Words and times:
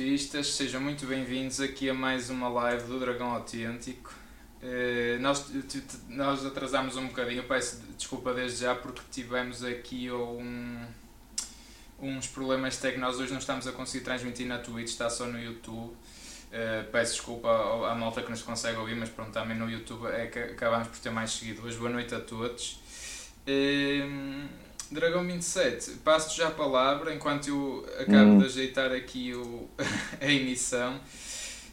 Olá 0.00 0.08
portistas, 0.08 0.54
sejam 0.54 0.80
muito 0.80 1.04
bem-vindos 1.04 1.60
aqui 1.60 1.90
a 1.90 1.92
mais 1.92 2.30
uma 2.30 2.48
live 2.48 2.84
do 2.84 2.98
Dragão 2.98 3.32
Autêntico. 3.32 4.10
Eh, 4.62 5.18
nós, 5.20 5.44
nós 6.08 6.46
atrasámos 6.46 6.96
um 6.96 7.08
bocadinho, 7.08 7.44
peço 7.44 7.82
desculpa 7.98 8.32
desde 8.32 8.62
já 8.62 8.74
porque 8.74 9.02
tivemos 9.12 9.62
aqui 9.62 10.10
um, 10.10 10.86
uns 12.00 12.26
problemas 12.26 12.78
técnicos, 12.78 13.20
hoje 13.20 13.30
não 13.30 13.40
estamos 13.40 13.66
a 13.66 13.72
conseguir 13.72 14.02
transmitir 14.02 14.46
na 14.46 14.56
Twitch, 14.58 14.88
está 14.88 15.10
só 15.10 15.26
no 15.26 15.38
YouTube. 15.38 15.92
Uh, 15.92 16.90
peço 16.90 17.12
desculpa 17.12 17.50
à, 17.86 17.94
malta 17.94 18.22
que 18.22 18.30
nos 18.30 18.40
consegue 18.40 18.78
ouvir, 18.78 18.96
mas 18.96 19.10
pronto, 19.10 19.32
também 19.32 19.56
no 19.56 19.68
YouTube 19.68 20.06
é 20.06 20.28
que 20.28 20.38
acabamos 20.38 20.88
por 20.88 20.98
ter 20.98 21.10
mais 21.10 21.30
seguidores. 21.30 21.76
Boa 21.76 21.90
noite 21.90 22.14
a 22.14 22.20
todos. 22.20 22.80
Dragão 24.90 25.24
27, 25.24 25.98
passo 26.04 26.36
já 26.36 26.48
a 26.48 26.50
palavra 26.50 27.14
enquanto 27.14 27.48
eu 27.48 27.86
acabo 28.00 28.30
hum. 28.30 28.38
de 28.38 28.46
ajeitar 28.46 28.90
aqui 28.90 29.32
o, 29.34 29.68
a 30.20 30.26
emissão. 30.26 30.98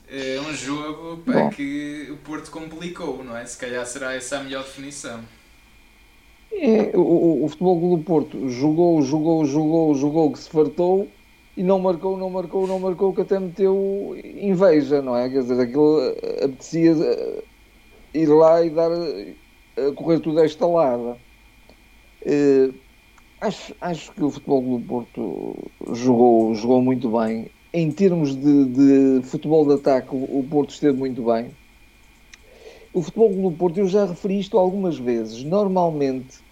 É 0.09 0.39
um 0.39 0.53
jogo 0.53 1.17
pá, 1.25 1.49
que 1.49 2.07
o 2.11 2.17
Porto 2.17 2.51
complicou, 2.51 3.23
não 3.23 3.35
é? 3.35 3.45
Se 3.45 3.57
calhar 3.57 3.85
será 3.85 4.13
essa 4.13 4.37
a 4.37 4.43
melhor 4.43 4.63
definição. 4.63 5.19
É, 6.51 6.95
o, 6.95 7.43
o 7.43 7.49
Futebol 7.49 7.97
do 7.97 8.03
Porto 8.03 8.49
jogou, 8.49 9.01
jogou, 9.01 9.43
jogou, 9.45 9.95
jogou, 9.95 10.31
que 10.31 10.39
se 10.39 10.49
fartou 10.49 11.09
e 11.57 11.63
não 11.63 11.79
marcou, 11.79 12.15
não 12.15 12.29
marcou, 12.29 12.67
não 12.67 12.79
marcou, 12.79 13.13
que 13.13 13.21
até 13.21 13.39
meteu 13.39 14.15
inveja, 14.23 15.01
não 15.01 15.17
é? 15.17 15.27
Quer 15.27 15.41
dizer, 15.41 15.59
aquilo 15.59 16.01
eh, 16.01 16.45
apetecia 16.45 16.91
eh, 16.91 17.43
ir 18.13 18.27
lá 18.27 18.63
e 18.63 18.69
dar 18.69 18.91
a 18.91 19.91
correr 19.95 20.19
tudo 20.19 20.39
esta 20.39 20.67
lada. 20.67 21.17
Uh, 22.21 22.86
acho, 23.41 23.75
acho 23.81 24.11
que 24.13 24.23
o 24.23 24.29
Futebol 24.29 24.79
do 24.79 24.85
Porto 24.85 25.55
jogou, 25.93 26.53
jogou 26.55 26.81
muito 26.81 27.09
bem. 27.09 27.49
Em 27.73 27.91
termos 27.91 28.35
de, 28.35 28.65
de 28.65 29.21
futebol 29.27 29.65
de 29.67 29.73
ataque, 29.73 30.09
o, 30.11 30.43
Porto 30.49 30.71
esteve 30.71 30.97
muito 30.97 31.23
bem. 31.23 31.51
O 32.93 33.01
Futebol 33.01 33.29
do 33.51 33.57
Porto, 33.57 33.77
eu 33.79 33.87
já 33.87 34.05
referi 34.05 34.39
isto 34.39 34.57
algumas 34.57 34.97
vezes, 34.97 35.43
normalmente 35.43 36.47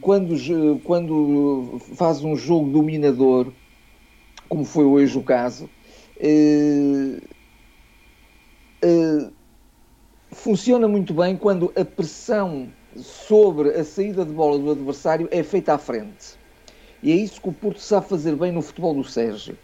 quando, 0.00 0.36
quando 0.84 1.78
faz 1.96 2.22
um 2.22 2.36
jogo 2.36 2.70
dominador, 2.70 3.52
como 4.48 4.64
foi 4.64 4.84
hoje 4.84 5.16
o 5.16 5.22
caso, 5.22 5.70
eh, 6.20 7.18
eh, 8.82 9.30
funciona 10.32 10.86
muito 10.86 11.14
bem 11.14 11.36
quando 11.36 11.72
a 11.74 11.84
pressão 11.84 12.68
sobre 12.96 13.70
a 13.70 13.84
saída 13.84 14.24
de 14.24 14.32
bola 14.32 14.58
do 14.58 14.70
adversário 14.70 15.28
é 15.30 15.42
feita 15.42 15.74
à 15.74 15.78
frente. 15.78 16.36
E 17.02 17.10
é 17.10 17.14
isso 17.16 17.40
que 17.40 17.48
o 17.48 17.52
Porto 17.52 17.80
sabe 17.80 18.08
fazer 18.08 18.36
bem 18.36 18.52
no 18.52 18.62
futebol 18.62 18.94
do 18.94 19.04
Sérgio. 19.04 19.56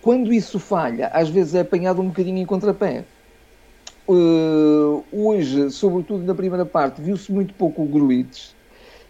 Quando 0.00 0.32
isso 0.32 0.58
falha, 0.58 1.08
às 1.08 1.28
vezes 1.28 1.54
é 1.54 1.60
apanhado 1.60 2.00
um 2.00 2.08
bocadinho 2.08 2.38
em 2.38 2.46
contrapé. 2.46 3.04
Uh, 4.06 5.02
hoje, 5.10 5.70
sobretudo 5.70 6.24
na 6.24 6.34
primeira 6.34 6.66
parte, 6.66 7.00
viu-se 7.00 7.32
muito 7.32 7.54
pouco 7.54 7.82
o 7.82 7.86
Gruites, 7.86 8.54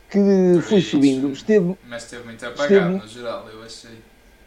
que 0.09 0.21
foi 0.63 0.81
subindo. 0.81 1.33
Esteve, 1.33 1.77
mas 1.89 2.05
esteve 2.05 2.25
muito 2.25 2.47
apagado 2.47 2.95
esteve, 2.95 2.99
no 2.99 3.09
geral, 3.09 3.49
eu 3.53 3.63
achei. 3.65 3.99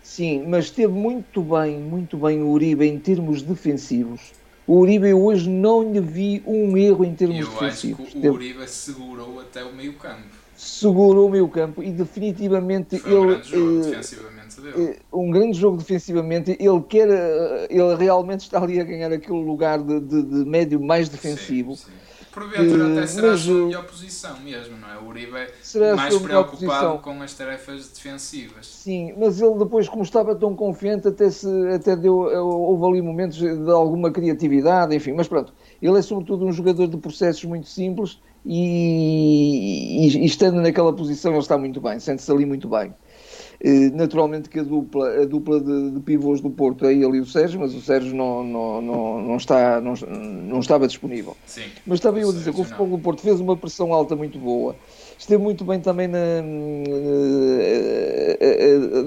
Sim, 0.01 0.45
mas 0.47 0.65
esteve 0.65 0.93
muito 0.93 1.41
bem, 1.41 1.77
muito 1.79 2.17
bem 2.17 2.41
o 2.41 2.47
Uribe 2.47 2.87
em 2.87 2.97
termos 2.97 3.41
defensivos. 3.41 4.31
O 4.67 4.79
Uribe 4.79 5.13
hoje 5.13 5.49
não 5.49 5.93
lhe 5.93 6.01
vi 6.01 6.43
um 6.45 6.75
erro 6.75 7.05
em 7.05 7.15
termos 7.15 7.39
eu 7.39 7.47
defensivos. 7.47 7.99
Eu 7.99 8.05
acho 8.05 8.19
que 8.19 8.27
o 8.27 8.33
Uribe 8.33 8.67
segurou 8.67 9.39
até 9.39 9.63
o 9.63 9.73
meio 9.73 9.93
campo. 9.93 10.27
Segurou 10.57 11.27
o 11.27 11.29
meio 11.29 11.47
campo 11.47 11.81
e 11.81 11.89
definitivamente 11.91 12.99
Foi 12.99 13.13
um 13.13 13.31
ele... 13.31 13.35
Grande 13.35 13.49
jogo, 13.49 13.79
eh, 13.79 13.89
defensivamente 13.89 14.61
dele. 14.61 14.83
Eh, 14.83 14.99
um 15.13 15.31
grande 15.31 15.57
jogo 15.57 15.77
defensivamente. 15.77 16.57
Ele 16.59 16.81
quer... 16.89 17.07
Eh, 17.09 17.67
ele 17.69 17.95
realmente 17.95 18.41
está 18.41 18.61
ali 18.61 18.79
a 18.79 18.83
ganhar 18.83 19.13
aquele 19.13 19.41
lugar 19.41 19.79
de, 19.81 20.01
de, 20.01 20.23
de 20.23 20.45
médio 20.45 20.81
mais 20.81 21.07
defensivo. 21.07 21.75
Sim, 21.75 21.85
sim 21.85 22.16
Porventura 22.37 22.87
uh, 22.87 22.91
até 22.91 23.07
será 23.07 23.27
mas, 23.29 23.41
a 23.41 23.43
sua 23.43 23.65
melhor 23.65 23.85
posição 23.85 24.39
mesmo, 24.41 24.77
não 24.77 24.91
é? 24.91 24.97
O 24.99 25.07
Uribe 25.07 25.35
é 25.35 25.95
mais 25.95 26.15
preocupado 26.15 26.99
com 26.99 27.21
as 27.23 27.33
tarefas 27.33 27.89
defensivas. 27.89 28.67
Sim, 28.67 29.15
mas 29.17 29.41
ele 29.41 29.57
depois, 29.57 29.89
como 29.89 30.03
estava 30.03 30.35
tão 30.35 30.55
confiante, 30.55 31.07
até, 31.07 31.31
se, 31.31 31.47
até 31.73 31.95
deu, 31.95 32.29
eh, 32.29 32.39
houve 32.39 32.85
ali 32.85 33.01
momentos 33.01 33.39
de 33.39 33.71
alguma 33.71 34.11
criatividade, 34.11 34.95
enfim, 34.95 35.13
mas 35.13 35.27
pronto. 35.27 35.51
Ele 35.81 35.97
é 35.97 36.01
sobretudo 36.03 36.45
um 36.45 36.51
jogador 36.51 36.87
de 36.87 36.97
processos 36.97 37.43
muito 37.43 37.67
simples 37.67 38.21
e, 38.45 40.05
e, 40.05 40.17
e 40.19 40.25
estando 40.25 40.61
naquela 40.61 40.93
posição 40.93 41.31
ele 41.31 41.39
está 41.39 41.57
muito 41.57 41.81
bem, 41.81 41.99
sente-se 41.99 42.31
ali 42.31 42.45
muito 42.45 42.69
bem. 42.69 42.93
Eh, 43.59 43.89
naturalmente 43.91 44.49
que 44.49 44.59
a 44.59 44.63
dupla, 44.63 45.21
a 45.21 45.25
dupla 45.25 45.59
de, 45.59 45.91
de, 45.91 45.99
pivôs 46.01 46.39
do 46.41 46.49
Porto 46.49 46.85
é 46.85 46.93
ele 46.93 47.17
e 47.17 47.19
o 47.19 47.25
Sérgio, 47.25 47.59
mas 47.59 47.73
o 47.73 47.81
Sérgio 47.81 48.15
não, 48.15 48.43
não, 48.43 48.81
não, 48.81 49.21
não, 49.21 49.37
está, 49.37 49.81
não, 49.81 49.95
não 49.95 50.59
estava 50.59 50.87
disponível. 50.87 51.35
Sim, 51.47 51.63
mas 51.85 51.97
estava 51.97 52.19
eu 52.19 52.29
a 52.29 52.33
dizer 52.33 52.53
que 52.53 52.61
o 52.61 52.63
futebol 52.63 52.87
do 52.87 52.99
Porto 52.99 53.21
fez 53.21 53.39
uma 53.39 53.57
pressão 53.57 53.91
alta 53.93 54.15
muito 54.15 54.37
boa. 54.37 54.75
Esteve 55.17 55.41
muito 55.41 55.65
bem 55.65 55.79
também 55.79 56.07
na, 56.07 56.19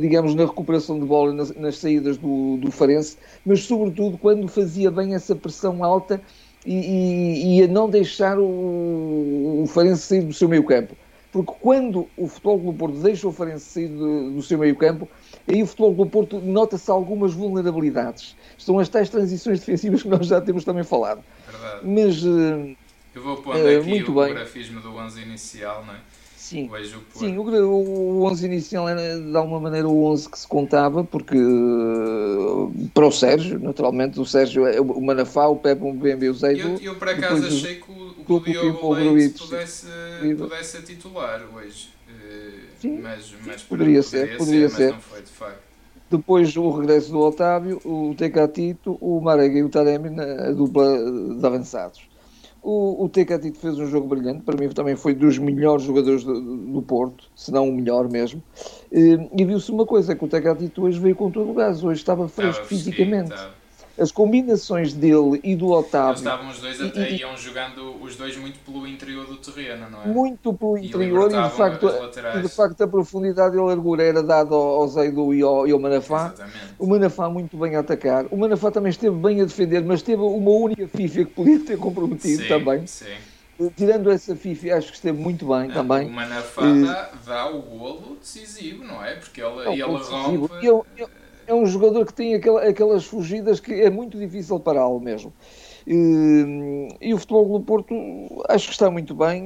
digamos, 0.01 0.35
na 0.35 0.45
recuperação 0.45 0.99
de 0.99 1.07
bola, 1.07 1.33
nas, 1.33 1.55
nas 1.55 1.79
saídas 1.79 2.19
do, 2.19 2.57
do 2.57 2.73
Farense, 2.73 3.17
mas 3.47 3.63
sobretudo 3.63 4.19
quando 4.19 4.49
fazia 4.49 4.91
bem 4.91 5.15
essa 5.15 5.37
pressão 5.37 5.85
alta 5.85 6.21
e, 6.67 6.75
e, 6.75 7.59
e 7.59 7.63
a 7.63 7.69
não 7.69 7.89
deixar 7.89 8.37
o, 8.41 9.63
o 9.63 9.67
Farense 9.69 10.03
sair 10.03 10.23
do 10.23 10.35
seu 10.35 10.49
meio 10.49 10.65
campo 10.65 10.97
porque 11.33 11.53
quando 11.61 12.09
o 12.17 12.27
Futebol 12.27 12.59
do 12.59 12.73
Porto 12.73 12.97
deixa 12.97 13.29
o 13.29 13.33
Farense 13.33 13.65
sair 13.65 13.89
do, 13.89 14.33
do 14.33 14.43
seu 14.43 14.59
meio 14.59 14.75
campo, 14.77 15.09
aí 15.47 15.63
o 15.63 15.67
Futebol 15.67 15.95
do 15.95 16.07
Porto 16.07 16.41
nota-se 16.41 16.91
algumas 16.91 17.33
vulnerabilidades. 17.33 18.37
São 18.59 18.79
as 18.79 18.89
tais 18.89 19.09
transições 19.09 19.61
defensivas 19.61 20.03
que 20.03 20.09
nós 20.09 20.27
já 20.27 20.41
temos 20.41 20.65
também 20.65 20.85
falado. 20.85 21.23
Verdade. 21.49 21.87
Mas... 21.87 22.23
Uh, 22.23 22.77
Eu 23.15 23.23
vou 23.23 23.37
pondo 23.39 23.59
uh, 23.59 23.81
aqui 23.81 24.03
o 24.03 24.15
bem. 24.15 24.35
grafismo 24.35 24.81
do 24.81 24.95
11 24.95 25.23
inicial, 25.23 25.85
não 25.85 25.95
é? 25.95 25.99
Sim, 26.51 26.69
Sim 27.15 27.39
o, 27.39 27.45
o 27.45 28.25
11 28.25 28.45
inicial 28.47 28.89
era 28.89 29.21
de 29.21 29.37
alguma 29.37 29.61
maneira 29.61 29.89
o 29.89 30.05
11 30.05 30.29
que 30.29 30.37
se 30.37 30.49
contava, 30.49 31.05
porque 31.05 31.37
para 32.93 33.07
o 33.07 33.13
Sérgio, 33.13 33.61
naturalmente, 33.61 34.19
o 34.19 34.27
Sérgio, 34.27 34.67
é 34.67 34.81
o 34.81 35.01
Manafá, 35.01 35.47
o 35.47 35.55
Pepe, 35.55 35.85
o 35.85 35.93
Bembe 35.93 36.27
e 36.27 36.29
o 36.29 36.35
Zé. 36.35 36.55
Eu, 36.55 36.77
eu 36.79 36.97
por 36.97 37.09
acaso 37.09 37.47
achei 37.47 37.77
que 37.77 37.93
o, 37.93 38.15
o 38.29 38.41
Diogo 38.41 38.95
Leite 38.95 39.39
pudesse, 39.39 39.87
pudesse 40.37 40.71
ser 40.71 40.83
titular 40.83 41.41
hoje. 41.55 41.91
Eh, 42.09 42.51
Sim, 42.81 42.99
mas, 42.99 43.33
mas 43.47 43.63
poderia, 43.63 44.03
ser, 44.03 44.37
poderia 44.37 44.69
ser, 44.69 44.87
mas 44.87 44.95
não 44.95 45.01
foi 45.03 45.23
de 45.23 45.31
facto. 45.31 45.63
Depois 46.11 46.57
o 46.57 46.69
regresso 46.71 47.13
do 47.13 47.21
Otávio, 47.21 47.81
o 47.85 48.13
Tecatito, 48.19 48.99
o 49.01 49.21
Marega 49.21 49.57
e 49.57 49.63
o 49.63 49.69
Taremi 49.69 50.11
na 50.11 50.51
dupla 50.51 50.99
de 51.39 51.47
avançados. 51.47 52.10
O, 52.63 53.05
o 53.05 53.09
Tecatito 53.09 53.59
fez 53.59 53.79
um 53.79 53.87
jogo 53.87 54.07
brilhante, 54.07 54.43
para 54.43 54.57
mim 54.57 54.69
também 54.69 54.95
foi 54.95 55.15
dos 55.15 55.39
melhores 55.39 55.85
jogadores 55.85 56.25
do, 56.25 56.41
do 56.59 56.83
Porto, 56.83 57.25
se 57.35 57.51
não 57.51 57.69
o 57.69 57.73
melhor 57.73 58.11
mesmo. 58.11 58.43
E, 58.93 59.19
e 59.37 59.45
viu-se 59.45 59.71
uma 59.71 59.87
coisa, 59.87 60.15
que 60.15 60.25
o 60.25 60.29
Tecatito 60.29 60.83
hoje 60.83 60.99
veio 60.99 61.17
com 61.17 61.31
todo 61.31 61.51
o 61.51 61.55
gás, 61.55 61.83
hoje 61.83 62.01
estava 62.01 62.29
fresco 62.29 62.67
fisicamente. 62.67 63.33
Estava 63.33 63.60
as 64.01 64.11
combinações 64.11 64.95
dele 64.95 65.41
e 65.45 65.55
do 65.55 65.69
Otávio. 65.69 66.11
Eles 66.11 66.21
estavam 66.21 66.49
os 66.49 66.59
dois 66.59 66.81
até, 66.81 67.11
e, 67.11 67.21
iam 67.21 67.37
jogando 67.37 68.03
os 68.03 68.17
dois 68.17 68.35
muito 68.37 68.59
pelo 68.61 68.87
interior 68.87 69.27
do 69.27 69.37
terreno, 69.37 69.91
não 69.91 70.03
é? 70.03 70.07
Muito 70.07 70.55
pelo 70.55 70.79
interior 70.79 71.31
e, 71.31 71.37
e 71.37 71.43
de, 71.43 71.51
facto, 71.51 71.87
de 72.43 72.49
facto 72.49 72.81
a 72.83 72.89
profundidade 72.89 73.55
e 73.55 73.59
a 73.59 73.63
largura 73.63 74.03
era 74.03 74.23
dada 74.23 74.55
ao, 74.55 74.81
ao 74.81 74.89
Zaidu 74.89 75.35
e 75.35 75.43
ao, 75.43 75.69
e 75.69 75.73
ao 75.73 75.79
Manafá. 75.79 76.33
Exatamente. 76.35 76.75
O 76.79 76.87
Manafá 76.87 77.29
muito 77.29 77.57
bem 77.59 77.77
a 77.77 77.81
atacar. 77.81 78.25
O 78.31 78.39
Manafá 78.39 78.71
também 78.71 78.91
esteve 78.91 79.17
bem 79.17 79.43
a 79.43 79.45
defender, 79.45 79.85
mas 79.85 80.01
teve 80.01 80.23
uma 80.23 80.51
única 80.51 80.89
FIFA 80.89 81.25
que 81.27 81.31
podia 81.33 81.61
ter 81.61 81.77
comprometido 81.77 82.43
sim, 82.43 82.49
também. 82.49 82.87
Sim. 82.87 83.15
Tirando 83.77 84.11
essa 84.11 84.35
FIFA, 84.35 84.77
acho 84.77 84.89
que 84.89 84.95
esteve 84.95 85.19
muito 85.19 85.47
bem 85.47 85.69
não, 85.69 85.75
também. 85.75 86.09
O 86.09 86.11
Manafá 86.11 86.63
e... 86.63 86.85
dá, 86.85 87.11
dá, 87.27 87.51
o 87.51 87.61
golo 87.61 88.17
decisivo, 88.19 88.83
não 88.83 89.05
é? 89.05 89.17
Porque 89.17 89.43
ele, 89.43 89.69
é 89.69 89.73
ele 89.73 89.83
rompe. 89.83 90.67
Eu, 90.67 90.87
eu, 90.97 91.11
é 91.47 91.55
um 91.55 91.67
jogador 91.67 92.07
que 92.07 92.15
tem 92.15 92.35
aquela, 92.35 92.63
aquelas 92.63 93.05
fugidas 93.05 93.61
que 93.61 93.73
é 93.73 93.91
muito 93.91 94.19
difícil 94.19 94.59
pará-lo 94.61 95.01
mesmo. 95.01 95.33
E, 95.87 96.89
e, 97.01 97.15
o 97.15 97.19
futebol 97.19 97.59
do 97.59 97.65
Porto 97.65 97.95
acho 98.49 98.67
que 98.67 98.73
está 98.73 98.91
muito 98.91 99.15
bem. 99.15 99.45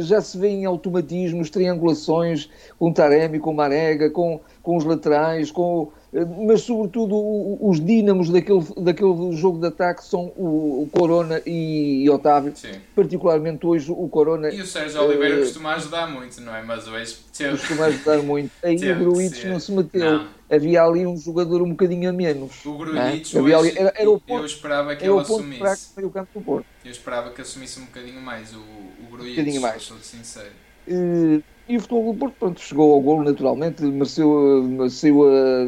Já 0.00 0.20
se 0.20 0.38
vê 0.38 0.48
em 0.48 0.64
automatismos, 0.64 1.50
triangulações 1.50 2.48
com 2.78 2.92
Taremi, 2.92 3.38
com 3.38 3.52
Marega, 3.52 4.10
com, 4.10 4.40
com 4.62 4.76
os 4.76 4.84
laterais, 4.84 5.50
com, 5.50 5.92
mas 6.46 6.62
sobretudo 6.62 7.14
os 7.60 7.84
dínamos 7.84 8.30
daquele, 8.30 8.64
daquele 8.78 9.32
jogo 9.32 9.60
de 9.60 9.66
ataque 9.66 10.02
são 10.04 10.32
o, 10.36 10.88
Corona 10.90 11.42
e, 11.46 12.08
Otávio, 12.10 12.52
Sim. 12.56 12.72
particularmente 12.96 13.66
hoje 13.66 13.92
o 13.92 14.08
Corona. 14.08 14.48
E 14.48 14.60
o 14.60 14.66
Sérgio 14.66 15.02
Oliveira 15.02 15.36
uh, 15.36 15.40
costuma 15.40 15.74
ajudar 15.74 16.06
muito, 16.08 16.40
não 16.40 16.54
é? 16.54 16.62
Mas 16.62 16.88
hoje 16.88 17.18
teve... 17.36 17.50
costuma 17.50 17.86
ajudar 17.86 18.22
muito. 18.22 18.50
Aí 18.62 18.76
o 18.76 19.48
não 19.48 19.60
se 19.60 19.72
meteu. 19.72 20.18
Não. 20.18 20.37
Havia 20.50 20.82
ali 20.82 21.06
um 21.06 21.16
jogador 21.16 21.60
um 21.62 21.70
bocadinho 21.70 22.08
a 22.08 22.12
menos. 22.12 22.64
O 22.64 22.76
Gruites, 22.78 23.34
é? 23.34 23.38
ali, 23.38 23.78
era, 23.78 23.92
era 23.96 24.10
o 24.10 24.18
ponto, 24.18 24.40
eu 24.40 24.46
esperava 24.46 24.96
que 24.96 25.04
ele 25.04 25.18
assumisse. 25.18 25.92
o 26.02 26.10
campo 26.10 26.38
do 26.38 26.44
Porto. 26.44 26.66
Eu 26.84 26.90
esperava 26.90 27.30
que 27.30 27.42
assumisse 27.42 27.78
um 27.80 27.84
bocadinho 27.84 28.20
mais 28.20 28.54
o, 28.54 28.58
o 28.58 29.10
Gruites, 29.10 29.32
um 29.32 29.36
bocadinho 29.36 29.60
mais. 29.60 29.82
sou 29.82 29.98
sincero. 29.98 30.50
Uh, 30.88 31.42
E 31.68 31.76
o 31.76 31.80
Futebol 31.80 32.14
do 32.14 32.18
Porto 32.18 32.34
pronto, 32.38 32.60
chegou 32.62 32.94
ao 32.94 33.00
golo 33.02 33.22
naturalmente, 33.22 33.82
mereceu, 33.82 34.62
mereceu 34.62 35.22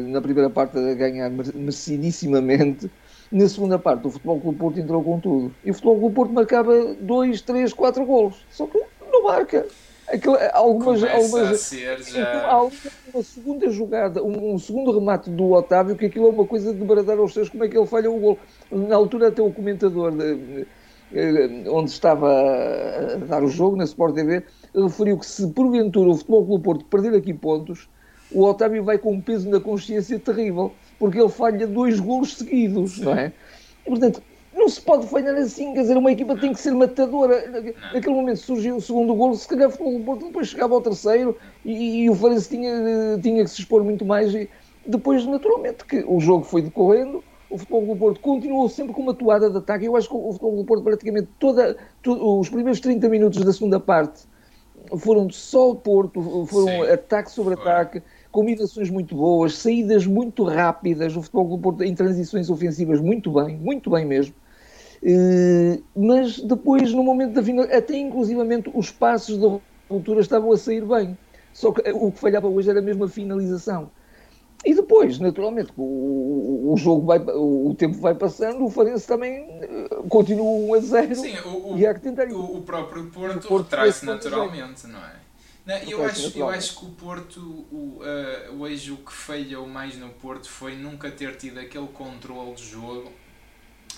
na 0.07 0.19
primeira 0.19 0.49
parte 0.49 0.75
a 0.79 0.93
ganhar 0.95 1.29
merecidissimamente. 1.29 2.89
Na 3.31 3.47
segunda 3.47 3.77
parte, 3.77 4.07
o 4.07 4.09
Futebol 4.09 4.39
do 4.39 4.53
Porto 4.53 4.79
entrou 4.79 5.03
com 5.03 5.19
tudo. 5.19 5.53
E 5.63 5.69
o 5.69 5.73
Futebol 5.75 6.09
do 6.09 6.15
Porto 6.15 6.33
marcava 6.33 6.95
2, 6.95 7.41
3, 7.41 7.71
4 7.71 8.03
golos. 8.03 8.35
Só 8.49 8.65
que 8.65 8.81
não 9.11 9.23
marca. 9.23 9.67
Aquela, 10.11 10.49
algumas, 10.53 11.01
algumas, 11.03 11.71
já... 12.05 12.59
uma 13.13 13.23
segunda 13.23 13.69
jogada, 13.69 14.21
um, 14.21 14.53
um, 14.53 14.59
segundo 14.59 14.91
remate 14.91 15.29
do 15.29 15.53
Otávio, 15.53 15.95
que 15.95 16.07
aquilo 16.07 16.27
é 16.27 16.29
uma 16.29 16.45
coisa 16.45 16.73
de 16.73 16.83
bradar 16.83 17.17
aos 17.17 17.33
seus, 17.33 17.47
como 17.47 17.63
é 17.63 17.69
que 17.69 17.77
ele 17.77 17.87
falha 17.87 18.11
o 18.11 18.19
gol. 18.19 18.37
Na 18.69 18.95
altura 18.95 19.29
até 19.29 19.41
o 19.41 19.51
comentador 19.51 20.11
de, 20.11 20.65
de, 21.13 21.69
onde 21.69 21.91
estava 21.91 22.29
a 22.29 23.15
dar 23.25 23.41
o 23.41 23.47
jogo, 23.47 23.77
na 23.77 23.85
Sport 23.85 24.15
TV, 24.15 24.43
referiu 24.75 25.17
que 25.17 25.25
se 25.25 25.47
porventura 25.47 26.09
o 26.09 26.15
Futebol 26.15 26.45
Clube 26.45 26.63
Porto 26.63 26.85
perder 26.85 27.15
aqui 27.15 27.33
pontos, 27.33 27.87
o 28.33 28.43
Otávio 28.43 28.83
vai 28.83 28.97
com 28.97 29.13
um 29.13 29.21
peso 29.21 29.49
na 29.49 29.61
consciência 29.61 30.19
terrível, 30.19 30.73
porque 30.99 31.19
ele 31.19 31.29
falha 31.29 31.65
dois 31.65 31.99
golos 32.01 32.35
seguidos, 32.35 32.99
não 32.99 33.13
é? 33.13 33.31
E, 33.85 33.89
portanto, 33.89 34.21
não 34.53 34.67
se 34.67 34.81
pode 34.81 35.07
falhar 35.07 35.35
assim, 35.35 35.73
quer 35.73 35.81
dizer, 35.81 35.97
uma 35.97 36.11
equipa 36.11 36.35
tem 36.35 36.53
que 36.53 36.59
ser 36.59 36.71
matadora. 36.71 37.73
Naquele 37.93 38.15
momento 38.15 38.37
surgiu 38.37 38.75
o 38.75 38.81
segundo 38.81 39.15
golo, 39.15 39.35
se 39.35 39.47
calhar 39.47 39.69
o 39.69 39.99
Porto 40.03 40.25
depois 40.25 40.49
chegava 40.49 40.73
ao 40.73 40.81
terceiro 40.81 41.37
e, 41.63 42.03
e 42.03 42.09
o 42.09 42.15
Farense 42.15 42.49
tinha, 42.49 42.71
tinha 43.21 43.43
que 43.43 43.49
se 43.49 43.61
expor 43.61 43.83
muito 43.83 44.05
mais. 44.05 44.33
E 44.33 44.49
depois, 44.85 45.25
naturalmente, 45.25 45.85
que 45.85 46.03
o 46.07 46.19
jogo 46.19 46.43
foi 46.43 46.61
decorrendo, 46.61 47.23
o 47.49 47.57
Futebol 47.57 47.85
do 47.85 47.95
Porto 47.95 48.19
continuou 48.19 48.69
sempre 48.69 48.93
com 48.93 49.01
uma 49.01 49.13
toada 49.13 49.49
de 49.49 49.57
ataque. 49.57 49.85
Eu 49.85 49.95
acho 49.95 50.07
que 50.07 50.15
o 50.15 50.31
Futebol 50.31 50.57
do 50.57 50.65
Porto, 50.65 50.83
praticamente 50.83 51.29
toda, 51.39 51.77
os 52.05 52.49
primeiros 52.49 52.79
30 52.79 53.09
minutos 53.09 53.43
da 53.43 53.53
segunda 53.53 53.79
parte, 53.79 54.23
foram 54.97 55.29
só 55.29 55.71
o 55.71 55.75
Porto, 55.75 56.45
foram 56.47 56.67
Sim. 56.85 56.91
ataque 56.91 57.31
sobre 57.31 57.53
ataque, 57.53 58.01
combinações 58.31 58.89
muito 58.89 59.15
boas, 59.15 59.57
saídas 59.57 60.05
muito 60.05 60.43
rápidas, 60.43 61.15
o 61.15 61.21
futebol 61.21 61.49
do 61.49 61.57
Porto 61.57 61.83
em 61.83 61.93
transições 61.93 62.49
ofensivas 62.49 62.99
muito 62.99 63.31
bem, 63.31 63.57
muito 63.57 63.89
bem 63.89 64.05
mesmo. 64.05 64.33
Uh, 65.03 65.83
mas 65.95 66.39
depois, 66.39 66.93
no 66.93 67.03
momento 67.03 67.33
da 67.33 67.43
final, 67.43 67.65
até 67.65 67.97
inclusivamente 67.97 68.69
os 68.73 68.91
passos 68.91 69.37
da 69.37 69.59
ruptura 69.89 70.21
estavam 70.21 70.51
a 70.51 70.57
sair 70.57 70.85
bem. 70.85 71.17
Só 71.53 71.71
que 71.71 71.89
o 71.91 72.11
que 72.11 72.19
falhava 72.19 72.47
hoje 72.47 72.69
era 72.69 72.81
mesmo 72.81 73.03
a 73.03 73.09
finalização. 73.09 73.89
E 74.63 74.75
depois, 74.75 75.19
naturalmente, 75.19 75.71
o, 75.75 76.71
o 76.71 76.77
jogo 76.77 77.07
vai, 77.07 77.19
o 77.19 77.73
tempo 77.75 77.97
vai 77.97 78.13
passando, 78.13 78.63
o 78.63 78.69
Farense 78.69 79.07
também 79.07 79.47
eh, 79.59 79.89
continua 80.07 80.45
1 80.45 80.73
a 80.75 80.79
0 80.79 81.15
Sim, 81.15 81.37
o, 81.45 81.77
e 81.77 81.85
há 81.85 81.93
que 81.95 82.01
tentar 82.01 82.27
o, 82.27 82.57
o 82.57 82.61
próprio 82.61 83.05
Porto, 83.05 83.47
Porto 83.47 83.63
retrai-se 83.63 84.05
naturalmente, 84.05 84.85
não 84.85 84.99
é? 84.99 85.15
Não, 85.65 85.75
eu, 85.77 86.03
acho, 86.05 86.37
eu 86.37 86.47
acho 86.47 86.79
que 86.79 86.85
o 86.85 86.89
Porto, 86.89 87.39
o, 87.71 88.01
uh, 88.01 88.61
hoje 88.61 88.91
o 88.91 88.97
que 88.97 89.11
falhou 89.11 89.67
mais 89.67 89.97
no 89.97 90.09
Porto 90.09 90.47
foi 90.47 90.75
nunca 90.75 91.09
ter 91.09 91.35
tido 91.37 91.59
aquele 91.59 91.87
controle 91.87 92.53
de 92.53 92.63
jogo 92.63 93.11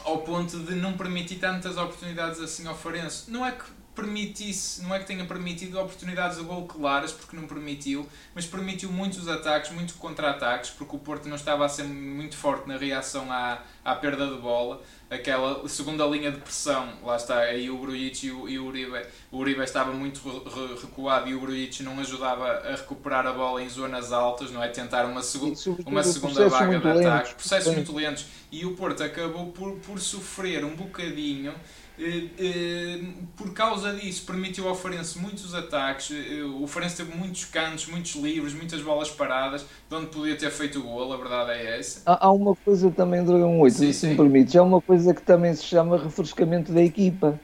ao 0.04 0.20
ponto 0.20 0.60
de 0.60 0.76
não 0.76 0.94
permitir 0.94 1.36
tantas 1.36 1.78
oportunidades 1.78 2.40
assim 2.40 2.68
ao 2.68 2.76
Farense. 2.76 3.30
Não 3.30 3.46
é 3.46 3.52
que 3.52 3.64
permitisse, 3.96 4.82
não 4.82 4.94
é 4.94 5.00
que 5.00 5.06
tenha 5.06 5.24
permitido 5.26 5.80
oportunidades 5.80 6.38
de 6.38 6.44
gol 6.44 6.66
claras, 6.66 7.12
porque 7.12 7.36
não 7.36 7.48
permitiu, 7.48 8.08
mas 8.34 8.46
permitiu 8.46 8.92
muitos 8.92 9.28
ataques, 9.28 9.72
muitos 9.72 9.96
contra-ataques, 9.96 10.72
porque 10.72 10.96
o 10.96 11.00
Porto 11.00 11.28
não 11.30 11.36
estava 11.36 11.66
a 11.66 11.70
ser 11.70 11.84
muito 11.84 12.36
forte 12.36 12.68
na 12.68 12.78
reação 12.78 13.32
à, 13.32 13.62
à 13.86 13.96
perda 13.96 14.28
de 14.28 14.38
bola. 14.38 14.82
Aquela 15.10 15.68
segunda 15.70 16.04
linha 16.08 16.32
de 16.32 16.40
pressão, 16.40 16.92
lá 17.04 17.16
está, 17.18 17.38
aí 17.38 17.70
o 17.70 17.78
Grujic 17.78 18.26
e 18.26 18.32
o, 18.32 18.50
e 18.50 18.58
o 18.58 18.66
Uribe. 18.66 19.06
O 19.32 19.38
Uribe 19.38 19.62
estava 19.62 19.92
muito 19.92 20.20
re, 20.28 20.76
recuado 20.82 21.30
e 21.30 21.36
o 21.36 21.40
Grujic 21.40 21.84
não 21.84 22.00
ajudava 22.00 22.48
a 22.48 22.72
recuperar 22.72 23.28
a 23.28 23.32
bola 23.32 23.62
em 23.62 23.70
zonas 23.70 24.12
altas, 24.12 24.50
não 24.50 24.64
é? 24.64 24.70
Tentar 24.70 25.06
uma, 25.06 25.22
segu 25.22 25.54
uma 25.86 26.02
segunda 26.04 26.50
vaga 26.50 26.80
de 26.80 26.88
ataque. 26.88 27.36
Processos 27.36 27.74
muito 27.76 27.94
lentos. 27.96 28.26
E 28.52 28.66
o 28.66 28.76
Porto 28.76 29.04
acabou 29.04 29.52
por, 29.52 29.74
por 29.78 30.00
sofrer 30.00 30.66
um 30.66 30.76
bocadinho 30.76 31.54
por 33.36 33.54
causa 33.54 33.94
disso, 33.94 34.26
permitiu 34.26 34.68
ao 34.68 34.76
Farense 34.76 35.20
muitos 35.20 35.54
ataques. 35.54 36.12
Eh, 36.12 36.44
o 36.44 36.66
Farense 36.66 36.98
teve 36.98 37.16
muitos 37.16 37.46
cantos, 37.46 37.88
muitos 37.88 38.16
livros, 38.16 38.54
muitas 38.54 38.82
bolas 38.82 39.12
paradas, 39.12 39.66
de 39.90 39.96
onde 39.96 40.08
podia 40.08 40.36
ter 40.36 40.50
feito 40.50 40.80
o 40.80 40.84
gol, 40.84 41.14
a 41.14 41.18
verdade 41.18 41.52
é 41.52 41.78
essa. 41.78 42.02
Há, 42.06 42.26
há 42.26 42.32
uma 42.32 42.56
coisa 42.56 42.90
também, 42.90 43.24
Dragão 43.24 43.60
8, 43.60 43.78
sim, 43.78 43.94
se 43.94 44.00
sim. 44.00 44.10
me 44.10 44.16
permites, 44.16 44.56
há 44.56 44.64
uma 44.64 44.82
coisa 44.82 45.14
que 45.14 45.22
também 45.22 45.54
se 45.54 45.64
chama 45.66 45.98
refrescamento 45.98 46.72
da 46.72 46.82
equipa. 46.82 47.40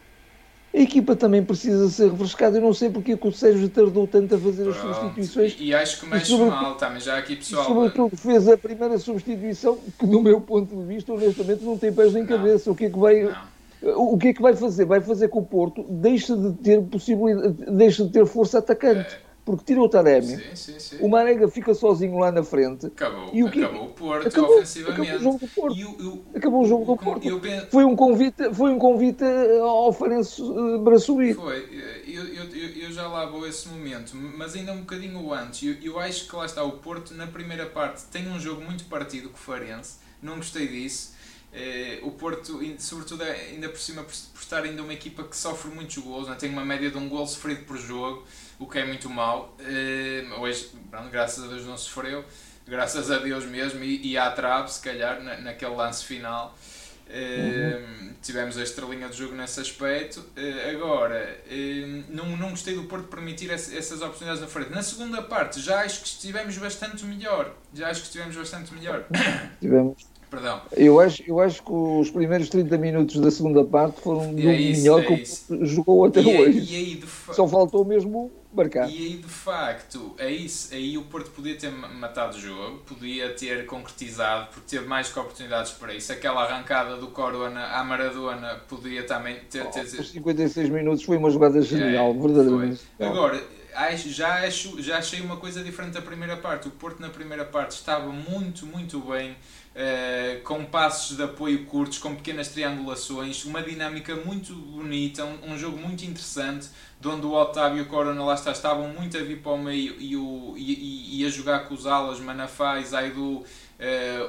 A 0.73 0.79
equipa 0.79 1.15
também 1.15 1.43
precisa 1.43 1.89
ser 1.89 2.11
refrescada. 2.11 2.57
Eu 2.57 2.61
não 2.61 2.75
sei 2.75 2.91
porque 2.91 3.13
é 3.13 3.17
que 3.17 3.27
o 3.27 3.31
Sérgio 3.31 3.67
tardou 3.69 4.05
tanto 4.05 4.35
a 4.35 4.37
fazer 4.37 4.65
Pronto. 4.65 4.87
as 4.87 4.97
substituições. 4.97 5.55
E, 5.59 5.65
e 5.65 5.73
acho 5.73 5.99
que 5.99 6.05
mexe 6.05 6.37
mal 6.37 6.75
também, 6.75 7.01
já 7.01 7.17
aqui 7.17 7.35
pessoal. 7.35 7.65
Sobretudo 7.65 8.15
fez 8.15 8.47
a 8.47 8.55
primeira 8.55 8.97
substituição, 8.99 9.79
que 9.97 10.05
do 10.05 10.21
meu 10.21 10.39
ponto 10.39 10.75
de 10.75 10.85
vista, 10.85 11.11
honestamente, 11.11 11.63
não 11.63 11.75
tem 11.75 11.91
pés 11.91 12.13
nem 12.13 12.21
não. 12.21 12.29
cabeça. 12.29 12.71
O 12.71 12.75
que 12.75 12.85
é 12.85 12.89
que 12.89 12.99
vai. 12.99 13.23
Não 13.23 13.58
o 13.81 14.17
que 14.17 14.29
é 14.29 14.33
que 14.33 14.41
vai 14.41 14.55
fazer? 14.55 14.85
Vai 14.85 15.01
fazer 15.01 15.29
que 15.29 15.37
o 15.37 15.41
Porto 15.41 15.83
deixe 15.89 16.35
de 16.35 16.53
ter 16.53 16.81
possibilidade, 16.81 17.53
deixe 17.71 18.03
de 18.03 18.11
ter 18.11 18.25
força 18.25 18.59
atacante. 18.59 19.17
Porque 19.45 19.63
tira 19.63 19.81
o 19.81 19.89
Taremi, 19.89 20.37
sim, 20.37 20.55
sim, 20.55 20.79
sim. 20.79 20.97
o 21.01 21.09
Marega 21.09 21.47
fica 21.47 21.73
sozinho 21.73 22.19
lá 22.19 22.31
na 22.31 22.43
frente. 22.43 22.85
Acabou, 22.85 23.31
e 23.33 23.43
o 23.43 23.49
que... 23.49 23.63
acabou 23.63 23.85
o 23.85 23.89
Porto 23.89 24.27
acabou, 24.27 24.57
ofensivamente. 24.57 25.01
Acabou 25.01 25.15
o 25.15 25.23
jogo 25.23 25.39
do 25.39 25.47
Porto. 25.47 26.23
Acabou 26.35 26.61
o 26.61 26.65
jogo 26.67 26.85
do 26.85 26.97
Porto. 26.97 27.39
Penso... 27.39 27.67
Foi, 27.71 27.83
um 27.83 27.95
convite, 27.95 28.53
foi 28.53 28.71
um 28.71 28.77
convite 28.77 29.23
ao 29.23 29.91
Farense 29.91 30.39
eh, 30.39 30.83
para 30.83 30.99
subir. 30.99 31.33
Foi, 31.33 31.67
eu, 32.05 32.25
eu, 32.25 32.43
eu, 32.45 32.91
já 32.91 33.07
lá 33.07 33.25
vou 33.25 33.47
esse 33.47 33.67
momento, 33.69 34.15
mas 34.15 34.55
ainda 34.55 34.71
um 34.71 34.81
bocadinho 34.81 35.33
antes. 35.33 35.63
Eu, 35.63 35.93
eu 35.93 35.99
acho 35.99 36.29
que 36.29 36.35
lá 36.35 36.45
está 36.45 36.63
o 36.63 36.73
Porto, 36.73 37.15
na 37.15 37.25
primeira 37.25 37.65
parte, 37.65 38.03
tem 38.11 38.29
um 38.29 38.39
jogo 38.39 38.61
muito 38.61 38.83
partido 38.83 39.29
com 39.29 39.35
o 39.35 39.39
Farense. 39.39 39.97
Não 40.21 40.35
gostei 40.35 40.67
disso 40.67 41.17
eh, 41.51 41.99
o 42.03 42.11
Porto, 42.11 42.59
sobretudo 42.77 43.23
ainda 43.23 43.69
por 43.69 43.79
cima, 43.79 44.03
por, 44.03 44.13
estar 44.39 44.63
ainda 44.63 44.83
uma 44.83 44.93
equipa 44.93 45.23
que 45.23 45.35
sofre 45.35 45.71
muitos 45.71 45.97
gols, 45.97 46.27
né? 46.27 46.35
tem 46.35 46.49
uma 46.49 46.63
média 46.63 46.91
de 46.91 46.97
um 46.97 47.09
gol 47.09 47.25
sofrido 47.25 47.65
por 47.65 47.77
jogo, 47.77 48.25
o 48.59 48.67
que 48.67 48.77
é 48.79 48.85
muito 48.85 49.09
mau. 49.09 49.55
Eh, 49.59 50.25
hoje, 50.37 50.69
pronto, 50.91 51.09
graças 51.09 51.43
a 51.43 51.47
Deus, 51.47 51.65
não 51.65 51.77
sofreu, 51.77 52.23
graças 52.67 53.09
a 53.09 53.17
Deus 53.17 53.45
mesmo, 53.45 53.83
e, 53.83 54.11
e 54.11 54.17
à 54.17 54.29
trave, 54.29 54.71
se 54.71 54.79
calhar, 54.79 55.21
na, 55.21 55.37
naquele 55.39 55.73
lance 55.73 56.05
final. 56.05 56.55
uhum. 57.09 58.13
Tivemos 58.21 58.57
a 58.57 58.63
estrelinha 58.63 59.07
do 59.07 59.15
jogo 59.15 59.33
nesse 59.33 59.59
aspecto. 59.59 60.23
agora, 60.69 61.41
não, 62.09 62.37
não 62.37 62.51
gostei 62.51 62.75
do 62.75 62.83
Porto 62.83 63.07
permitir 63.07 63.49
essas 63.49 64.01
oportunidades 64.01 64.41
na 64.41 64.47
frente. 64.47 64.69
Na 64.69 64.83
segunda 64.83 65.21
parte, 65.21 65.59
já 65.61 65.81
acho 65.81 66.01
que 66.01 66.07
estivemos 66.07 66.55
bastante 66.57 67.03
melhor. 67.05 67.55
Já 67.73 67.89
acho 67.89 68.01
que 68.01 68.07
estivemos 68.07 68.35
bastante 68.35 68.73
melhor. 68.73 69.05
Tivemos 69.59 70.05
Perdão. 70.29 70.61
Eu 70.71 70.99
acho, 70.99 71.23
eu 71.25 71.39
acho 71.39 71.63
que 71.63 71.71
os 71.71 72.11
primeiros 72.11 72.49
30 72.49 72.77
minutos 72.77 73.19
da 73.19 73.31
segunda 73.31 73.63
parte 73.63 73.99
foram 73.99 74.33
do 74.33 74.41
é 74.41 74.57
melhor 74.57 75.01
é 75.01 75.05
que 75.05 75.53
o 75.53 75.65
jogou 75.65 76.05
até 76.05 76.21
e 76.21 76.37
hoje. 76.37 76.73
E 76.73 76.75
aí, 76.75 77.01
fa... 77.01 77.33
Só 77.33 77.47
faltou 77.47 77.83
mesmo 77.83 78.31
marcar. 78.53 78.87
E 78.89 78.97
aí, 78.97 79.13
de 79.17 79.27
facto, 79.27 80.13
é 80.19 80.31
isso. 80.31 80.73
Aí 80.73 80.97
o 80.97 81.03
Porto 81.03 81.31
podia 81.31 81.55
ter 81.55 81.71
matado 81.71 82.37
o 82.37 82.39
jogo, 82.39 82.77
podia 82.79 83.33
ter 83.33 83.65
concretizado, 83.65 84.49
porque 84.53 84.69
teve 84.69 84.87
mais 84.87 85.11
que 85.11 85.17
oportunidades 85.17 85.71
para 85.71 85.95
isso. 85.95 86.11
Aquela 86.11 86.43
arrancada 86.43 86.95
do 86.97 87.07
Corona 87.07 87.65
à 87.65 87.83
Maradona 87.83 88.61
podia 88.67 89.03
também 89.03 89.37
ter. 89.49 89.65
ter... 89.71 89.79
Oh, 89.79 90.01
os 90.01 90.11
56 90.11 90.69
minutos 90.69 91.03
foi 91.03 91.17
uma 91.17 91.31
jogada 91.31 91.59
genial, 91.61 92.11
é, 92.11 92.13
verdadeiramente. 92.13 92.81
Agora, 92.99 93.43
já, 93.95 94.45
acho, 94.45 94.81
já 94.81 94.97
achei 94.97 95.21
uma 95.21 95.37
coisa 95.37 95.63
diferente 95.63 95.93
da 95.93 96.01
primeira 96.01 96.37
parte. 96.37 96.67
O 96.67 96.71
Porto, 96.71 96.99
na 96.99 97.09
primeira 97.09 97.45
parte, 97.45 97.71
estava 97.71 98.11
muito, 98.11 98.65
muito 98.65 98.99
bem 98.99 99.35
Uh, 99.79 100.43
com 100.43 100.65
passos 100.65 101.15
de 101.15 101.23
apoio 101.23 101.65
curtos, 101.65 101.99
com 101.99 102.13
pequenas 102.13 102.49
triangulações, 102.49 103.45
uma 103.45 103.61
dinâmica 103.61 104.13
muito 104.13 104.53
bonita, 104.53 105.23
um, 105.23 105.53
um, 105.53 105.57
jogo 105.57 105.77
muito 105.77 106.03
interessante, 106.03 106.67
de 106.99 107.07
onde 107.07 107.25
o 107.25 107.31
Otávio 107.31 107.77
e 107.77 107.81
o 107.83 107.85
Corona 107.85 108.21
lá 108.21 108.33
está, 108.33 108.51
estavam 108.51 108.89
muito 108.89 109.17
a 109.17 109.21
vir 109.21 109.41
para 109.41 109.53
o 109.53 109.57
meio 109.57 109.95
e, 109.97 110.17
o, 110.17 110.53
e, 110.57 111.21
e 111.21 111.25
a 111.25 111.29
jogar 111.29 111.59
com 111.59 111.73
os 111.73 111.87
alas, 111.87 112.19
Manafá, 112.19 112.81
Zaidu, 112.81 113.37
uh, 113.37 113.45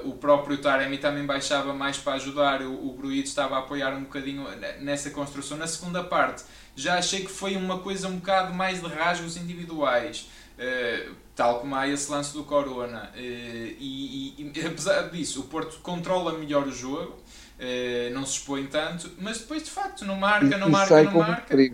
o 0.05 0.13
próprio 0.13 0.57
Taremi 0.59 0.99
também 0.99 1.27
baixava 1.27 1.75
mais 1.75 1.99
para 1.99 2.13
ajudar, 2.13 2.63
o, 2.63 2.89
o 2.89 2.93
Gruito 2.93 3.27
estava 3.27 3.57
a 3.57 3.59
apoiar 3.59 3.93
um 3.93 4.05
bocadinho 4.05 4.47
nessa 4.79 5.11
construção. 5.11 5.59
Na 5.59 5.67
segunda 5.67 6.05
parte, 6.05 6.45
já 6.77 6.97
achei 6.97 7.23
que 7.25 7.31
foi 7.31 7.57
uma 7.57 7.81
coisa 7.81 8.07
um 8.07 8.19
bocado 8.19 8.55
mais 8.55 8.81
de 8.81 8.87
rasgos 8.87 9.37
individuais. 9.37 10.29
Uh, 10.61 11.15
tal 11.41 11.61
como 11.61 11.75
há 11.75 11.89
esse 11.89 12.11
lance 12.11 12.35
do 12.35 12.45
Corona. 12.45 13.11
Eh, 13.17 13.75
e, 13.79 14.53
e, 14.55 14.67
apesar 14.67 15.09
disso, 15.09 15.41
o 15.41 15.45
Porto 15.45 15.79
controla 15.81 16.37
melhor 16.37 16.67
o 16.67 16.71
jogo, 16.71 17.19
eh, 17.59 18.11
não 18.13 18.27
se 18.27 18.33
expõe 18.33 18.67
tanto, 18.67 19.11
mas 19.19 19.39
depois 19.39 19.63
de 19.63 19.71
facto 19.71 20.05
não 20.05 20.17
marca, 20.17 20.59
não 20.59 20.69
marca, 20.69 21.03
não 21.03 21.13
marca. 21.13 21.57
Uh, 21.57 21.73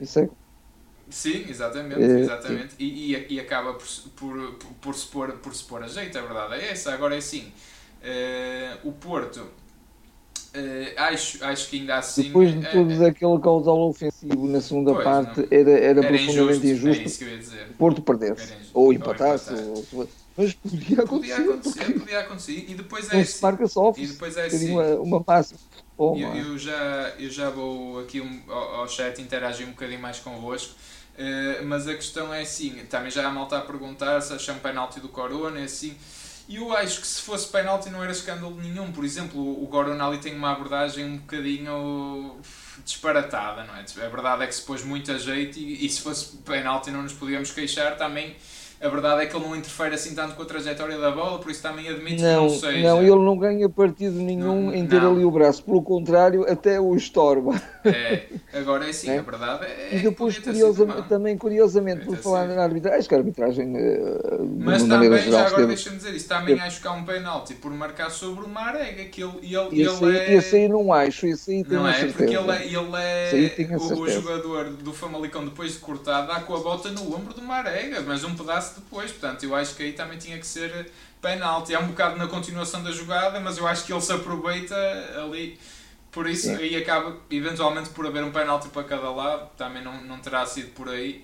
Isso 0.00 0.18
é... 0.18 0.28
Sim, 1.08 1.46
exatamente, 1.48 2.02
é, 2.02 2.20
exatamente. 2.20 2.74
E, 2.76 3.14
e, 3.14 3.34
e, 3.34 3.40
acaba 3.40 3.74
por, 3.74 3.86
por, 4.16 4.54
por, 4.80 4.94
se 4.96 5.06
pôr, 5.06 5.32
por 5.34 5.54
se 5.54 5.62
pôr 5.62 5.84
a 5.84 5.86
jeito, 5.86 6.18
a 6.18 6.22
verdade 6.22 6.54
é 6.54 6.72
essa. 6.72 6.92
Agora 6.92 7.14
é 7.14 7.18
assim, 7.18 7.52
uh, 8.02 8.88
o 8.88 8.92
Porto 8.92 9.46
Uh, 10.52 10.92
acho, 10.96 11.44
acho 11.44 11.68
que 11.68 11.78
ainda 11.78 11.96
assim. 11.98 12.24
Depois 12.24 12.52
de 12.52 12.70
todos 12.70 13.00
é, 13.00 13.06
aquele 13.06 13.38
caudal 13.38 13.88
ofensivo 13.88 14.48
na 14.48 14.60
segunda 14.60 14.92
pois, 14.92 15.04
parte, 15.04 15.40
não, 15.40 15.46
era, 15.50 15.70
era, 15.70 16.00
era 16.00 16.08
profundamente 16.08 16.66
injusto. 16.66 17.02
injusto. 17.02 17.54
É 17.54 17.66
Porto 17.78 18.02
perdesse. 18.02 18.54
Ou 18.74 18.92
empatasse. 18.92 19.54
Ou, 19.92 20.08
mas 20.36 20.54
podia 20.54 21.02
acontecer. 21.02 21.34
Podia 21.36 21.50
acontecer, 21.54 21.98
podia 22.00 22.20
acontecer. 22.20 22.64
E 22.68 22.74
depois 22.74 23.12
é. 23.12 23.16
Não 23.16 23.24
se 23.24 23.42
marca 23.42 23.66
sofre. 23.68 24.02
E 24.02 24.06
depois 24.08 24.36
é 24.36 24.46
assim. 24.46 24.72
Uma, 24.72 24.84
uma 24.96 25.24
máxima. 25.24 25.60
Oh, 25.96 26.16
eu, 26.16 26.34
eu, 26.34 26.58
já, 26.58 27.12
eu 27.18 27.30
já 27.30 27.50
vou 27.50 28.00
aqui 28.00 28.20
um, 28.20 28.40
ao, 28.48 28.80
ao 28.80 28.88
chat 28.88 29.20
interagir 29.20 29.66
um 29.66 29.70
bocadinho 29.70 30.00
mais 30.00 30.18
convosco. 30.18 30.74
Uh, 31.18 31.64
mas 31.66 31.86
a 31.86 31.94
questão 31.94 32.32
é 32.32 32.40
assim, 32.40 32.70
também 32.88 33.10
já 33.10 33.28
há 33.28 33.30
malta 33.30 33.58
a 33.58 33.60
perguntar 33.60 34.22
se 34.22 34.32
acham 34.32 34.58
penalti 34.58 34.98
do 34.98 35.10
Corona, 35.10 35.60
é 35.60 35.64
assim. 35.64 35.94
E 36.50 36.56
eu 36.56 36.76
acho 36.76 37.00
que 37.00 37.06
se 37.06 37.22
fosse 37.22 37.46
penalti 37.46 37.88
não 37.90 38.02
era 38.02 38.10
escândalo 38.10 38.56
nenhum. 38.60 38.90
Por 38.90 39.04
exemplo, 39.04 39.62
o 39.62 39.68
Corona 39.68 40.04
ali 40.04 40.18
tem 40.18 40.34
uma 40.34 40.50
abordagem 40.50 41.04
um 41.04 41.18
bocadinho 41.18 42.40
disparatada, 42.84 43.62
não 43.62 43.76
é? 43.76 43.82
A 43.82 44.08
verdade 44.08 44.42
é 44.42 44.46
que 44.48 44.54
se 44.56 44.62
pôs 44.62 44.82
muito 44.82 45.12
a 45.12 45.16
jeito 45.16 45.60
e, 45.60 45.86
e 45.86 45.88
se 45.88 46.00
fosse 46.00 46.38
penalti 46.38 46.90
não 46.90 47.04
nos 47.04 47.12
podíamos 47.12 47.52
queixar 47.52 47.96
também 47.96 48.34
a 48.82 48.88
verdade 48.88 49.22
é 49.22 49.26
que 49.26 49.36
ele 49.36 49.44
não 49.44 49.54
interfere 49.54 49.94
assim 49.94 50.14
tanto 50.14 50.34
com 50.34 50.42
a 50.42 50.46
trajetória 50.46 50.98
da 50.98 51.10
bola, 51.10 51.38
por 51.38 51.50
isso 51.50 51.60
também 51.60 51.86
admito 51.86 52.22
não, 52.22 52.46
que 52.46 52.52
não 52.52 52.60
seja. 52.60 52.88
Não, 52.88 53.02
ele 53.02 53.10
não 53.10 53.36
ganha 53.36 53.68
partido 53.68 54.18
nenhum 54.18 54.66
não, 54.66 54.74
em 54.74 54.86
ter 54.86 55.02
não. 55.02 55.12
ali 55.12 55.22
o 55.22 55.30
braço, 55.30 55.62
pelo 55.62 55.82
contrário, 55.82 56.50
até 56.50 56.80
o 56.80 56.96
estorba. 56.96 57.60
É, 57.84 58.22
agora 58.54 58.88
é 58.88 58.92
sim, 58.94 59.10
é? 59.12 59.18
a 59.18 59.22
verdade 59.22 59.66
é. 59.66 59.96
E 59.96 59.98
depois, 59.98 60.38
curiosamente, 60.38 61.08
também 61.08 61.36
curiosamente, 61.36 62.06
por 62.06 62.16
falar 62.16 62.46
na 62.46 62.62
arbitragem, 62.62 62.98
acho 62.98 63.08
que 63.08 63.14
a 63.14 63.18
arbitragem. 63.18 63.76
Eh, 63.76 64.38
Mas 64.56 64.82
também, 64.84 65.30
já 65.30 65.46
agora 65.46 65.66
deixa-me 65.66 65.96
dizer 65.98 66.14
isso, 66.14 66.28
também 66.28 66.58
é. 66.58 66.62
acho 66.62 66.80
que 66.80 66.88
há 66.88 66.92
um 66.92 67.04
penalti 67.04 67.52
por 67.54 67.70
marcar 67.72 68.10
sobre 68.10 68.44
o 68.44 68.48
Marega, 68.48 69.04
que 69.04 69.22
ele, 69.22 69.40
ele, 69.42 69.82
esse, 69.82 70.04
ele 70.04 70.18
é. 70.18 70.34
Esse 70.34 70.56
aí 70.56 70.68
não 70.68 70.90
acho, 70.90 71.26
esse 71.26 71.50
aí 71.50 71.64
tenho 71.64 71.82
Não 71.82 71.88
é, 71.88 71.92
certeza. 71.92 72.16
porque 72.16 72.34
ele 72.34 72.50
é. 72.50 72.66
Ele 72.66 72.96
é 72.96 73.76
o, 73.76 74.00
o, 74.00 74.08
jogador 74.08 74.70
do 74.70 74.92
Famalicão, 74.94 75.44
depois 75.44 75.74
de 75.74 75.78
cortar, 75.80 76.22
dá 76.22 76.40
com 76.40 76.54
a 76.56 76.60
bota 76.60 76.88
no 76.90 77.14
ombro 77.14 77.34
do 77.34 77.42
Marega, 77.42 78.00
mas 78.00 78.24
um 78.24 78.34
pedaço 78.34 78.69
depois, 78.74 79.10
portanto 79.10 79.44
eu 79.44 79.54
acho 79.54 79.74
que 79.74 79.82
aí 79.82 79.92
também 79.92 80.18
tinha 80.18 80.38
que 80.38 80.46
ser 80.46 80.90
penalti. 81.20 81.74
É 81.74 81.78
um 81.78 81.88
bocado 81.88 82.16
na 82.16 82.26
continuação 82.26 82.82
da 82.82 82.90
jogada, 82.90 83.40
mas 83.40 83.58
eu 83.58 83.66
acho 83.66 83.84
que 83.84 83.92
ele 83.92 84.00
se 84.00 84.12
aproveita 84.12 84.74
ali. 85.22 85.58
Por 86.10 86.28
isso, 86.28 86.48
Sim. 86.48 86.56
aí 86.56 86.76
acaba 86.76 87.16
eventualmente 87.30 87.90
por 87.90 88.06
haver 88.06 88.24
um 88.24 88.32
penalti 88.32 88.68
para 88.68 88.82
cada 88.84 89.10
lado. 89.10 89.50
Também 89.56 89.82
não, 89.82 90.02
não 90.02 90.18
terá 90.18 90.44
sido 90.44 90.70
por 90.72 90.88
aí 90.88 91.22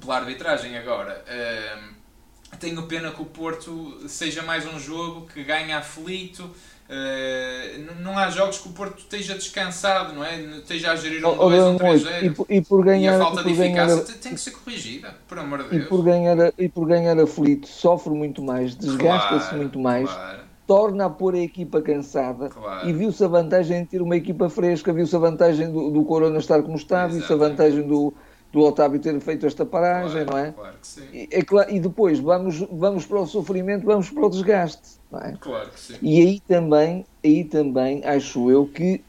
pela 0.00 0.16
arbitragem. 0.16 0.76
Agora, 0.76 1.24
uh, 1.28 2.56
tenho 2.58 2.82
pena 2.84 3.12
que 3.12 3.22
o 3.22 3.26
Porto 3.26 4.08
seja 4.08 4.42
mais 4.42 4.66
um 4.66 4.78
jogo 4.80 5.28
que 5.28 5.44
ganha 5.44 5.78
aflito 5.78 6.52
Uh, 6.88 8.00
não 8.00 8.16
há 8.16 8.30
jogos 8.30 8.58
que 8.58 8.68
o 8.68 8.72
Porto 8.72 8.98
esteja 8.98 9.34
descansado, 9.34 10.12
não 10.12 10.24
é? 10.24 10.40
Esteja 10.40 10.92
a 10.92 10.96
gerir 10.96 11.18
um 11.26 11.36
2 11.36 11.62
ou 11.62 11.70
um 11.72 11.76
3 11.76 12.02
0 12.02 12.46
e, 12.48 12.56
e, 12.56 12.62
por 12.62 12.84
ganhar, 12.84 13.12
e 13.12 13.14
a 13.16 13.18
falta 13.18 13.42
de 13.42 13.50
eficácia 13.50 13.96
ganhar, 13.96 14.18
tem 14.20 14.34
que 14.34 14.40
ser 14.40 14.52
corrigida, 14.52 15.14
por 15.26 15.38
amor 15.38 15.64
de 15.64 15.70
Deus. 15.70 15.84
E 15.84 15.88
por 15.88 16.04
ganhar, 16.04 16.36
e 16.56 16.68
por 16.68 16.86
ganhar 16.86 17.18
aflito, 17.18 17.66
sofre 17.66 18.14
muito 18.14 18.40
mais, 18.40 18.76
desgasta-se 18.76 19.48
claro, 19.48 19.56
muito 19.56 19.80
mais. 19.80 20.08
Claro. 20.08 20.46
Torna 20.64 21.06
a 21.06 21.10
pôr 21.10 21.34
a 21.34 21.38
equipa 21.38 21.80
cansada 21.80 22.48
claro. 22.48 22.88
e 22.88 22.92
viu-se 22.92 23.22
a 23.22 23.28
vantagem 23.28 23.82
de 23.82 23.88
ter 23.88 24.02
uma 24.02 24.16
equipa 24.16 24.48
fresca, 24.48 24.92
viu-se 24.92 25.14
a 25.14 25.18
vantagem 25.18 25.70
do, 25.70 25.90
do 25.90 26.04
Corona 26.04 26.38
estar 26.38 26.62
como 26.62 26.76
está, 26.76 27.06
viu-se 27.06 27.32
a 27.32 27.36
vantagem 27.36 27.86
do, 27.86 28.14
do 28.56 28.62
Otávio 28.62 28.98
ter 28.98 29.20
feito 29.20 29.44
esta 29.44 29.66
paragem, 29.66 30.24
claro, 30.24 30.30
não 30.30 30.38
é? 30.38 30.52
Claro 30.52 30.76
que 30.80 30.86
sim. 30.86 31.02
E, 31.12 31.28
é 31.30 31.42
claro, 31.42 31.70
e 31.70 31.78
depois 31.78 32.18
vamos, 32.18 32.58
vamos 32.72 33.04
para 33.04 33.20
o 33.20 33.26
sofrimento, 33.26 33.84
vamos 33.84 34.08
para 34.08 34.24
o 34.24 34.30
desgaste. 34.30 34.98
Não 35.12 35.20
é? 35.20 35.36
Claro 35.38 35.68
que 35.68 35.78
sim. 35.78 35.98
E 36.00 36.22
aí 36.22 36.40
também, 36.40 37.04
aí 37.22 37.44
também 37.44 38.02
acho 38.02 38.50
eu 38.50 38.66
que 38.66 39.04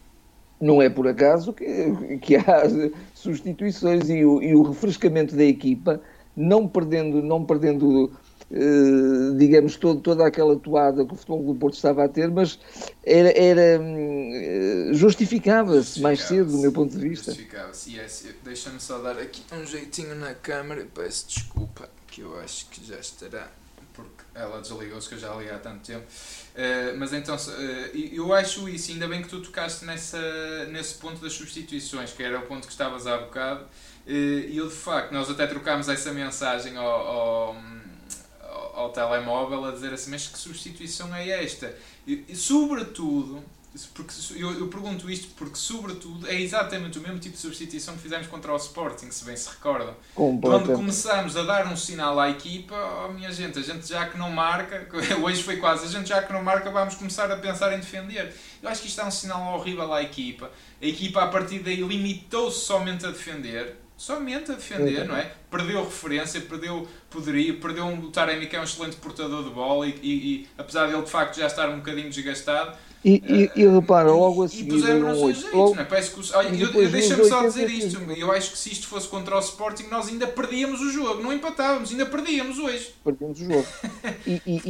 não 0.60 0.82
é 0.82 0.90
por 0.90 1.08
acaso 1.08 1.54
que, 1.54 2.18
que 2.22 2.36
há 2.36 2.64
substituições 3.16 4.10
e 4.10 4.26
o, 4.26 4.44
e 4.44 4.54
o 4.54 4.64
refrescamento 4.64 5.34
da 5.34 5.46
equipa, 5.46 6.02
não 6.36 6.68
perdendo, 6.68 7.22
não 7.24 7.46
perdendo 7.46 8.12
digamos, 9.38 9.76
todo, 9.76 10.00
toda 10.00 10.26
aquela 10.26 10.56
toada 10.56 11.06
que 11.06 11.14
o 11.14 11.16
futebol 11.18 11.44
do 11.44 11.56
Porto 11.60 11.76
estava 11.76 12.06
a 12.06 12.08
ter, 12.08 12.30
mas 12.30 12.58
era, 13.06 13.30
era 13.38 13.82
uh, 13.82 14.94
justificava-se 14.94 16.00
mais 16.02 16.22
cedo, 16.22 16.52
do 16.52 16.60
meu 16.60 16.72
ponto 16.72 16.98
de 16.98 17.10
vista. 17.10 17.32
Justificava-se, 17.32 17.98
yes. 17.98 18.26
Deixa-me 18.44 18.80
só 18.80 19.00
dar 19.00 19.18
aqui 19.18 19.44
um 19.54 19.66
jeitinho 19.66 20.16
na 20.16 20.34
câmera, 20.34 20.88
peço 20.94 21.28
desculpa, 21.28 21.90
que 22.08 22.22
eu 22.22 22.40
acho 22.40 22.70
que 22.70 22.86
já 22.86 22.98
estará 22.98 23.52
porque 23.98 24.24
ela 24.36 24.62
desligou-se 24.62 25.10
que 25.10 25.16
eu 25.16 25.20
já 25.20 25.34
li 25.34 25.50
há 25.50 25.58
tanto 25.58 25.80
tempo. 25.80 26.06
Uh, 26.06 26.98
mas 26.98 27.12
então, 27.14 27.36
uh, 27.36 27.98
eu 28.14 28.32
acho 28.32 28.70
isso, 28.70 28.92
ainda 28.92 29.08
bem 29.08 29.24
que 29.24 29.28
tu 29.28 29.42
tocaste 29.42 29.84
nessa, 29.86 30.66
nesse 30.68 30.94
ponto 30.96 31.20
das 31.20 31.34
substituições, 31.34 32.14
que 32.14 32.22
era 32.22 32.38
o 32.38 32.44
ponto 32.44 32.68
que 32.68 32.72
estavas 32.72 33.08
há 33.08 33.18
bocado. 33.18 33.64
Uh, 34.06 34.10
e 34.10 34.56
eu, 34.56 34.68
de 34.68 34.76
facto, 34.76 35.12
nós 35.12 35.30
até 35.30 35.48
trocámos 35.48 35.90
essa 35.90 36.14
mensagem 36.14 36.78
ao, 36.78 36.86
ao, 36.86 37.56
ao, 38.74 38.90
telemóvel 38.90 39.66
a 39.66 39.72
dizer 39.72 39.94
assim: 39.94 40.12
mas 40.12 40.28
que 40.28 40.38
substituição 40.38 41.14
é 41.16 41.44
esta? 41.44 41.76
E, 42.06 42.26
e 42.30 42.36
sobretudo 42.36 43.44
porque 43.94 44.14
eu, 44.36 44.60
eu, 44.60 44.68
pergunto 44.70 45.10
isto 45.10 45.28
porque, 45.36 45.56
sobretudo, 45.56 46.28
é 46.28 46.34
exatamente 46.34 46.98
o 46.98 47.02
mesmo 47.02 47.20
tipo 47.20 47.36
de 47.36 47.42
substituição 47.42 47.96
que 47.96 48.02
fizemos 48.02 48.26
contra 48.26 48.52
o 48.52 48.56
Sporting, 48.56 49.12
se 49.12 49.24
bem 49.24 49.36
se 49.36 49.50
recordam. 49.50 49.94
Quando 50.16 50.74
começamos 50.74 51.38
a 51.38 51.44
dar 51.44 51.68
um 51.68 51.76
sinal 51.76 52.20
à 52.20 52.30
equipa, 52.30 52.76
oh, 53.06 53.14
minha 53.14 53.32
gente, 53.32 53.60
a 53.60 53.62
gente 53.62 53.88
já 53.88 54.08
que 54.08 54.18
não 54.18 54.32
marca, 54.32 54.88
hoje 55.22 55.44
foi 55.44 55.58
quase, 55.58 55.86
a 55.86 55.90
gente 55.90 56.10
já 56.10 56.24
que 56.24 56.34
não 56.34 56.42
marca, 56.42 56.72
vamos 56.72 56.96
começar 56.96 57.32
a 57.32 57.36
pensar 57.36 57.72
em 57.74 57.80
defender. 57.80 58.34
Eu 58.64 58.70
acho 58.70 58.82
que 58.82 58.88
isto 58.88 59.00
é 59.00 59.06
um 59.06 59.12
sinal 59.12 59.54
horrível 59.56 59.94
à 59.94 60.02
equipa. 60.02 60.50
A 60.82 60.86
equipa, 60.86 61.22
a 61.24 61.28
partir 61.28 61.60
daí, 61.60 61.82
limitou-se 61.82 62.62
somente 62.62 63.06
a 63.06 63.12
defender. 63.12 63.76
Somente 63.98 64.52
a 64.52 64.54
defender, 64.56 65.08
não 65.08 65.18
é? 65.18 65.32
Perdeu 65.50 65.84
referência, 65.84 66.40
perdeu 66.40 66.88
poderio, 67.10 67.60
perdeu 67.60 67.86
um 67.86 68.12
Taremi 68.12 68.46
que 68.46 68.56
é 68.56 68.60
um 68.60 68.64
excelente 68.64 68.96
portador 68.98 69.44
de 69.44 69.50
bola 69.50 69.88
e, 69.88 70.00
e, 70.04 70.14
e 70.14 70.48
apesar 70.56 70.86
dele 70.86 71.02
de 71.02 71.10
facto 71.10 71.38
já 71.38 71.48
estar 71.48 71.68
um 71.70 71.78
bocadinho 71.78 72.10
desgastado, 72.10 72.78
e, 73.06 73.50
e, 73.56 73.62
e 73.62 73.68
repara, 73.68 74.12
logo 74.12 74.44
a 74.44 74.48
seguir. 74.48 74.64
E 74.64 74.70
puseram-nos 74.70 75.20
um 75.20 75.34
jeito, 75.34 75.56
logo... 75.56 75.76
não 75.76 75.82
é? 75.82 75.86
Parece 75.86 76.12
que. 76.12 76.36
Olha, 76.36 76.48
eu, 76.50 76.74
eu 76.74 76.90
deixa-me 76.90 77.24
só 77.26 77.42
dizer 77.46 77.70
isto. 77.70 78.02
Eu 78.18 78.32
acho 78.32 78.52
que 78.52 78.58
se 78.58 78.72
isto 78.72 78.88
fosse 78.88 79.08
contra 79.08 79.36
o 79.36 79.40
Sporting, 79.40 79.86
nós 79.90 80.10
ainda 80.10 80.28
perdíamos 80.28 80.82
o 80.82 80.92
jogo. 80.92 81.22
Não 81.22 81.32
empatávamos, 81.32 81.92
ainda 81.92 82.06
perdíamos 82.06 82.58
hoje. 82.60 82.94
Perdíamos 83.04 83.40
o 83.40 83.46
jogo. 83.46 83.68
E, 84.26 84.42
e, 84.46 84.62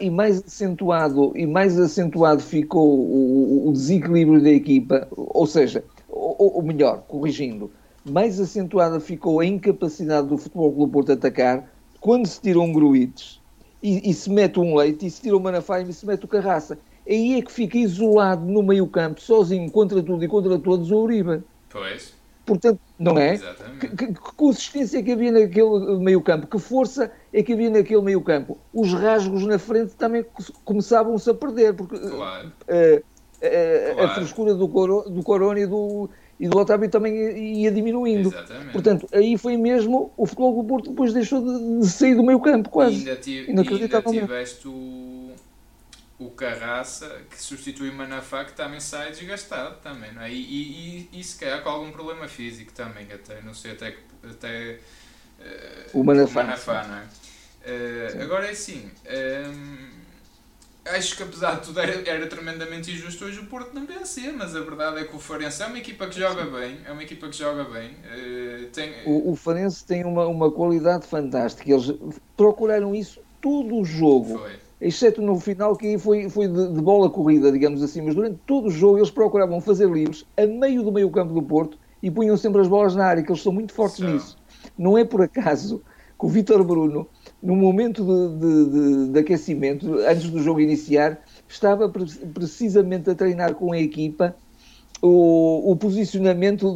e, 0.00 0.10
mais 0.10 0.42
acentuado, 0.42 1.32
e 1.36 1.46
mais 1.46 1.78
acentuado 1.78 2.42
ficou 2.42 2.98
o, 2.98 3.68
o 3.68 3.72
desequilíbrio 3.72 4.42
da 4.42 4.50
equipa, 4.50 5.06
ou 5.12 5.46
seja, 5.46 5.84
ou, 6.08 6.56
ou 6.56 6.62
melhor, 6.62 7.04
corrigindo, 7.06 7.70
mais 8.10 8.40
acentuada 8.40 9.00
ficou 9.00 9.40
a 9.40 9.46
incapacidade 9.46 10.28
do 10.28 10.38
Futebol 10.38 10.72
Clube 10.72 10.92
Porto 10.92 11.12
atacar 11.12 11.68
quando 12.00 12.26
se 12.26 12.40
tiram 12.40 12.62
um 12.62 12.72
Gruites 12.72 13.40
e, 13.82 14.10
e, 14.10 14.14
se 14.14 14.30
mete 14.30 14.58
um 14.58 14.74
Leite 14.74 15.06
e 15.06 15.10
se 15.10 15.22
tira 15.22 15.36
o 15.36 15.40
Manafá 15.40 15.80
e 15.80 15.92
se 15.92 16.06
mete 16.06 16.24
o 16.24 16.28
Carraça 16.28 16.78
aí 17.08 17.38
é 17.38 17.42
que 17.42 17.52
fica 17.52 17.78
isolado 17.78 18.44
no 18.44 18.62
meio 18.62 18.86
campo, 18.86 19.20
sozinho, 19.20 19.70
contra 19.70 20.02
tudo 20.02 20.24
e 20.24 20.28
contra 20.28 20.58
todos, 20.58 20.90
o 20.90 20.96
Uribe. 20.96 21.42
Pois. 21.70 22.14
Portanto, 22.44 22.80
não 22.98 23.18
é? 23.18 23.38
Que, 23.80 23.88
que, 23.88 24.06
que, 24.06 24.34
consistência 24.36 24.98
é 24.98 25.02
que 25.02 25.12
havia 25.12 25.32
naquele 25.32 25.98
meio 25.98 26.20
campo, 26.20 26.46
que 26.46 26.58
força 26.58 27.10
é 27.32 27.42
que 27.42 27.52
havia 27.52 27.70
naquele 27.70 28.02
meio 28.02 28.20
campo. 28.20 28.56
Os 28.72 28.92
rasgos 28.92 29.44
na 29.44 29.58
frente 29.58 29.94
também 29.96 30.24
começavam-se 30.64 31.28
a 31.28 31.34
perder, 31.34 31.74
porque 31.74 31.98
claro. 31.98 32.48
uh, 32.48 32.96
uh, 32.96 33.94
claro. 33.94 34.10
a 34.10 34.14
frescura 34.14 34.54
do, 34.54 34.68
coro, 34.68 35.02
do 35.10 35.24
Corona 35.24 35.58
e 35.58 35.66
do, 35.66 36.08
e 36.38 36.48
do 36.48 36.58
Otávio 36.58 36.88
também 36.90 37.14
ia 37.62 37.70
diminuindo. 37.70 38.28
Exatamente. 38.28 38.72
Portanto, 38.72 39.08
aí 39.12 39.38
foi 39.38 39.56
mesmo 39.56 40.12
o 40.16 40.26
futebol 40.26 40.62
do 40.62 40.68
Porto 40.68 40.90
depois 40.90 41.12
deixou 41.12 41.40
de, 41.40 41.80
de 41.80 41.86
sair 41.86 42.14
do 42.14 42.22
meio 42.22 42.40
campo, 42.40 42.68
quase. 42.68 42.96
E 42.96 42.98
ainda, 42.98 43.16
tive, 43.16 43.50
ainda 43.50 44.02
tiveste 44.02 44.68
o 44.68 45.26
o 46.18 46.30
Carraça, 46.30 47.20
que 47.30 47.40
substitui 47.40 47.90
o 47.90 47.92
Manafá, 47.92 48.44
que 48.44 48.52
também 48.52 48.80
sai 48.80 49.10
desgastado 49.10 49.76
também, 49.82 50.12
não 50.12 50.22
é? 50.22 50.32
E, 50.32 50.34
e, 50.34 51.08
e, 51.12 51.20
e 51.20 51.24
se 51.24 51.38
calhar 51.38 51.62
com 51.62 51.68
algum 51.68 51.92
problema 51.92 52.26
físico 52.26 52.72
também, 52.72 53.06
até, 53.12 53.42
não 53.42 53.52
sei, 53.52 53.72
até, 53.72 53.94
até 54.28 54.78
uh, 55.92 56.00
o 56.00 56.02
Manafá, 56.02 56.40
o 56.40 56.44
Manafá 56.44 56.86
não 56.86 56.96
é? 56.96 57.06
Uh, 57.66 58.22
agora 58.22 58.46
é 58.46 58.50
assim, 58.50 58.86
um, 58.86 58.90
ehm, 59.10 59.88
acho 60.90 61.16
que 61.16 61.22
apesar 61.22 61.56
de 61.56 61.66
tudo 61.66 61.80
era, 61.80 62.08
era, 62.08 62.26
tremendamente 62.26 62.90
injusto 62.90 63.24
hoje 63.24 63.40
o 63.40 63.46
Porto 63.46 63.74
não 63.74 63.86
vencer, 63.86 64.32
mas 64.32 64.54
a 64.54 64.60
verdade 64.60 65.00
é 65.00 65.04
que 65.04 65.16
o 65.16 65.18
Farense 65.18 65.62
é 65.62 65.66
uma 65.66 65.78
equipa 65.78 66.06
que 66.06 66.18
joga 66.18 66.44
bem, 66.44 66.78
é 66.84 66.92
uma 66.92 67.02
equipa 67.02 67.28
que 67.28 67.36
joga 67.36 67.64
bem. 67.64 67.90
Uh, 67.90 68.66
tem... 68.72 68.92
o, 69.04 69.32
o 69.32 69.36
Farense 69.36 69.84
tem 69.84 70.04
uma, 70.04 70.26
uma 70.26 70.50
qualidade 70.50 71.06
fantástica, 71.06 71.70
eles 71.70 71.92
procuraram 72.36 72.94
isso 72.94 73.20
todo 73.40 73.76
o 73.76 73.84
jogo. 73.84 74.38
Foi 74.38 74.66
exceto 74.80 75.22
no 75.22 75.38
final 75.40 75.76
que 75.76 75.98
foi, 75.98 76.28
foi 76.28 76.48
de, 76.48 76.72
de, 76.72 76.80
bola 76.80 77.08
corrida, 77.08 77.50
digamos 77.50 77.82
assim, 77.82 78.02
mas 78.02 78.14
durante 78.14 78.38
todo 78.46 78.66
o 78.68 78.70
jogo 78.70 78.98
eles 78.98 79.10
procuravam 79.10 79.60
fazer 79.60 79.88
livros 79.88 80.26
a 80.36 80.46
meio 80.46 80.82
do 80.82 80.92
meio 80.92 81.10
campo 81.10 81.32
do 81.32 81.42
Porto 81.42 81.78
e 82.02 82.10
punham 82.10 82.36
sempre 82.36 82.60
as 82.60 82.68
bolas 82.68 82.94
na 82.94 83.06
área, 83.06 83.22
que 83.22 83.30
eles 83.30 83.42
são 83.42 83.52
muito 83.52 83.72
fortes 83.72 84.00
nisso. 84.00 84.36
Não 84.76 84.98
é 84.98 85.04
por 85.04 85.22
acaso 85.22 85.82
que 86.18 86.26
o 86.26 86.28
Vítor 86.28 86.62
Bruno, 86.62 87.08
no 87.46 87.54
momento 87.54 88.04
de, 88.04 88.40
de, 88.40 88.70
de, 88.70 89.12
de 89.12 89.18
aquecimento, 89.20 89.94
antes 90.00 90.28
do 90.30 90.42
jogo 90.42 90.60
iniciar, 90.60 91.20
estava 91.48 91.88
precisamente 91.88 93.08
a 93.08 93.14
treinar 93.14 93.54
com 93.54 93.72
a 93.72 93.78
equipa 93.78 94.34
o, 95.00 95.70
o 95.70 95.76
posicionamento 95.76 96.74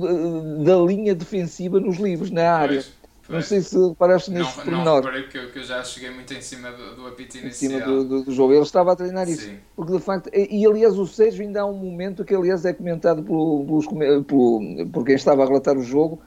da 0.65 0.77
linha 0.77 1.13
defensiva 1.13 1.81
nos 1.81 1.97
livros, 1.97 2.31
na 2.31 2.53
área. 2.53 2.85
Pois. 2.85 3.01
Não 3.29 3.43
sei 3.43 3.61
se 3.61 3.79
reparaste 3.89 4.31
nesse 4.31 4.57
não, 4.57 4.65
pormenor. 4.65 5.05
Não 5.05 5.13
porque 5.13 5.39
eu, 5.39 5.49
eu, 5.55 5.63
já 5.65 5.83
cheguei 5.85 6.11
muito 6.11 6.33
em 6.35 6.41
cima 6.41 6.71
do, 6.71 6.97
do 6.97 7.07
apito 7.07 7.39
inicial. 7.39 7.73
Em 7.73 7.81
cima 7.81 7.81
do, 7.81 8.05
do, 8.05 8.25
do, 8.25 8.33
jogo. 8.33 8.53
Ele 8.53 8.63
estava 8.63 8.93
a 8.93 8.97
treinar 8.97 9.27
Sim. 9.27 9.33
isso. 9.33 9.51
Porque 9.77 9.93
de 9.93 10.01
facto, 10.01 10.31
e, 10.33 10.61
e, 10.61 10.67
aliás 10.67 10.99
o 10.99 11.07
Sérgio 11.07 11.45
ainda 11.45 11.63
há 11.63 11.67
um 11.67 11.75
momento 11.75 12.25
que 12.25 12.35
aliás 12.35 12.65
é 12.65 12.73
comentado 12.73 13.23
pelo, 13.23 13.65
pelos, 13.65 13.87
pelo, 14.25 14.87
por 14.93 15.05
quem 15.05 15.15
estava 15.15 15.45
a 15.45 15.47
relatar 15.47 15.77
o 15.77 15.83
jogo, 15.83 16.21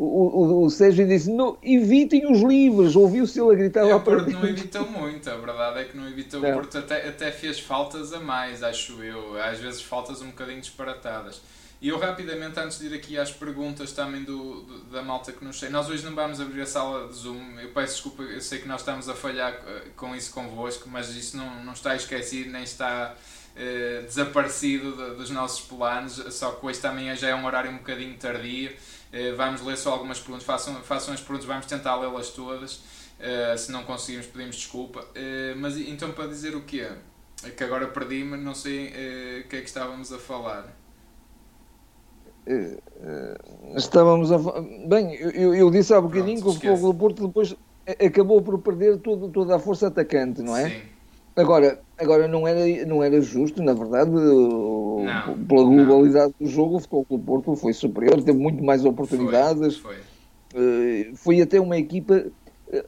o, 0.00 0.62
o, 0.62 0.64
o 0.64 0.70
Sérgio 0.70 1.08
disse, 1.08 1.28
não, 1.28 1.58
evitem 1.60 2.30
os 2.30 2.40
livros, 2.40 2.94
ouviu-se 2.94 3.40
ele 3.40 3.52
a 3.52 3.54
gritar 3.54 3.84
lá 3.84 3.98
para 3.98 4.18
O 4.18 4.24
Porto 4.24 4.30
não 4.30 4.48
evitou 4.48 4.88
muito, 4.88 5.28
a 5.28 5.36
verdade 5.36 5.80
é 5.80 5.84
que 5.84 5.96
não 5.96 6.08
evitou, 6.08 6.40
não. 6.40 6.50
o 6.50 6.52
Porto 6.54 6.78
até, 6.78 7.08
até 7.08 7.32
fez 7.32 7.58
faltas 7.58 8.12
a 8.12 8.20
mais, 8.20 8.62
acho 8.62 9.02
eu, 9.02 9.36
às 9.42 9.58
vezes 9.58 9.82
faltas 9.82 10.22
um 10.22 10.26
bocadinho 10.26 10.60
disparatadas. 10.60 11.42
E 11.80 11.88
eu 11.88 11.98
rapidamente, 11.98 12.58
antes 12.58 12.78
de 12.78 12.86
ir 12.86 12.94
aqui 12.94 13.18
às 13.18 13.32
perguntas 13.32 13.92
também 13.92 14.22
do, 14.22 14.62
do, 14.62 14.80
da 14.90 15.02
malta 15.02 15.32
que 15.32 15.44
nos 15.44 15.58
sei, 15.58 15.68
nós 15.68 15.88
hoje 15.88 16.04
não 16.04 16.14
vamos 16.14 16.40
abrir 16.40 16.62
a 16.62 16.66
sala 16.66 17.08
de 17.08 17.14
Zoom, 17.14 17.58
eu 17.60 17.70
peço 17.70 17.94
desculpa, 17.94 18.22
eu 18.22 18.40
sei 18.40 18.60
que 18.60 18.68
nós 18.68 18.80
estamos 18.80 19.08
a 19.08 19.14
falhar 19.14 19.52
eh, 19.52 19.82
com 19.96 20.14
isso 20.14 20.32
convosco, 20.32 20.88
mas 20.88 21.10
isso 21.10 21.36
não, 21.36 21.64
não 21.64 21.72
está 21.72 21.94
esquecido, 21.94 22.50
nem 22.50 22.64
está 22.64 23.14
eh, 23.56 24.02
desaparecido 24.06 24.92
de, 24.92 25.16
dos 25.16 25.30
nossos 25.30 25.60
planos, 25.60 26.14
só 26.30 26.52
que 26.52 26.66
hoje 26.66 26.80
também 26.80 27.14
já 27.16 27.28
é 27.28 27.34
um 27.34 27.44
horário 27.44 27.70
um 27.70 27.78
bocadinho 27.78 28.16
tardio, 28.16 28.72
vamos 29.36 29.62
ler 29.62 29.76
só 29.76 29.92
algumas 29.92 30.18
perguntas, 30.18 30.44
façam, 30.44 30.74
façam 30.82 31.14
as 31.14 31.20
perguntas, 31.20 31.46
vamos 31.46 31.66
tentar 31.66 31.96
lê-las 31.96 32.30
todas, 32.30 32.82
eh, 33.20 33.56
se 33.56 33.72
não 33.72 33.82
conseguirmos 33.84 34.28
pedimos 34.28 34.56
desculpa, 34.56 35.04
eh, 35.14 35.54
mas 35.56 35.76
então 35.76 36.12
para 36.12 36.28
dizer 36.28 36.54
o 36.54 36.62
quê? 36.62 36.88
É 37.44 37.50
que 37.50 37.64
agora 37.64 37.88
perdi-me, 37.88 38.36
não 38.36 38.54
sei 38.54 38.92
eh, 38.94 39.42
o 39.44 39.48
que 39.48 39.56
é 39.56 39.60
que 39.60 39.66
estávamos 39.66 40.12
a 40.12 40.18
falar. 40.18 40.76
Eh, 42.46 42.78
estávamos 43.76 44.30
a. 44.32 44.38
Bem, 44.86 45.14
eu, 45.14 45.54
eu 45.54 45.70
disse 45.70 45.92
há 45.92 46.00
bocadinho 46.00 46.40
Pronto, 46.40 46.60
que 46.60 46.68
o 46.68 46.76
Fogo 46.76 46.92
do 46.92 46.98
Porto 46.98 47.26
depois 47.26 47.56
acabou 47.86 48.40
por 48.42 48.58
perder 48.60 48.98
todo, 48.98 49.28
toda 49.28 49.56
a 49.56 49.58
força 49.58 49.88
atacante, 49.88 50.42
não 50.42 50.56
é? 50.56 50.68
Sim. 50.68 50.82
Agora, 51.36 51.80
agora 51.98 52.28
não, 52.28 52.46
era, 52.46 52.86
não 52.86 53.02
era 53.02 53.20
justo, 53.20 53.62
na 53.62 53.74
verdade, 53.74 54.10
não, 54.10 55.36
pela 55.48 55.64
globalidade 55.64 56.34
não. 56.38 56.46
do 56.46 56.52
jogo, 56.52 56.76
o 56.76 56.80
Futebol 56.80 57.06
do 57.10 57.18
Porto 57.18 57.56
foi 57.56 57.72
superior, 57.72 58.22
teve 58.22 58.38
muito 58.38 58.62
mais 58.62 58.84
oportunidades. 58.84 59.76
Foi, 59.76 59.96
foi. 59.96 60.02
Eh, 60.54 61.10
foi 61.14 61.40
até 61.40 61.60
uma 61.60 61.76
equipa. 61.76 62.24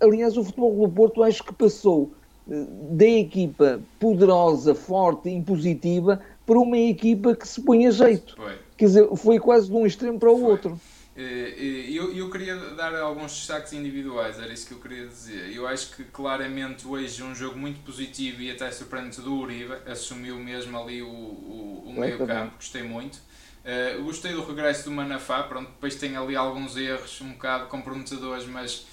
Aliás, 0.01 0.37
o 0.37 0.45
Futebol 0.45 0.87
do 0.87 0.93
Porto 0.93 1.23
acho 1.23 1.43
que 1.43 1.53
passou 1.53 2.13
eh, 2.51 2.67
da 2.91 3.07
equipa 3.07 3.81
poderosa, 3.99 4.75
forte, 4.75 5.29
impositiva, 5.29 6.21
para 6.47 6.59
uma 6.59 6.79
equipa 6.79 7.35
que 7.35 7.47
se 7.47 7.61
põe 7.61 7.87
a 7.87 7.91
jeito. 7.91 8.37
Foi. 8.37 8.53
Quer 8.77 8.85
dizer, 8.87 9.17
foi 9.17 9.39
quase 9.39 9.69
de 9.69 9.75
um 9.75 9.87
extremo 9.87 10.19
para 10.19 10.31
o 10.31 10.39
foi. 10.39 10.51
outro. 10.51 10.81
Eh, 11.21 11.55
eh, 11.59 11.93
eu, 11.93 12.17
eu 12.17 12.31
queria 12.31 12.57
dar 12.57 12.95
alguns 12.95 13.33
destaques 13.33 13.75
individuais, 13.75 14.39
era 14.39 14.51
isso 14.51 14.67
que 14.67 14.73
eu 14.73 14.79
queria 14.79 15.07
dizer. 15.07 15.55
Eu 15.55 15.67
acho 15.67 15.95
que 15.95 16.05
claramente 16.05 16.87
hoje 16.87 17.23
um 17.23 17.35
jogo 17.35 17.59
muito 17.59 17.79
positivo 17.81 18.41
e 18.41 18.51
até 18.51 18.71
surpreendente 18.71 19.21
do 19.21 19.35
Uribe, 19.35 19.75
assumiu 19.87 20.37
mesmo 20.37 20.81
ali 20.81 21.03
o, 21.03 21.09
o, 21.09 21.85
o 21.89 21.93
meio 21.93 22.27
campo, 22.27 22.57
gostei 22.57 22.83
muito. 22.83 23.17
Uh, 23.61 24.03
gostei 24.05 24.33
do 24.33 24.43
regresso 24.43 24.85
do 24.85 24.91
Manafá, 24.91 25.43
pronto, 25.43 25.69
depois 25.69 25.95
tem 25.95 26.17
ali 26.17 26.35
alguns 26.35 26.79
erros 26.79 27.21
um 27.21 27.33
bocado 27.33 27.67
comprometedores, 27.67 28.47
mas 28.47 28.87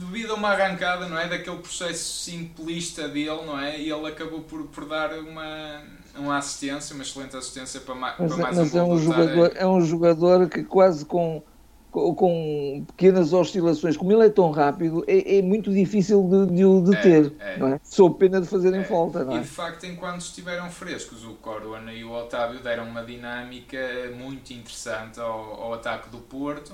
devido 0.00 0.30
a 0.30 0.34
uma 0.36 0.48
arrancada, 0.48 1.06
não 1.06 1.18
é? 1.18 1.28
Daquele 1.28 1.58
processo 1.58 2.22
simplista 2.22 3.06
dele, 3.06 3.44
não 3.44 3.60
é? 3.60 3.78
E 3.78 3.90
ele 3.90 4.08
acabou 4.08 4.40
por, 4.40 4.66
por 4.68 4.86
dar 4.86 5.12
uma, 5.18 5.82
uma 6.16 6.38
assistência, 6.38 6.94
uma 6.94 7.02
excelente 7.02 7.36
assistência 7.36 7.80
para, 7.80 7.94
ma, 7.94 8.14
mas, 8.18 8.32
para 8.32 8.42
mais 8.42 8.56
mas 8.56 8.74
um 8.74 8.78
é 8.78 8.82
um 8.82 8.98
jogador 8.98 9.52
É 9.54 9.66
um 9.66 9.80
jogador 9.80 10.48
que 10.48 10.62
quase 10.62 11.04
com, 11.04 11.42
com, 11.90 12.84
pequenas 12.88 13.32
oscilações, 13.32 13.96
como 13.96 14.12
ele 14.12 14.26
é 14.26 14.30
tão 14.30 14.50
rápido, 14.50 15.04
é, 15.06 15.38
é 15.38 15.42
muito 15.42 15.72
difícil 15.72 16.22
de, 16.28 16.54
de 16.54 16.64
o 16.64 16.80
deter, 16.80 17.32
é, 17.38 17.60
é. 17.60 17.74
é? 17.74 17.80
Sou 17.82 18.14
pena 18.14 18.40
de 18.40 18.46
fazerem 18.46 18.80
é. 18.80 18.84
falta, 18.84 19.26
é? 19.30 19.36
E 19.36 19.40
de 19.40 19.46
facto, 19.46 19.84
enquanto 19.84 20.20
estiveram 20.20 20.70
frescos, 20.70 21.24
o 21.24 21.34
Corona 21.34 21.92
e 21.92 22.04
o 22.04 22.12
Otávio 22.12 22.60
deram 22.60 22.84
uma 22.84 23.04
dinâmica 23.04 23.78
muito 24.16 24.52
interessante 24.52 25.20
ao, 25.20 25.62
ao 25.62 25.74
ataque 25.74 26.10
do 26.10 26.18
Porto 26.18 26.72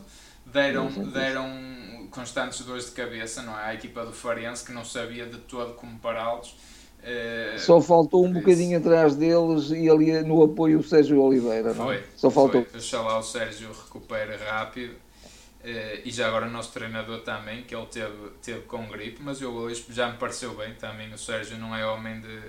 deram, 0.52 0.88
deram 1.10 2.08
constantes 2.10 2.60
dores 2.60 2.86
de 2.86 2.92
cabeça 2.92 3.42
não 3.42 3.58
é? 3.58 3.66
à 3.66 3.74
equipa 3.74 4.04
do 4.04 4.12
Farense 4.12 4.64
que 4.64 4.72
não 4.72 4.84
sabia 4.84 5.26
de 5.26 5.38
todo 5.38 5.74
como 5.74 5.98
pará-los. 5.98 6.54
Uh, 7.00 7.58
Só 7.58 7.80
faltou 7.80 8.26
um 8.26 8.32
bocadinho 8.32 8.78
atrás 8.78 9.16
deles 9.16 9.70
e 9.70 9.88
ali 9.88 10.22
no 10.22 10.42
apoio 10.42 10.80
o 10.80 10.82
Sérgio 10.82 11.20
Oliveira. 11.20 11.74
Foi, 11.74 11.96
não? 11.96 12.02
Só 12.16 12.30
faltou. 12.30 12.64
Foi. 12.64 12.78
Oxalá 12.78 13.18
o 13.18 13.22
Sérgio 13.22 13.70
recupere 13.72 14.36
rápido. 14.36 14.92
Uh, 15.62 16.00
e 16.04 16.10
já 16.10 16.26
agora 16.28 16.46
o 16.46 16.50
nosso 16.50 16.72
treinador 16.72 17.20
também, 17.20 17.62
que 17.62 17.74
ele 17.74 17.86
teve, 17.86 18.30
teve 18.42 18.60
com 18.60 18.86
gripe, 18.88 19.22
mas 19.22 19.42
eu 19.42 19.52
hoje 19.52 19.84
já 19.90 20.10
me 20.10 20.16
pareceu 20.16 20.54
bem 20.54 20.74
também. 20.74 21.12
O 21.12 21.18
Sérgio 21.18 21.58
não 21.58 21.76
é 21.76 21.86
homem 21.86 22.20
de, 22.20 22.40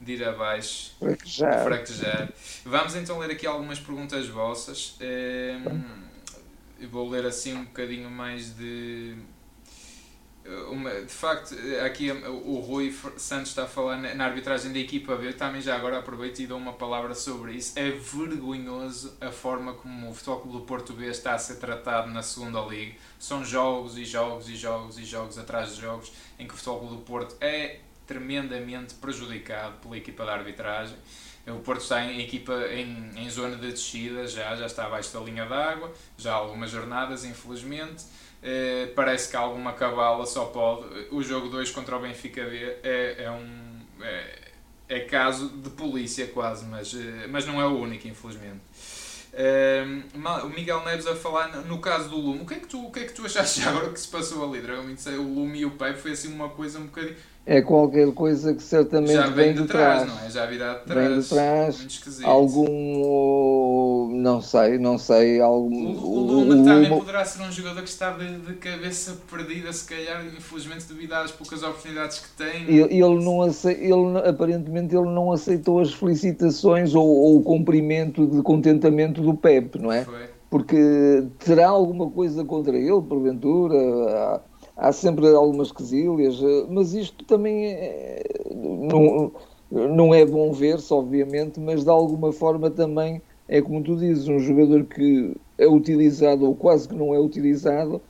de 0.00 0.12
ir 0.12 0.24
abaixo, 0.24 0.92
fraquejar. 0.98 1.56
de 1.56 1.64
fraquejar. 1.64 2.28
Vamos 2.64 2.94
então 2.94 3.18
ler 3.18 3.30
aqui 3.30 3.46
algumas 3.46 3.78
perguntas 3.78 4.28
vossas. 4.28 4.98
Uh, 5.00 5.82
eu 6.78 6.88
vou 6.88 7.08
ler 7.08 7.24
assim 7.24 7.54
um 7.54 7.64
bocadinho 7.64 8.10
mais 8.10 8.54
de. 8.56 9.14
Uma, 10.70 10.90
de 10.90 11.12
facto, 11.12 11.54
aqui 11.86 12.10
o 12.10 12.58
Rui 12.58 12.92
Santos 13.16 13.50
está 13.50 13.62
a 13.62 13.66
falar 13.68 13.96
na 13.96 14.24
arbitragem 14.24 14.72
da 14.72 14.78
equipa 14.78 15.14
B. 15.14 15.32
Também 15.32 15.60
já 15.60 15.76
agora 15.76 15.98
aproveito 15.98 16.40
e 16.40 16.46
dou 16.46 16.58
uma 16.58 16.72
palavra 16.72 17.14
sobre 17.14 17.52
isso. 17.52 17.78
É 17.78 17.90
vergonhoso 17.90 19.16
a 19.20 19.30
forma 19.30 19.74
como 19.74 20.10
o 20.10 20.14
Futebol 20.14 20.40
Clube 20.40 20.58
do 20.58 20.64
Porto 20.64 20.92
B 20.94 21.06
está 21.06 21.34
a 21.34 21.38
ser 21.38 21.56
tratado 21.56 22.10
na 22.10 22.22
segunda 22.22 22.60
Liga. 22.60 22.94
São 23.20 23.44
jogos 23.44 23.96
e 23.96 24.04
jogos 24.04 24.48
e 24.48 24.56
jogos 24.56 24.98
e 24.98 25.04
jogos 25.04 25.38
atrás 25.38 25.76
de 25.76 25.80
jogos 25.80 26.12
em 26.38 26.46
que 26.46 26.54
o 26.54 26.56
Futebol 26.56 26.80
Clube 26.80 26.96
do 26.96 27.02
Porto 27.02 27.36
é 27.40 27.78
tremendamente 28.04 28.94
prejudicado 28.94 29.76
pela 29.80 29.96
equipa 29.96 30.24
da 30.26 30.32
arbitragem. 30.32 30.96
O 31.46 31.58
Porto 31.60 31.82
está 31.82 32.04
em 32.04 32.20
equipa 32.20 32.52
em, 32.72 33.10
em 33.16 33.30
zona 33.30 33.56
de 33.56 33.70
descida, 33.70 34.26
já, 34.26 34.54
já 34.54 34.66
está 34.66 34.86
abaixo 34.86 35.12
da 35.12 35.20
linha 35.20 35.44
d'água, 35.44 35.92
já 36.16 36.32
há 36.32 36.36
algumas 36.36 36.70
jornadas, 36.70 37.24
infelizmente. 37.24 38.04
Eh, 38.42 38.90
parece 38.96 39.30
que 39.30 39.36
há 39.36 39.40
alguma 39.40 39.72
cabala, 39.72 40.26
só 40.26 40.46
pode. 40.46 40.86
O 41.12 41.22
jogo 41.22 41.48
2 41.48 41.70
contra 41.70 41.96
o 41.96 42.00
Benfica 42.00 42.44
B 42.44 42.76
é, 42.82 43.24
é 43.24 43.30
um. 43.30 43.80
É, 44.00 44.38
é, 44.88 45.00
caso 45.00 45.48
de 45.48 45.70
polícia 45.70 46.26
quase, 46.26 46.66
mas, 46.66 46.92
eh, 46.92 47.26
mas 47.28 47.46
não 47.46 47.60
é 47.60 47.66
o 47.66 47.78
único, 47.78 48.08
infelizmente. 48.08 48.60
Uh, 49.32 50.44
o 50.44 50.50
Miguel 50.50 50.84
Neves 50.84 51.06
a 51.06 51.16
falar 51.16 51.48
no 51.64 51.78
caso 51.78 52.10
do 52.10 52.16
Lume. 52.16 52.42
O 52.42 52.46
que 52.46 52.54
é 52.54 52.58
que 52.58 52.66
tu, 52.66 52.84
o 52.84 52.90
que 52.90 53.00
é 53.00 53.04
que 53.04 53.14
tu 53.14 53.24
achaste 53.24 53.62
agora 53.66 53.90
que 53.90 54.00
se 54.00 54.08
passou 54.08 54.44
ali, 54.46 54.60
Dragão? 54.60 54.84
O 54.84 55.34
Lume 55.34 55.60
e 55.60 55.64
o 55.64 55.70
Pepe 55.70 56.00
foi 56.00 56.10
assim 56.10 56.34
uma 56.34 56.50
coisa 56.50 56.78
um 56.78 56.86
bocadinho 56.86 57.16
é 57.44 57.60
qualquer 57.60 58.12
coisa 58.12 58.54
que 58.54 58.62
certamente 58.62 59.14
já 59.14 59.26
vem, 59.26 59.52
de, 59.52 59.64
trás, 59.64 60.04
trás, 60.04 60.08
não 60.08 60.26
é? 60.26 60.30
Já 60.30 60.46
virá 60.46 60.74
de 60.74 60.84
trás. 60.84 61.08
Vem 61.08 61.18
de 61.18 61.28
trás. 61.28 62.20
Algum. 62.22 64.12
Não 64.14 64.40
sei, 64.40 64.78
não 64.78 64.96
sei. 64.96 65.40
Algum, 65.40 65.92
o, 65.92 66.48
o 66.48 66.64
também 66.64 66.88
poderá 66.88 67.24
ser 67.24 67.42
um 67.42 67.50
jogador 67.50 67.82
que 67.82 67.88
está 67.88 68.12
de, 68.12 68.38
de, 68.38 68.54
cabeça 68.54 69.18
perdida, 69.28 69.72
se 69.72 69.88
calhar, 69.88 70.24
infelizmente, 70.24 70.84
devido 70.84 71.14
às 71.14 71.32
poucas 71.32 71.64
oportunidades 71.64 72.20
que 72.20 72.28
tem. 72.36 72.62
Ele, 72.62 72.94
ele, 72.94 73.24
não 73.24 73.44
ace... 73.44 73.72
ele 73.72 74.18
aparentemente 74.24 74.94
ele 74.94 75.10
não 75.10 75.32
aceitou 75.32 75.80
as 75.80 75.92
felicitações 75.92 76.94
ou, 76.94 77.04
ou 77.04 77.38
o 77.38 77.42
cumprimento 77.42 78.24
de 78.24 78.40
contentamento 78.42 79.20
do 79.20 79.34
Pepe, 79.34 79.80
não 79.80 79.90
é? 79.90 80.04
Foi. 80.04 80.30
Porque 80.48 81.24
terá 81.38 81.70
alguma 81.70 82.08
coisa 82.10 82.44
contra 82.44 82.76
ele, 82.76 83.02
porventura 83.02 84.42
há 84.76 84.92
sempre 84.92 85.26
algumas 85.28 85.72
quesilhas, 85.72 86.40
eh, 86.42 86.66
mas 86.68 86.94
isto 86.94 87.24
também 87.24 87.66
é, 87.66 88.22
não, 88.50 89.32
não 89.70 90.14
é 90.14 90.24
bom 90.24 90.52
ver-se, 90.52 90.92
obviamente, 90.92 91.60
mas 91.60 91.84
de 91.84 91.90
alguma 91.90 92.32
forma 92.32 92.70
também 92.70 93.22
é 93.48 93.60
como 93.60 93.82
tu 93.82 93.96
dizes, 93.96 94.28
um 94.28 94.38
jogador 94.38 94.84
que 94.84 95.34
é 95.58 95.66
utilizado 95.66 96.46
ou 96.46 96.54
quase 96.54 96.88
que 96.88 96.94
não 96.94 97.14
é 97.14 97.20
utilizado 97.20 98.00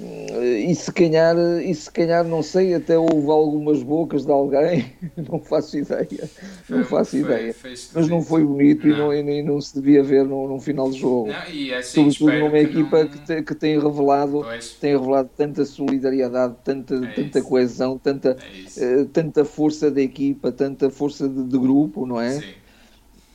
e 0.00 0.74
se 0.76 0.92
calhar, 0.92 1.36
e 1.36 1.74
se 1.74 1.90
calhar, 1.90 2.24
não 2.24 2.40
sei, 2.40 2.72
até 2.72 2.96
houve 2.96 3.28
algumas 3.30 3.82
bocas 3.82 4.24
de 4.24 4.30
alguém, 4.30 4.92
não 5.28 5.40
faço 5.40 5.76
ideia, 5.76 6.30
não 6.68 6.84
faço 6.84 7.10
foi, 7.12 7.20
ideia. 7.20 7.52
Foi, 7.52 7.74
mas 7.94 8.08
não 8.08 8.22
foi 8.22 8.44
bonito 8.44 8.86
não. 8.86 9.12
E, 9.12 9.22
não, 9.22 9.32
e 9.32 9.42
não 9.42 9.60
se 9.60 9.74
devia 9.74 10.02
ver 10.04 10.24
no 10.24 10.60
final 10.60 10.88
do 10.88 10.96
jogo. 10.96 11.32
Não, 11.32 11.52
e 11.52 11.72
é 11.72 11.78
assim, 11.78 12.10
Sobretudo 12.10 12.38
numa 12.38 12.58
que 12.58 12.58
equipa 12.58 13.04
não... 13.04 13.08
que, 13.08 13.18
te, 13.18 13.42
que 13.42 13.54
tem 13.56 13.80
revelado, 13.80 14.46
tem 14.80 14.96
revelado 14.96 15.30
tanta 15.36 15.64
solidariedade, 15.64 16.54
tanta, 16.62 16.94
é 16.94 17.06
tanta 17.08 17.42
coesão, 17.42 17.98
tanta, 17.98 18.36
é 18.76 18.96
uh, 18.96 19.06
tanta 19.06 19.44
força 19.44 19.90
da 19.90 20.00
equipa, 20.00 20.52
tanta 20.52 20.90
força 20.90 21.28
de, 21.28 21.42
de 21.42 21.58
grupo, 21.58 22.06
não 22.06 22.20
é? 22.20 22.40
Sim. 22.40 22.54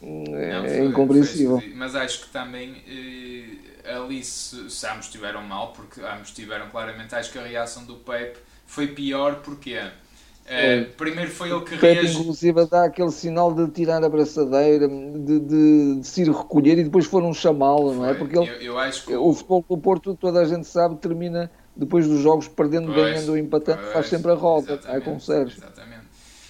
É, 0.02 0.54
não, 0.54 0.66
é 0.66 0.86
incompreensível. 0.86 1.62
mas 1.76 1.94
acho 1.94 2.26
que 2.26 2.30
também. 2.32 2.72
Uh 2.72 3.63
ali 3.86 4.24
se, 4.24 4.70
se 4.70 4.88
ambos 4.88 5.06
estiveram 5.06 5.42
mal, 5.44 5.74
porque 5.74 6.02
ambos 6.02 6.30
estiveram 6.30 6.70
claramente, 6.70 7.14
acho 7.16 7.32
que 7.32 7.40
a 7.40 7.44
reação 7.44 7.86
do 7.86 7.96
Pepe 7.96 8.40
foi 8.66 8.88
pior 8.88 9.36
porque 9.38 9.78
uh, 9.78 10.92
primeiro 10.98 11.32
foi 11.32 11.52
ele 11.52 11.62
que 11.62 11.76
reagiu. 11.76 12.22
inclusive 12.22 12.66
dá 12.66 12.86
aquele 12.86 13.12
sinal 13.12 13.54
de 13.54 13.68
tirar 13.72 14.04
a 14.04 14.10
braçadeira, 14.10 14.88
de, 14.88 15.40
de, 15.40 15.96
de 16.00 16.08
se 16.08 16.22
ir 16.22 16.30
recolher 16.30 16.78
e 16.78 16.84
depois 16.84 17.06
foram 17.06 17.34
chamá-lo, 17.34 17.94
não 17.94 18.06
é? 18.06 18.14
Porque 18.14 18.38
ele, 18.38 18.50
eu, 18.66 18.80
eu 18.80 18.92
que 18.92 19.14
o, 19.16 19.28
o 19.28 19.34
futebol 19.34 19.66
do 19.70 19.78
Porto, 19.78 20.16
toda 20.16 20.42
a 20.42 20.46
gente 20.46 20.66
sabe, 20.68 20.96
termina 20.96 21.52
depois 21.76 22.08
dos 22.08 22.22
jogos 22.22 22.48
perdendo, 22.48 22.94
pois, 22.94 22.98
ganhando 22.98 23.30
ou 23.30 23.38
empatando, 23.38 23.82
pois, 23.82 23.94
faz 23.94 24.08
sempre 24.08 24.32
a 24.32 24.36
roda, 24.36 24.80
é 24.86 25.00
com 25.00 25.16
o 25.16 25.20
Sérgio. 25.20 25.58
Exatamente. 25.58 26.04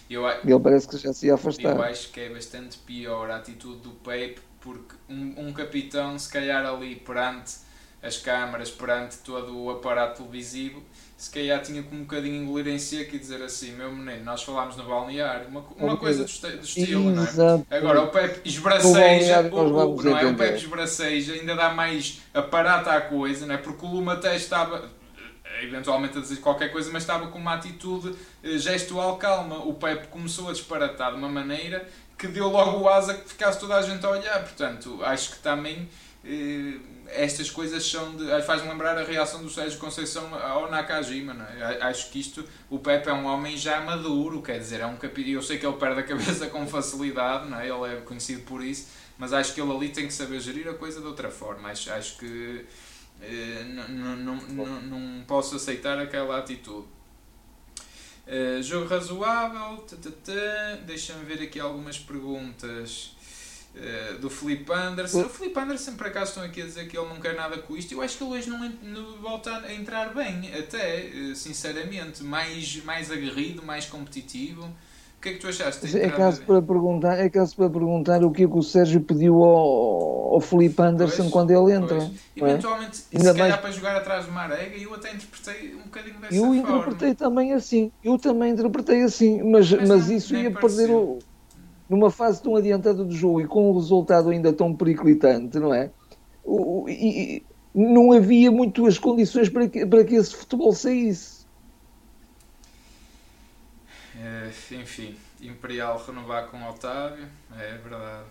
Eu, 0.10 0.28
ele 0.30 0.60
parece 0.60 0.88
que 0.88 0.98
já 0.98 1.12
se 1.12 1.28
ia 1.28 1.36
afastar. 1.36 1.76
Eu 1.76 1.84
acho 1.84 2.12
que 2.12 2.19
é 2.19 2.30
bastante 2.30 2.78
pior 2.80 3.32
a 3.32 3.38
atitude 3.38 3.82
do 3.82 3.91
Pepe, 3.91 4.41
porque 4.63 4.95
um, 5.10 5.47
um 5.47 5.54
capitão, 5.54 6.17
se 6.17 6.32
calhar 6.32 6.65
ali 6.65 6.95
perante 6.95 7.56
as 8.02 8.17
câmaras, 8.17 8.71
perante 8.71 9.17
todo 9.17 9.58
o 9.58 9.69
aparato 9.69 10.23
televisivo, 10.23 10.82
se 11.17 11.30
calhar 11.30 11.62
tinha 11.62 11.84
com 11.84 11.95
um 11.95 11.99
bocadinho 12.02 12.43
engolir 12.43 12.73
em 12.73 12.80
seco 12.80 13.15
e 13.15 13.19
dizer 13.19 13.41
assim: 13.43 13.73
meu 13.73 13.91
menino, 13.91 14.23
nós 14.23 14.41
falámos 14.41 14.76
no 14.78 14.84
balneário, 14.84 15.47
uma, 15.47 15.62
uma 15.78 15.97
coisa 15.97 16.23
do, 16.26 16.58
do 16.58 16.63
estilo, 16.63 17.12
não 17.12 17.23
é? 17.23 17.78
Agora 17.78 18.04
o 18.04 18.08
Pepe 18.08 18.47
esbraceja, 18.47 19.41
o, 19.41 19.95
o, 19.95 20.04
não 20.04 20.17
é? 20.17 20.26
O 20.26 20.36
Pepe 20.36 20.58
esbraceja, 20.58 21.34
ainda 21.34 21.56
dá 21.56 21.73
mais 21.73 22.21
aparato 22.34 22.89
à 22.89 23.02
coisa, 23.02 23.45
não 23.45 23.56
é? 23.56 23.58
Porque 23.58 23.86
o 23.86 23.89
Luma 23.89 24.13
até 24.13 24.36
estava 24.36 24.89
eventualmente 25.62 26.17
a 26.17 26.21
dizer 26.21 26.38
qualquer 26.38 26.71
coisa, 26.71 26.89
mas 26.91 27.04
estava 27.04 27.28
com 27.28 27.38
uma 27.38 27.54
atitude 27.54 28.15
eh, 28.43 28.58
gestual 28.58 29.17
calma. 29.17 29.58
O 29.60 29.73
Pepe 29.73 30.08
começou 30.08 30.49
a 30.49 30.52
disparatar 30.52 31.12
de 31.12 31.17
uma 31.17 31.30
maneira 31.30 31.88
que 32.17 32.28
deu 32.28 32.47
logo 32.47 32.80
o 32.80 32.89
asa 32.89 33.13
que 33.15 33.30
ficasse 33.30 33.60
toda 33.60 33.76
a 33.76 33.82
gente 33.82 34.06
a 34.06 34.10
olhar. 34.10 34.43
Portanto, 34.43 34.99
acho 35.04 35.32
que 35.32 35.39
também 35.39 35.89
eh, 36.23 36.78
estas 37.08 37.49
coisas 37.49 37.86
são 37.86 38.15
de. 38.15 38.41
faz-me 38.43 38.69
lembrar 38.69 38.97
a 38.97 39.04
reação 39.04 39.43
do 39.43 39.49
Sérgio 39.49 39.78
Conceição 39.80 40.34
ao 40.34 40.69
Nakajima. 40.71 41.47
É? 41.58 41.84
Acho 41.84 42.10
que 42.10 42.19
isto, 42.19 42.43
o 42.69 42.80
Pepe 42.80 43.10
é 43.10 43.13
um 43.13 43.26
homem 43.26 43.58
já 43.58 43.82
maduro, 43.82 44.41
quer 44.41 44.60
dizer, 44.60 44.80
é 44.80 44.86
um 44.86 44.95
capítulo. 44.95 45.36
Eu 45.36 45.41
sei 45.41 45.58
que 45.58 45.65
ele 45.65 45.78
perde 45.78 45.99
a 45.99 46.04
cabeça 46.04 46.47
com 46.52 46.65
facilidade, 46.67 47.49
não 47.49 47.60
é? 47.60 47.67
ele 47.67 47.97
é 47.97 48.02
conhecido 48.02 48.43
por 48.43 48.63
isso, 48.63 48.88
mas 49.17 49.34
acho 49.34 49.54
que 49.54 49.62
ele 49.62 49.71
ali 49.71 49.89
tem 49.89 50.08
que 50.08 50.13
saber 50.13 50.39
gerir 50.39 50.67
a 50.67 50.73
coisa 50.73 51.02
de 51.02 51.08
outra 51.08 51.30
forma. 51.30 51.69
Acho, 51.69 51.91
acho 51.91 52.17
que 52.17 52.65
eh, 53.21 53.63
não, 53.65 54.15
não, 54.15 54.36
não, 54.36 54.65
não 54.82 55.23
posso 55.26 55.56
aceitar 55.56 55.99
aquela 55.99 56.38
atitude. 56.38 56.88
Uh, 58.26 58.64
jogo 58.64 58.88
razoável, 58.88 59.86
deixa-me 60.86 61.26
ver 61.26 61.44
aqui 61.44 61.60
algumas 61.60 62.00
perguntas 62.00 63.16
uh, 63.76 64.18
do 64.20 64.30
Felipe 64.30 64.72
Anderson. 64.72 65.24
O 65.24 65.30
Felipe 65.30 65.60
Anderson, 65.60 65.96
por 65.96 66.08
acaso, 66.08 66.32
estão 66.32 66.44
aqui 66.44 66.62
a 66.62 66.66
dizer 66.66 66.88
que 66.88 66.98
ele 66.98 67.10
não 67.10 67.20
quer 67.20 67.36
nada 67.36 67.58
com 67.58 67.76
isto. 67.76 67.94
Eu 67.94 68.02
acho 68.02 68.18
que 68.18 68.24
ele 68.24 68.32
hoje 68.32 68.50
não, 68.50 68.70
não 68.82 69.18
volta 69.18 69.58
a 69.58 69.74
entrar 69.74 70.14
bem, 70.14 70.54
até, 70.56 71.10
sinceramente, 71.36 72.24
mais, 72.24 72.78
mais 72.84 73.12
aguerrido, 73.12 73.62
mais 73.62 73.86
competitivo 73.86 74.74
que 75.24 75.30
é 75.30 75.34
que 75.34 75.40
tu 75.40 75.48
achaste? 75.48 75.98
É 75.98 76.10
caso, 76.10 76.44
para 76.44 76.62
perguntar, 76.62 77.18
é 77.18 77.30
caso 77.30 77.56
para 77.56 77.70
perguntar 77.70 78.22
o 78.26 78.32
que, 78.32 78.44
é 78.44 78.48
que 78.48 78.58
o 78.58 78.62
Sérgio 78.62 79.00
pediu 79.00 79.42
ao, 79.42 80.34
ao 80.34 80.42
Felipe 80.42 80.82
Anderson 80.82 81.24
pois, 81.24 81.32
quando 81.32 81.52
ele 81.52 81.74
entra. 81.74 81.98
Pois. 81.98 82.12
É? 82.36 82.52
Eventualmente, 82.52 82.98
se 82.98 83.10
calhar 83.10 83.38
mais... 83.38 83.56
para 83.56 83.72
jogar 83.72 83.96
atrás 83.96 84.26
de 84.26 84.32
Marega, 84.32 84.78
eu 84.78 84.94
até 84.94 85.14
interpretei 85.14 85.76
um 85.76 85.84
bocadinho 85.84 86.20
dessa 86.20 86.36
eu 86.36 86.42
forma. 86.42 86.56
Eu 86.56 86.62
interpretei 86.62 87.16
também 87.16 87.54
assim, 87.54 87.92
eu 88.04 88.18
também 88.18 88.52
interpretei 88.52 89.02
assim, 89.04 89.42
mas, 89.44 89.72
mas, 89.72 89.88
mas 89.88 90.08
não, 90.10 90.16
isso 90.18 90.36
ia 90.36 90.52
pareceu. 90.52 90.78
perder 90.78 90.94
o, 90.94 91.20
numa 91.90 92.12
fase 92.12 92.44
tão 92.44 92.58
adiantada 92.58 93.02
do 93.06 93.14
jogo 93.14 93.40
e 93.40 93.48
com 93.48 93.72
um 93.72 93.74
resultado 93.74 94.30
ainda 94.30 94.52
tão 94.52 94.76
periclitante, 94.76 95.58
não 95.58 95.74
é? 95.74 95.90
O, 96.44 96.86
e, 96.90 97.46
não 97.74 98.12
havia 98.12 98.52
muito 98.52 98.86
as 98.86 99.00
condições 99.00 99.48
para 99.48 99.70
que, 99.70 99.86
para 99.86 100.04
que 100.04 100.16
esse 100.16 100.36
futebol 100.36 100.74
saísse. 100.74 101.43
É, 104.24 104.50
enfim, 104.76 105.18
Imperial 105.42 106.02
renovar 106.08 106.48
com 106.48 106.64
Otávio, 106.70 107.26
é 107.60 107.78
verdade. 107.78 108.24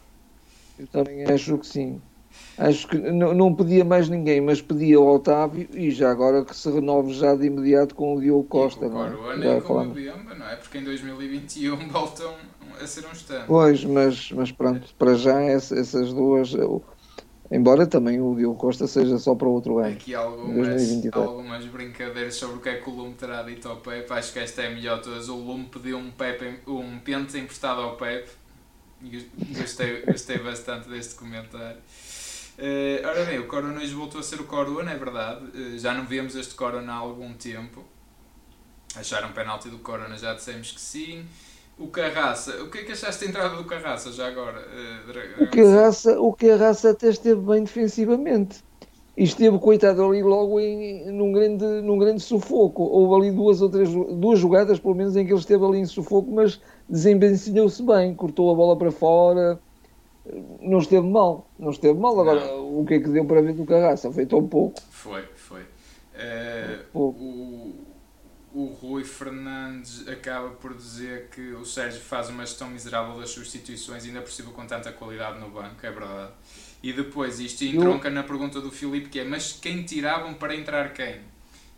Eu 0.79 0.87
também 0.87 1.25
acho 1.27 1.59
que 1.59 1.67
sim. 1.67 2.01
Acho 2.57 2.89
que 2.89 2.97
não, 2.97 3.35
não 3.35 3.55
pedia 3.55 3.85
mais 3.85 4.09
ninguém, 4.09 4.41
mas 4.41 4.63
pedia 4.63 4.99
o 4.99 5.15
Otávio 5.15 5.69
e 5.75 5.91
já 5.91 6.11
agora 6.11 6.43
que 6.47 6.57
se 6.57 6.71
renove 6.71 7.13
já 7.13 7.35
de 7.35 7.47
imediato 7.47 7.95
com 7.95 8.17
o 8.17 8.21
Diogo 8.21 8.45
Costa. 8.45 8.87
E 8.87 8.89
com 8.89 9.05
o 9.05 9.11
Coruana 9.11 9.45
é? 9.45 9.59
e 9.59 9.61
com 9.61 9.83
o 9.83 9.91
Biamba, 9.91 10.35
não 10.35 10.47
é? 10.47 10.57
Porque 10.57 10.79
em 10.79 10.85
2021 10.85 11.77
voltam 11.93 12.35
a 12.81 12.87
ser 12.87 13.07
um 13.07 13.13
stand. 13.13 13.45
Pois, 13.47 13.85
mas, 13.85 14.33
mas 14.33 14.51
pronto, 14.51 14.95
para 14.99 15.15
já 15.15 15.43
essas 15.43 16.15
duas, 16.15 16.55
Embora 17.53 17.87
também 17.87 18.19
o 18.19 18.35
Diogo 18.35 18.57
Costa 18.57 18.87
seja 18.87 19.19
só 19.19 19.35
para 19.35 19.47
outro 19.47 19.79
ano. 19.79 19.93
Aqui 19.93 20.15
algumas, 20.15 21.07
algumas 21.13 21.67
brincadeiras 21.67 22.35
sobre 22.37 22.57
o 22.57 22.61
que 22.61 22.71
é 22.71 22.77
que 22.77 22.89
o 22.89 22.95
Lume 22.95 23.13
terá 23.13 23.43
dito 23.43 23.69
ao 23.69 23.77
Pepe. 23.77 24.11
Acho 24.11 24.33
que 24.33 24.39
esta 24.39 24.63
é 24.63 24.69
a 24.69 24.71
melhor 24.71 24.99
de 24.99 25.05
todas. 25.05 25.29
O 25.29 25.37
Lume 25.37 25.67
pediu 25.67 25.99
um, 25.99 26.11
Pepe, 26.11 26.61
um 26.67 26.99
pente 27.01 27.37
emprestado 27.37 27.83
ao 27.83 27.97
Pepe. 27.97 28.31
Gostei, 29.51 30.01
gostei 30.01 30.39
bastante 30.39 30.89
deste 30.89 31.15
comentário. 31.15 31.77
Uh, 32.59 33.07
ora 33.07 33.25
bem, 33.27 33.39
o 33.39 33.47
Corona 33.47 33.81
hoje 33.81 33.93
voltou 33.93 34.21
a 34.21 34.23
ser 34.23 34.41
o 34.41 34.45
Corona, 34.45 34.91
é 34.91 34.97
verdade. 34.97 35.45
Uh, 35.45 35.79
já 35.79 35.93
não 35.93 36.07
víamos 36.07 36.35
este 36.35 36.55
Corona 36.55 36.91
há 36.91 36.97
algum 36.97 37.35
tempo. 37.35 37.85
Acharam 38.97 39.29
um 39.29 39.33
penalti 39.33 39.69
do 39.69 39.79
Corona, 39.79 40.17
já 40.17 40.33
dissemos 40.33 40.73
que 40.73 40.81
sim. 40.81 41.27
O 41.83 41.89
Carraça, 41.89 42.63
o 42.63 42.71
que 42.71 42.79
é 42.79 42.85
que 42.85 42.93
achaste 42.93 43.25
da 43.25 43.31
entrada 43.31 43.57
do 43.57 43.65
Carraça 43.65 44.13
já 44.13 44.29
agora? 44.29 44.61
Uh, 44.61 45.43
o, 45.43 45.51
Carraça, 45.51 46.21
o 46.21 46.33
Carraça 46.33 46.91
até 46.91 47.09
esteve 47.09 47.41
bem 47.41 47.65
defensivamente. 47.65 48.63
E 49.17 49.25
esteve, 49.25 49.59
coitado, 49.59 50.05
ali 50.05 50.23
logo 50.23 50.61
em, 50.61 51.11
num, 51.11 51.33
grande, 51.33 51.65
num 51.83 51.99
grande 51.99 52.23
sufoco. 52.23 52.85
Houve 52.85 53.27
ali 53.27 53.37
duas 53.37 53.61
ou 53.61 53.69
três 53.69 53.91
duas 53.91 54.39
jogadas, 54.39 54.79
pelo 54.79 54.95
menos, 54.95 55.17
em 55.17 55.27
que 55.27 55.33
ele 55.33 55.41
esteve 55.41 55.65
ali 55.65 55.79
em 55.79 55.85
sufoco, 55.85 56.31
mas 56.31 56.61
desembencilhou-se 56.89 57.83
bem, 57.83 58.15
cortou 58.15 58.51
a 58.53 58.55
bola 58.55 58.77
para 58.77 58.93
fora, 58.93 59.61
não 60.61 60.79
esteve 60.79 61.07
mal. 61.07 61.49
Não 61.59 61.71
esteve 61.71 61.99
mal. 61.99 62.19
Agora, 62.19 62.47
não. 62.47 62.81
o 62.81 62.87
que 62.87 62.95
é 62.95 63.01
que 63.01 63.09
deu 63.09 63.25
para 63.25 63.43
ver 63.43 63.55
do 63.55 63.67
Carraça? 63.67 64.11
Foi 64.13 64.25
tão 64.25 64.47
pouco. 64.47 64.81
Foi, 64.89 65.23
foi. 65.35 65.63
Uh, 65.63 66.85
pouco. 66.93 67.21
O 67.21 67.82
o 68.55 68.67
Rui 68.67 69.03
Fernandes 69.03 70.07
acaba 70.07 70.51
por 70.51 70.75
dizer 70.75 71.29
que 71.35 71.53
o 71.53 71.65
Sérgio 71.65 72.01
faz 72.01 72.29
uma 72.29 72.45
gestão 72.45 72.69
miserável 72.69 73.19
das 73.19 73.31
substituições, 73.31 74.05
ainda 74.05 74.21
por 74.21 74.31
cima 74.31 74.53
com 74.53 74.67
tanta 74.67 74.93
qualidade 74.93 75.39
no 75.41 75.49
banco, 75.49 75.75
é 75.83 75.91
verdade. 75.91 76.33
E 76.83 76.93
depois 76.93 77.41
isto 77.41 77.65
entronca 77.65 78.11
na 78.11 78.23
pergunta 78.23 78.61
do 78.61 78.71
Filipe 78.71 79.09
que 79.09 79.21
é, 79.21 79.25
mas 79.25 79.53
quem 79.53 79.83
tiravam 79.85 80.35
para 80.35 80.55
entrar 80.55 80.93
quem? 80.93 81.17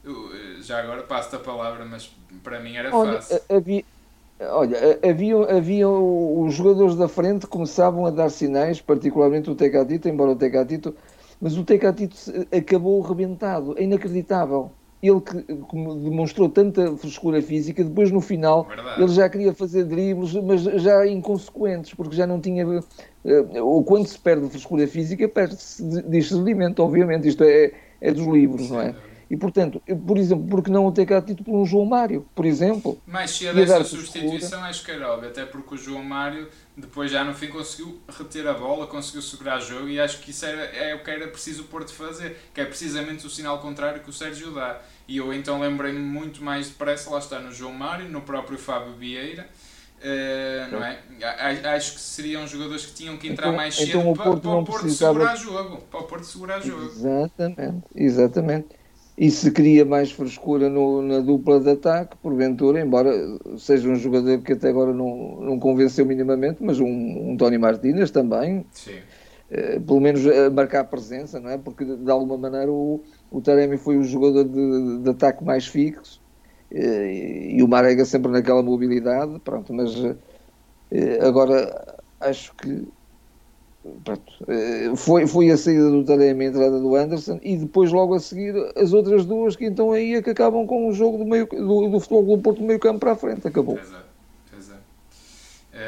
Eu, 0.02 0.30
eh, 0.34 0.62
já 0.62 0.80
agora 0.80 1.02
passo-te 1.02 1.36
a 1.36 1.38
palavra, 1.38 1.84
mas 1.84 2.10
para 2.42 2.58
mim 2.60 2.76
era 2.76 2.94
olha, 2.94 3.20
fácil. 3.20 3.40
Havia, 3.48 3.84
olha, 4.40 5.00
havia, 5.08 5.36
havia 5.56 5.88
os 5.88 6.54
jogadores 6.54 6.96
da 6.96 7.08
frente 7.08 7.46
começavam 7.46 8.04
a 8.04 8.10
dar 8.10 8.30
sinais, 8.30 8.80
particularmente 8.80 9.48
o 9.48 9.54
Tecatito, 9.54 10.08
embora 10.08 10.32
o 10.32 10.36
Tecatito, 10.36 10.94
mas 11.40 11.56
o 11.56 11.64
Tecatito 11.64 12.16
acabou 12.50 13.00
rebentado, 13.00 13.78
é 13.78 13.84
inacreditável 13.84 14.72
ele 15.08 15.20
que 15.20 15.34
demonstrou 16.02 16.48
tanta 16.48 16.96
frescura 16.96 17.42
física, 17.42 17.84
depois 17.84 18.10
no 18.10 18.20
final 18.20 18.64
Verdade. 18.64 19.02
ele 19.02 19.12
já 19.12 19.28
queria 19.28 19.52
fazer 19.52 19.84
dribles, 19.84 20.34
mas 20.34 20.62
já 20.62 21.06
inconsequentes, 21.06 21.92
porque 21.94 22.16
já 22.16 22.26
não 22.26 22.40
tinha. 22.40 22.64
Eh, 23.24 23.60
ou 23.60 23.84
quando 23.84 24.06
se 24.06 24.18
perde 24.18 24.48
frescura 24.48 24.86
física, 24.86 25.28
perde-se 25.28 25.82
discernimento, 26.08 26.80
obviamente. 26.80 27.28
Isto 27.28 27.44
é, 27.44 27.72
é 28.00 28.12
dos 28.12 28.26
livros, 28.26 28.70
não 28.70 28.80
é? 28.80 28.94
E 29.30 29.36
portanto, 29.36 29.82
por 30.06 30.18
exemplo, 30.18 30.46
porque 30.48 30.70
não 30.70 30.86
o 30.86 30.92
ter 30.92 31.06
cá 31.06 31.20
título 31.20 31.44
por 31.44 31.54
um 31.56 31.64
João 31.64 31.86
Mário, 31.86 32.26
por 32.34 32.44
exemplo? 32.44 33.00
Mais 33.06 33.30
cedo 33.30 33.60
essa 33.60 33.82
substituição 33.82 34.62
acho 34.62 34.84
que 34.84 34.90
era 34.90 35.12
óbvio, 35.12 35.30
até 35.30 35.44
porque 35.46 35.74
o 35.74 35.78
João 35.78 36.04
Mário 36.04 36.48
depois 36.76 37.10
já 37.10 37.24
no 37.24 37.32
fim 37.34 37.48
conseguiu 37.48 38.00
reter 38.08 38.46
a 38.46 38.52
bola, 38.52 38.86
conseguiu 38.86 39.22
segurar 39.22 39.58
o 39.58 39.60
jogo 39.60 39.88
e 39.88 39.98
acho 39.98 40.20
que 40.20 40.30
isso 40.30 40.44
era, 40.44 40.62
é 40.64 40.94
o 40.94 41.02
que 41.02 41.10
era 41.10 41.28
preciso 41.28 41.62
o 41.62 41.64
Porto 41.66 41.92
fazer, 41.92 42.36
que 42.52 42.60
é 42.60 42.64
precisamente 42.64 43.26
o 43.26 43.30
sinal 43.30 43.60
contrário 43.60 44.02
que 44.02 44.10
o 44.10 44.12
Sérgio 44.12 44.52
dá. 44.52 44.80
E 45.06 45.18
eu 45.18 45.32
então 45.32 45.60
lembrei-me 45.60 46.00
muito 46.00 46.42
mais 46.42 46.68
depressa, 46.68 47.10
lá 47.10 47.18
está 47.18 47.38
no 47.38 47.52
João 47.52 47.72
Mário, 47.72 48.08
no 48.08 48.22
próprio 48.22 48.58
Fábio 48.58 48.94
Vieira. 48.94 49.46
Uh, 50.04 50.70
não 50.70 50.84
é? 50.84 50.98
Acho 51.74 51.94
que 51.94 52.00
seriam 52.00 52.46
jogadores 52.46 52.84
que 52.84 52.92
tinham 52.92 53.16
que 53.16 53.28
entrar 53.28 53.46
então, 53.46 53.56
mais 53.56 53.74
cedo 53.74 54.00
então 54.00 54.12
para, 54.12 54.36
para, 54.36 54.50
o 54.50 54.64
Porto 54.64 54.80
precisava... 54.82 55.14
segurar 55.14 55.36
jogo. 55.36 55.82
Para 55.90 56.00
o 56.00 56.02
Porto 56.04 56.24
segurar 56.24 56.60
jogo. 56.60 56.82
Exatamente, 56.82 57.84
exatamente. 57.94 58.68
E 59.16 59.30
se 59.30 59.50
cria 59.50 59.84
mais 59.84 60.10
frescura 60.10 60.68
no, 60.68 61.00
na 61.00 61.20
dupla 61.20 61.60
de 61.60 61.70
ataque, 61.70 62.16
porventura, 62.16 62.80
embora 62.80 63.12
seja 63.56 63.88
um 63.88 63.94
jogador 63.94 64.42
que 64.42 64.52
até 64.52 64.68
agora 64.68 64.92
não, 64.92 65.40
não 65.40 65.58
convenceu 65.58 66.04
minimamente, 66.04 66.58
mas 66.60 66.80
um, 66.80 67.30
um 67.30 67.36
Tony 67.36 67.56
Martínez 67.56 68.10
também. 68.10 68.66
Uh, 69.50 69.80
pelo 69.80 70.00
menos 70.00 70.26
a 70.26 70.50
marcar 70.50 70.84
presença, 70.84 71.38
não 71.38 71.48
é? 71.48 71.56
Porque 71.56 71.84
de 71.84 72.10
alguma 72.10 72.36
maneira 72.36 72.70
o, 72.70 73.02
o 73.36 73.40
Taremi 73.40 73.76
foi 73.76 73.96
o 73.96 74.04
jogador 74.04 74.44
de, 74.44 74.98
de 74.98 75.10
ataque 75.10 75.42
mais 75.44 75.66
fixo 75.66 76.22
e 76.70 77.62
o 77.62 77.68
Marega 77.68 78.04
sempre 78.04 78.32
naquela 78.32 78.62
mobilidade, 78.62 79.38
pronto, 79.40 79.72
mas 79.72 79.94
agora 81.20 81.98
acho 82.20 82.54
que 82.56 82.88
pronto, 84.02 84.32
uh, 84.42 84.96
foi, 84.96 85.26
foi 85.26 85.50
a 85.50 85.56
saída 85.56 85.90
do 85.90 86.04
Taremi 86.04 86.46
a 86.46 86.48
entrada 86.48 86.80
do 86.80 86.96
Anderson 86.96 87.38
e 87.42 87.56
depois 87.56 87.92
logo 87.92 88.14
a 88.14 88.20
seguir 88.20 88.54
as 88.76 88.92
outras 88.92 89.26
duas 89.26 89.56
que 89.56 89.66
então 89.66 89.92
aí 89.92 90.14
é 90.14 90.22
que 90.22 90.30
acabam 90.30 90.66
com 90.66 90.88
o 90.88 90.92
jogo 90.92 91.18
do, 91.18 91.24
meio, 91.24 91.46
do, 91.46 91.88
do 91.90 92.00
futebol 92.00 92.36
do 92.36 92.42
Porto 92.42 92.58
do 92.60 92.64
meio 92.64 92.80
campo 92.80 93.00
para 93.00 93.12
a 93.12 93.16
frente, 93.16 93.46
acabou. 93.46 93.78
Exato, 93.78 94.04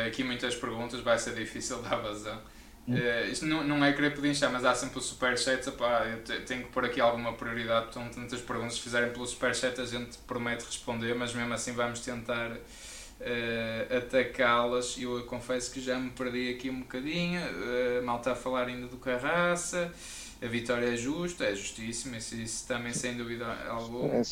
aqui 0.07 0.23
muitas 0.25 0.55
perguntas, 0.55 1.01
vai 1.01 1.19
ser 1.19 1.35
difícil 1.35 1.81
dar 1.89 1.97
vazão. 1.97 2.39
Uh, 2.88 3.31
isto 3.31 3.44
não, 3.44 3.64
não 3.64 3.85
é 3.85 3.92
querer 3.92 4.14
pedinchar, 4.14 4.51
mas 4.53 4.64
há 4.64 4.75
sempre 4.75 4.99
o 4.99 5.03
superchat. 5.03 5.66
eu 5.66 6.44
tenho 6.44 6.64
que 6.64 6.70
pôr 6.70 6.85
aqui 6.85 7.01
alguma 7.01 7.33
prioridade. 7.33 7.87
Estão 7.87 8.09
tantas 8.09 8.40
perguntas. 8.40 8.75
Se 8.75 8.81
fizerem 8.81 9.12
pelo 9.12 9.27
superchat, 9.27 9.81
a 9.81 9.85
gente 9.85 10.18
promete 10.18 10.64
responder, 10.64 11.14
mas 11.14 11.35
mesmo 11.35 11.53
assim 11.53 11.72
vamos 11.72 12.01
tentar 12.01 12.53
uh, 12.53 13.96
atacá-las. 13.96 14.96
Eu 14.99 15.25
confesso 15.25 15.72
que 15.72 15.81
já 15.81 15.99
me 15.99 16.11
perdi 16.11 16.51
aqui 16.51 16.70
um 16.70 16.81
bocadinho. 16.81 17.40
Uh, 17.40 18.05
mal 18.05 18.18
está 18.18 18.33
a 18.33 18.37
falar 18.37 18.66
ainda 18.66 18.87
do 18.87 18.96
Carraça. 18.99 19.92
A 20.40 20.46
vitória 20.46 20.92
é 20.92 20.96
justa, 20.96 21.44
é 21.44 21.55
justíssima, 21.55 22.18
isso, 22.18 22.37
isso 22.37 22.68
também 22.68 22.92
sem 22.92 23.16
dúvida 23.16 23.46
alguma. 23.68 24.16
É 24.16 24.22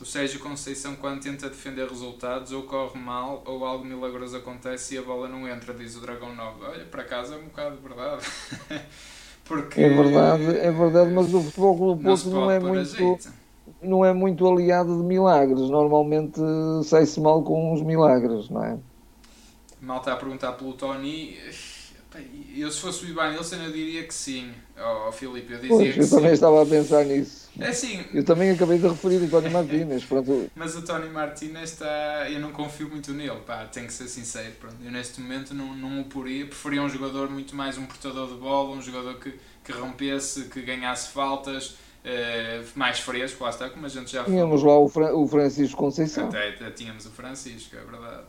o 0.00 0.04
Sérgio 0.04 0.40
Conceição, 0.40 0.96
quando 0.96 1.22
tenta 1.22 1.48
defender 1.48 1.86
resultados, 1.86 2.52
ou 2.52 2.62
corre 2.62 2.98
mal, 2.98 3.42
ou 3.46 3.64
algo 3.64 3.84
milagroso 3.84 4.36
acontece 4.36 4.94
e 4.94 4.98
a 4.98 5.02
bola 5.02 5.28
não 5.28 5.46
entra, 5.46 5.74
diz 5.74 5.94
o 5.96 6.00
Dragão 6.00 6.34
9. 6.34 6.64
Olha, 6.64 6.84
para 6.86 7.04
casa 7.04 7.34
é 7.34 7.38
um 7.38 7.44
bocado 7.44 7.76
verdade. 7.76 8.26
Porque 9.44 9.80
é 9.80 9.88
verdade, 9.88 10.58
é 10.58 10.70
verdade, 10.70 11.10
mas 11.10 11.34
o 11.34 11.42
futebol 11.42 11.96
do 11.96 12.02
Porto 12.02 12.28
não, 12.30 12.40
não 12.42 12.50
é 12.50 12.60
muito. 12.60 13.18
Não 13.82 14.04
é 14.04 14.12
muito 14.12 14.46
aliado 14.46 14.96
de 14.96 15.02
milagres. 15.02 15.68
Normalmente 15.70 16.40
sai-se 16.84 17.20
mal 17.20 17.42
com 17.42 17.72
os 17.72 17.82
milagres, 17.82 18.48
não 18.48 18.64
é? 18.64 18.78
Mal 19.80 19.98
está 19.98 20.12
a 20.12 20.16
perguntar 20.16 20.52
pelo 20.52 20.74
Tony 20.74 21.36
eu 22.56 22.70
se 22.70 22.80
fosse 22.80 23.04
o 23.04 23.08
Ivan 23.08 23.30
Nilsson 23.30 23.56
eu 23.56 23.72
diria 23.72 24.04
que 24.04 24.12
sim, 24.12 24.50
ao 24.76 25.08
oh, 25.08 25.12
Filipe, 25.12 25.52
eu 25.52 25.60
dizia 25.60 25.76
pois, 25.76 25.94
que 25.94 26.00
eu 26.00 26.04
sim. 26.04 26.16
também 26.16 26.32
estava 26.32 26.62
a 26.62 26.66
pensar 26.66 27.04
nisso. 27.04 27.49
É 27.60 27.68
assim. 27.68 28.04
Eu 28.12 28.24
também 28.24 28.50
acabei 28.50 28.78
de 28.78 28.88
referir 28.88 29.22
o 29.22 29.28
Tony 29.28 29.50
Martínez, 29.50 30.04
pronto. 30.04 30.50
Mas 30.54 30.74
o 30.74 30.82
Tony 30.82 31.08
Martínez 31.10 31.72
está, 31.72 32.28
eu 32.30 32.40
não 32.40 32.52
confio 32.52 32.88
muito 32.88 33.12
nele, 33.12 33.40
pá, 33.46 33.66
tenho 33.66 33.86
que 33.86 33.92
ser 33.92 34.08
sincero, 34.08 34.52
pronto. 34.58 34.76
Eu 34.82 34.90
neste 34.90 35.20
momento 35.20 35.54
não, 35.54 35.74
não 35.74 36.00
o 36.00 36.04
poria, 36.04 36.46
preferia 36.46 36.82
um 36.82 36.88
jogador 36.88 37.28
muito 37.30 37.54
mais 37.54 37.76
um 37.76 37.84
portador 37.86 38.28
de 38.28 38.34
bola, 38.34 38.76
um 38.76 38.82
jogador 38.82 39.14
que, 39.18 39.34
que 39.62 39.72
rompesse, 39.72 40.44
que 40.44 40.62
ganhasse 40.62 41.10
faltas, 41.10 41.76
Uh, 42.02 42.66
mais 42.74 42.98
fresco, 42.98 43.44
lá 43.44 43.50
está, 43.50 43.68
como 43.68 43.84
a 43.84 43.88
gente 43.90 44.10
já 44.12 44.24
falou. 44.24 44.34
Tínhamos 44.34 44.62
lá 44.62 44.78
o, 44.78 44.88
Fra 44.88 45.14
o 45.14 45.28
Francisco 45.28 45.76
Conceição. 45.76 46.28
Até, 46.28 46.48
até, 46.48 46.70
tínhamos 46.70 47.04
o 47.04 47.10
Francisco, 47.10 47.76
é 47.76 47.84
verdade. 47.84 48.22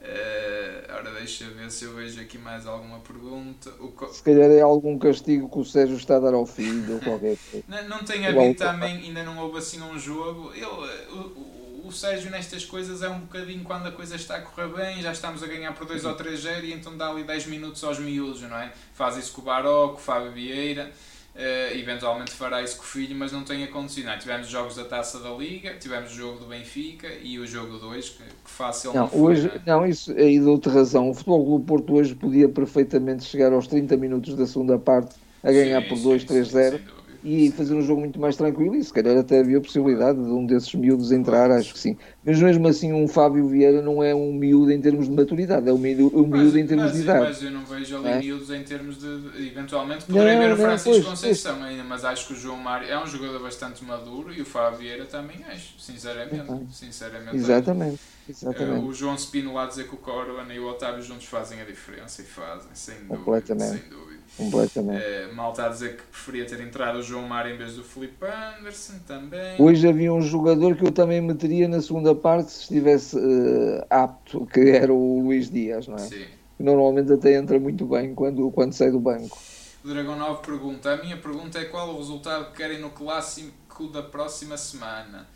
Uh, 0.00 0.94
ora, 0.94 1.10
deixa 1.10 1.44
ver 1.46 1.70
se 1.72 1.84
eu 1.84 1.94
vejo 1.94 2.20
aqui 2.20 2.38
mais 2.38 2.66
alguma 2.66 3.00
pergunta. 3.00 3.70
Co... 3.70 4.06
Se 4.08 4.22
calhar 4.22 4.48
é 4.50 4.60
algum 4.60 4.96
castigo 4.96 5.48
que 5.48 5.58
o 5.58 5.64
Sérgio 5.64 5.96
está 5.96 6.16
a 6.16 6.20
dar 6.20 6.34
ao 6.34 6.46
filho 6.46 6.94
ou 6.94 7.00
qualquer 7.00 7.36
coisa. 7.50 7.64
não, 7.66 7.88
não 7.88 8.04
tem 8.04 8.24
havido 8.24 8.54
também, 8.54 8.96
ainda 8.96 9.24
não 9.24 9.36
houve 9.38 9.58
assim 9.58 9.82
um 9.82 9.98
jogo. 9.98 10.52
Eu, 10.54 10.68
o, 10.68 11.16
o, 11.16 11.82
o, 11.88 11.92
Sérgio 11.92 12.30
nestas 12.30 12.64
coisas 12.64 13.02
é 13.02 13.08
um 13.08 13.20
bocadinho 13.20 13.64
quando 13.64 13.88
a 13.88 13.92
coisa 13.92 14.14
está 14.14 14.36
a 14.36 14.40
correr 14.40 14.68
bem, 14.68 15.02
já 15.02 15.10
estamos 15.10 15.42
a 15.42 15.46
ganhar 15.48 15.74
por 15.74 15.84
2 15.84 16.04
ou 16.04 16.14
3 16.14 16.40
0 16.40 16.66
e 16.66 16.72
então 16.72 16.96
dá 16.96 17.10
ali 17.10 17.24
10 17.24 17.46
minutos 17.46 17.82
aos 17.82 17.98
miúdos, 17.98 18.42
não 18.42 18.56
é? 18.56 18.72
Faz 18.94 19.16
isso 19.16 19.32
com 19.32 19.42
o 19.42 19.44
Baró, 19.44 19.88
com 19.88 19.96
o 19.96 19.98
Fábio 19.98 20.30
Vieira. 20.30 20.92
Uh, 21.38 21.78
eventualmente 21.78 22.32
fará 22.32 22.60
isso 22.60 22.78
com 22.78 22.82
o 22.82 22.86
filho, 22.86 23.14
mas 23.14 23.30
não 23.30 23.44
tem 23.44 23.62
acontecido. 23.62 24.06
Não, 24.06 24.12
é? 24.12 24.16
tivemos 24.16 24.48
jogos 24.48 24.74
da 24.74 24.84
Taça 24.84 25.20
da 25.20 25.30
Liga, 25.30 25.74
tivemos 25.74 26.10
o 26.10 26.14
jogo 26.14 26.40
do 26.40 26.46
Benfica 26.46 27.06
e 27.22 27.38
o 27.38 27.46
jogo 27.46 27.78
2, 27.78 28.08
que, 28.08 28.24
que 28.24 28.50
fácil 28.50 28.92
não, 28.92 29.02
não 29.02 29.08
foi, 29.08 29.20
hoje, 29.20 29.52
não, 29.64 29.84
é? 29.84 29.90
isso 29.90 30.10
aí 30.10 30.40
dou-te 30.40 30.68
razão. 30.68 31.08
O 31.08 31.14
Futebol 31.14 31.44
Clube 31.44 31.64
Porto 31.64 31.94
hoje 31.94 32.16
podia 32.16 32.48
perfeitamente 32.48 33.22
chegar 33.22 33.52
aos 33.52 33.68
30 33.68 33.96
minutos 33.96 34.34
da 34.34 34.48
segunda 34.48 34.80
parte 34.80 35.14
a 35.40 35.52
ganhar 35.52 35.80
sim, 35.82 35.88
por 35.88 35.98
2-3-0 35.98 36.97
e 37.22 37.50
fazer 37.52 37.74
um 37.74 37.82
jogo 37.82 38.00
muito 38.00 38.20
mais 38.20 38.36
tranquilo 38.36 38.76
e 38.76 38.84
se 38.84 38.92
calhar 38.92 39.16
até 39.16 39.40
havia 39.40 39.58
a 39.58 39.60
possibilidade 39.60 40.22
de 40.22 40.30
um 40.30 40.46
desses 40.46 40.72
miúdos 40.74 41.10
entrar, 41.10 41.50
acho 41.50 41.72
que 41.72 41.78
sim. 41.78 41.96
Mas 42.24 42.40
mesmo 42.40 42.66
assim 42.68 42.92
um 42.92 43.08
Fábio 43.08 43.48
Vieira 43.48 43.82
não 43.82 44.02
é 44.02 44.14
um 44.14 44.32
miúdo 44.32 44.70
em 44.70 44.80
termos 44.80 45.08
de 45.08 45.14
maturidade, 45.14 45.68
é 45.68 45.72
um 45.72 45.78
miúdo, 45.78 46.16
um 46.16 46.26
mas, 46.26 46.40
miúdo 46.40 46.58
em 46.58 46.66
termos 46.66 46.86
mas, 46.86 46.94
de 46.94 47.00
idade. 47.00 47.26
Mas 47.26 47.42
eu 47.42 47.50
não 47.50 47.64
vejo 47.64 47.96
ali 47.96 48.08
é? 48.08 48.18
miúdos 48.18 48.50
em 48.50 48.62
termos 48.62 48.98
de, 48.98 49.48
eventualmente 49.48 50.04
poderia 50.04 50.38
ver 50.38 50.52
o 50.52 50.56
Francisco 50.56 50.90
pois, 50.90 51.04
Conceição 51.04 51.56
pois. 51.56 51.66
ainda, 51.66 51.84
mas 51.84 52.04
acho 52.04 52.28
que 52.28 52.32
o 52.34 52.36
João 52.36 52.56
Mário 52.56 52.88
é 52.88 53.02
um 53.02 53.06
jogador 53.06 53.40
bastante 53.40 53.84
maduro 53.84 54.32
e 54.32 54.40
o 54.40 54.44
Fábio 54.44 54.78
Vieira 54.78 55.04
também 55.04 55.44
acho, 55.44 55.78
sinceramente. 55.80 56.66
Sinceramente 56.72 57.36
Exatamente. 57.36 58.17
Exatamente. 58.28 58.84
Uh, 58.84 58.88
o 58.88 58.94
João 58.94 59.16
Spino 59.16 59.54
lá 59.54 59.66
dizer 59.66 59.88
que 59.88 59.94
o 59.94 59.98
Corona 59.98 60.52
e 60.52 60.58
o 60.58 60.68
Otávio 60.68 61.02
juntos 61.02 61.26
fazem 61.26 61.60
a 61.60 61.64
diferença 61.64 62.22
e 62.22 62.24
fazem, 62.24 62.68
sem 62.74 62.94
dúvida. 62.96 63.16
Completamente. 63.16 63.80
Sem 63.80 63.88
dúvida. 63.88 64.18
Completamente. 64.36 65.02
Uh, 65.02 65.34
mal 65.34 65.50
está 65.50 65.66
a 65.66 65.68
dizer 65.70 65.96
que 65.96 66.02
preferia 66.02 66.46
ter 66.46 66.60
entrado 66.60 66.98
o 66.98 67.02
João 67.02 67.26
Mário 67.26 67.54
em 67.54 67.58
vez 67.58 67.74
do 67.74 67.82
Felipe 67.82 68.24
Anderson 68.24 68.98
também. 69.06 69.56
Hoje 69.58 69.88
havia 69.88 70.12
um 70.12 70.20
jogador 70.20 70.76
que 70.76 70.84
eu 70.84 70.92
também 70.92 71.20
meteria 71.20 71.66
na 71.66 71.80
segunda 71.80 72.14
parte 72.14 72.52
se 72.52 72.60
estivesse 72.62 73.16
uh, 73.16 73.84
apto, 73.90 74.46
que 74.46 74.70
era 74.70 74.92
o 74.92 75.22
Luís 75.22 75.50
Dias, 75.50 75.88
não 75.88 75.96
é? 75.96 76.00
Sim. 76.00 76.26
Normalmente 76.58 77.12
até 77.12 77.34
entra 77.34 77.58
muito 77.58 77.86
bem 77.86 78.14
quando, 78.14 78.50
quando 78.50 78.72
sai 78.72 78.90
do 78.90 79.00
banco. 79.00 79.38
O 79.84 79.88
Dragão 79.88 80.16
9 80.16 80.42
pergunta: 80.42 80.92
A 80.92 80.96
minha 80.96 81.16
pergunta 81.16 81.58
é 81.58 81.64
qual 81.64 81.88
o 81.94 81.98
resultado 81.98 82.50
que 82.50 82.58
querem 82.58 82.80
no 82.80 82.90
clássico 82.90 83.88
da 83.92 84.02
próxima 84.02 84.56
semana? 84.56 85.26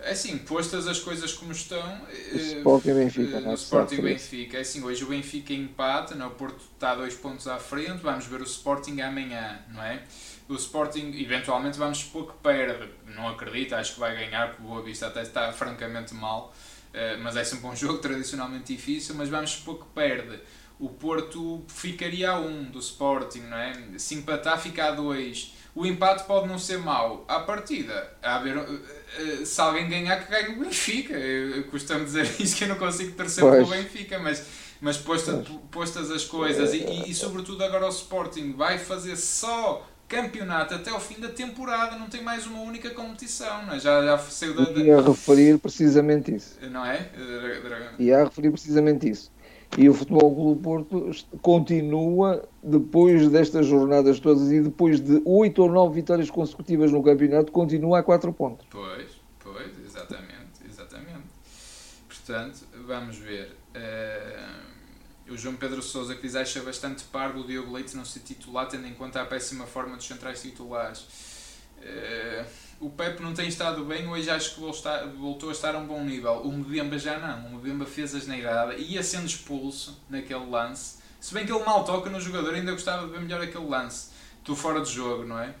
É 0.00 0.10
assim, 0.10 0.36
postas 0.38 0.86
as 0.86 1.00
coisas 1.00 1.32
como 1.32 1.52
estão, 1.52 2.02
o 2.32 2.36
Sporting 2.36 2.94
Benfica, 2.94 3.40
no 3.40 3.54
Sporting 3.54 4.02
Benfica, 4.02 4.58
é 4.58 4.60
assim, 4.60 4.84
hoje 4.84 5.02
o 5.02 5.08
Benfica 5.08 5.54
empata, 5.54 6.14
não, 6.14 6.28
o 6.28 6.30
Porto 6.32 6.60
está 6.74 6.94
dois 6.94 7.14
pontos 7.14 7.48
à 7.48 7.58
frente, 7.58 8.02
vamos 8.02 8.26
ver 8.26 8.40
o 8.42 8.44
Sporting 8.44 9.00
amanhã, 9.00 9.58
não 9.72 9.82
é? 9.82 10.02
O 10.48 10.54
Sporting, 10.54 11.14
eventualmente, 11.18 11.78
vamos 11.78 11.98
supor 11.98 12.26
que 12.26 12.38
perde, 12.42 12.90
não 13.14 13.26
acredito, 13.26 13.74
acho 13.74 13.94
que 13.94 14.00
vai 14.00 14.14
ganhar, 14.14 14.48
porque 14.50 14.62
o 14.62 14.66
Boa 14.66 14.82
Vista 14.82 15.06
até 15.06 15.22
está 15.22 15.50
francamente 15.52 16.14
mal, 16.14 16.54
mas 17.22 17.34
é 17.34 17.42
sempre 17.42 17.66
um 17.66 17.74
jogo 17.76 17.98
tradicionalmente 17.98 18.74
difícil, 18.74 19.14
mas 19.14 19.30
vamos 19.30 19.50
supor 19.50 19.78
que 19.78 19.86
perde. 19.94 20.38
O 20.78 20.90
Porto 20.90 21.64
ficaria 21.68 22.32
a 22.32 22.38
1 22.38 22.46
um 22.46 22.64
do 22.64 22.78
Sporting, 22.78 23.40
não 23.40 23.56
é? 23.56 23.72
Se 23.96 24.14
empatar, 24.14 24.60
fica 24.60 24.88
a 24.88 24.90
2 24.90 25.55
o 25.76 25.84
empate 25.84 26.24
pode 26.24 26.48
não 26.48 26.58
ser 26.58 26.78
mau 26.78 27.22
à 27.28 27.40
partida. 27.40 28.10
A 28.22 28.38
ver, 28.38 28.56
eh, 28.56 28.62
eh, 29.18 29.44
se 29.44 29.60
alguém 29.60 29.86
ganhar, 29.86 30.24
que 30.24 30.32
ganhe 30.32 30.56
o 30.56 30.60
Benfica. 30.60 31.14
Custa-me 31.70 32.06
dizer 32.06 32.24
isso 32.40 32.56
que 32.56 32.64
eu 32.64 32.68
não 32.68 32.76
consigo 32.76 33.12
torcer 33.12 33.44
pelo 33.44 33.66
Benfica, 33.66 34.18
mas, 34.18 34.42
mas 34.80 34.96
posta, 34.96 35.44
postas 35.70 36.10
as 36.10 36.24
coisas 36.24 36.72
e, 36.72 36.78
e, 36.78 37.10
e, 37.10 37.14
sobretudo 37.14 37.62
agora 37.62 37.84
o 37.84 37.90
Sporting 37.90 38.54
vai 38.56 38.78
fazer 38.78 39.16
só 39.16 39.86
campeonato 40.08 40.74
até 40.74 40.90
ao 40.90 41.00
fim 41.00 41.20
da 41.20 41.28
temporada, 41.28 41.98
não 41.98 42.08
tem 42.08 42.22
mais 42.22 42.46
uma 42.46 42.60
única 42.60 42.90
competição, 42.90 43.70
é? 43.70 43.78
já, 43.78 44.02
já 44.02 44.16
saiu 44.16 44.54
da. 44.54 44.64
da... 44.64 44.80
Ia 44.80 45.02
referir 45.02 45.58
precisamente 45.58 46.34
isso. 46.34 46.58
Não 46.70 46.86
é? 46.86 47.10
Ia 47.98 48.24
referir 48.24 48.50
precisamente 48.50 49.10
isso. 49.10 49.30
E 49.76 49.88
o 49.88 49.94
Futebol 49.94 50.34
Clube 50.34 50.62
Porto 50.62 51.10
continua, 51.42 52.48
depois 52.62 53.28
destas 53.28 53.66
jornadas 53.66 54.18
todas 54.18 54.50
e 54.50 54.60
depois 54.60 55.00
de 55.00 55.20
oito 55.24 55.62
ou 55.62 55.70
nove 55.70 55.96
vitórias 55.96 56.30
consecutivas 56.30 56.90
no 56.92 57.02
campeonato, 57.02 57.52
continua 57.52 57.98
a 57.98 58.02
quatro 58.02 58.32
pontos. 58.32 58.66
Pois, 58.70 59.20
pois, 59.38 59.78
exatamente, 59.84 60.64
exatamente. 60.66 61.24
Portanto, 62.08 62.60
vamos 62.86 63.18
ver. 63.18 63.54
Uh, 63.74 65.32
o 65.32 65.36
João 65.36 65.56
Pedro 65.56 65.82
Sousa 65.82 66.14
que 66.14 66.22
diz 66.22 66.36
acha 66.36 66.62
bastante 66.62 67.04
parvo 67.04 67.40
o 67.40 67.46
Diogo 67.46 67.72
Leite 67.72 67.96
não 67.96 68.04
ser 68.04 68.20
titular, 68.20 68.68
tendo 68.68 68.86
em 68.86 68.94
conta 68.94 69.20
a 69.20 69.26
péssima 69.26 69.66
forma 69.66 69.96
dos 69.96 70.06
centrais 70.06 70.40
titulares. 70.40 71.00
Uh, 71.78 72.65
o 72.78 72.90
Pepe 72.90 73.22
não 73.22 73.32
tem 73.32 73.48
estado 73.48 73.84
bem, 73.84 74.06
hoje 74.06 74.28
acho 74.28 74.54
que 74.54 74.60
voltou 74.60 75.48
a 75.48 75.52
estar 75.52 75.74
a 75.74 75.78
um 75.78 75.86
bom 75.86 76.02
nível. 76.04 76.42
O 76.42 76.52
Mbemba 76.52 76.98
já 76.98 77.18
não. 77.18 77.46
O 77.46 77.58
Mbemba 77.58 77.86
fez 77.86 78.14
a 78.14 78.74
e 78.76 78.94
ia 78.94 79.02
sendo 79.02 79.26
expulso 79.26 79.98
naquele 80.10 80.44
lance. 80.46 80.98
Se 81.18 81.32
bem 81.32 81.46
que 81.46 81.52
ele 81.52 81.64
mal 81.64 81.84
toca 81.84 82.10
no 82.10 82.20
jogador, 82.20 82.54
ainda 82.54 82.72
gostava 82.72 83.06
de 83.06 83.12
ver 83.12 83.20
melhor 83.20 83.40
aquele 83.40 83.66
lance. 83.66 84.10
Tu 84.44 84.54
fora 84.54 84.80
de 84.80 84.92
jogo, 84.92 85.24
não 85.24 85.40
é? 85.40 85.54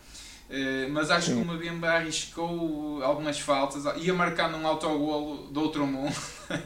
Uh, 0.48 0.88
mas 0.90 1.10
acho 1.10 1.30
Sim. 1.30 1.42
que 1.42 1.50
o 1.50 1.54
Mbemba 1.54 1.88
arriscou 1.88 3.02
algumas 3.02 3.40
faltas. 3.40 3.84
Ia 3.96 4.12
marcando 4.12 4.56
um 4.56 4.66
autogolo 4.66 5.48
do 5.48 5.60
outro 5.60 5.86
mundo. 5.86 6.14
uh, 6.14 6.62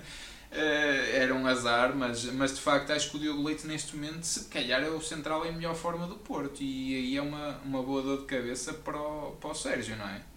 era 1.14 1.32
um 1.32 1.46
azar, 1.46 1.94
mas, 1.94 2.24
mas 2.24 2.54
de 2.54 2.60
facto 2.60 2.90
acho 2.90 3.10
que 3.10 3.16
o 3.16 3.20
Diogo 3.20 3.42
Leite 3.42 3.68
neste 3.68 3.94
momento, 3.96 4.24
se 4.24 4.46
calhar, 4.46 4.82
é 4.82 4.90
o 4.90 5.00
central 5.00 5.46
em 5.46 5.52
melhor 5.52 5.76
forma 5.76 6.08
do 6.08 6.16
Porto. 6.16 6.60
E 6.60 6.94
aí 6.96 7.16
é 7.16 7.22
uma, 7.22 7.58
uma 7.64 7.82
boa 7.82 8.02
dor 8.02 8.18
de 8.18 8.24
cabeça 8.24 8.74
para 8.74 9.00
o, 9.00 9.36
para 9.40 9.50
o 9.50 9.54
Sérgio, 9.54 9.96
não 9.96 10.08
é? 10.08 10.29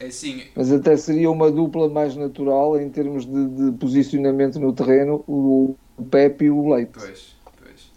É 0.00 0.06
assim. 0.06 0.42
Mas 0.54 0.72
até 0.72 0.96
seria 0.96 1.30
uma 1.30 1.50
dupla 1.50 1.88
mais 1.88 2.14
natural 2.14 2.80
em 2.80 2.88
termos 2.88 3.26
de, 3.26 3.48
de 3.48 3.72
posicionamento 3.78 4.58
no 4.60 4.72
terreno, 4.72 5.24
o, 5.26 5.74
Pepe 6.10 6.44
e 6.44 6.50
o 6.50 6.72
Leite. 6.72 6.92
Pois, 6.94 7.36
pois. 7.58 7.92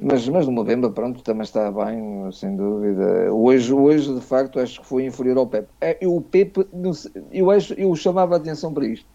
Mas, 0.00 0.28
mas 0.28 0.46
no 0.46 0.52
Movember, 0.52 0.90
pronto, 0.90 1.22
também 1.22 1.42
está 1.42 1.70
bem, 1.70 2.30
sem 2.32 2.56
dúvida. 2.56 3.32
Hoje, 3.32 3.72
hoje, 3.72 4.14
de 4.14 4.20
facto, 4.20 4.58
acho 4.58 4.80
que 4.80 4.86
foi 4.86 5.04
inferior 5.04 5.36
ao 5.36 5.46
Pepe. 5.46 5.68
É, 5.80 5.98
o 6.06 6.20
Pepe, 6.20 6.66
eu, 7.30 7.50
acho, 7.50 7.74
eu 7.74 7.94
chamava 7.94 8.34
a 8.34 8.38
atenção 8.38 8.72
para 8.72 8.86
isto. 8.86 9.06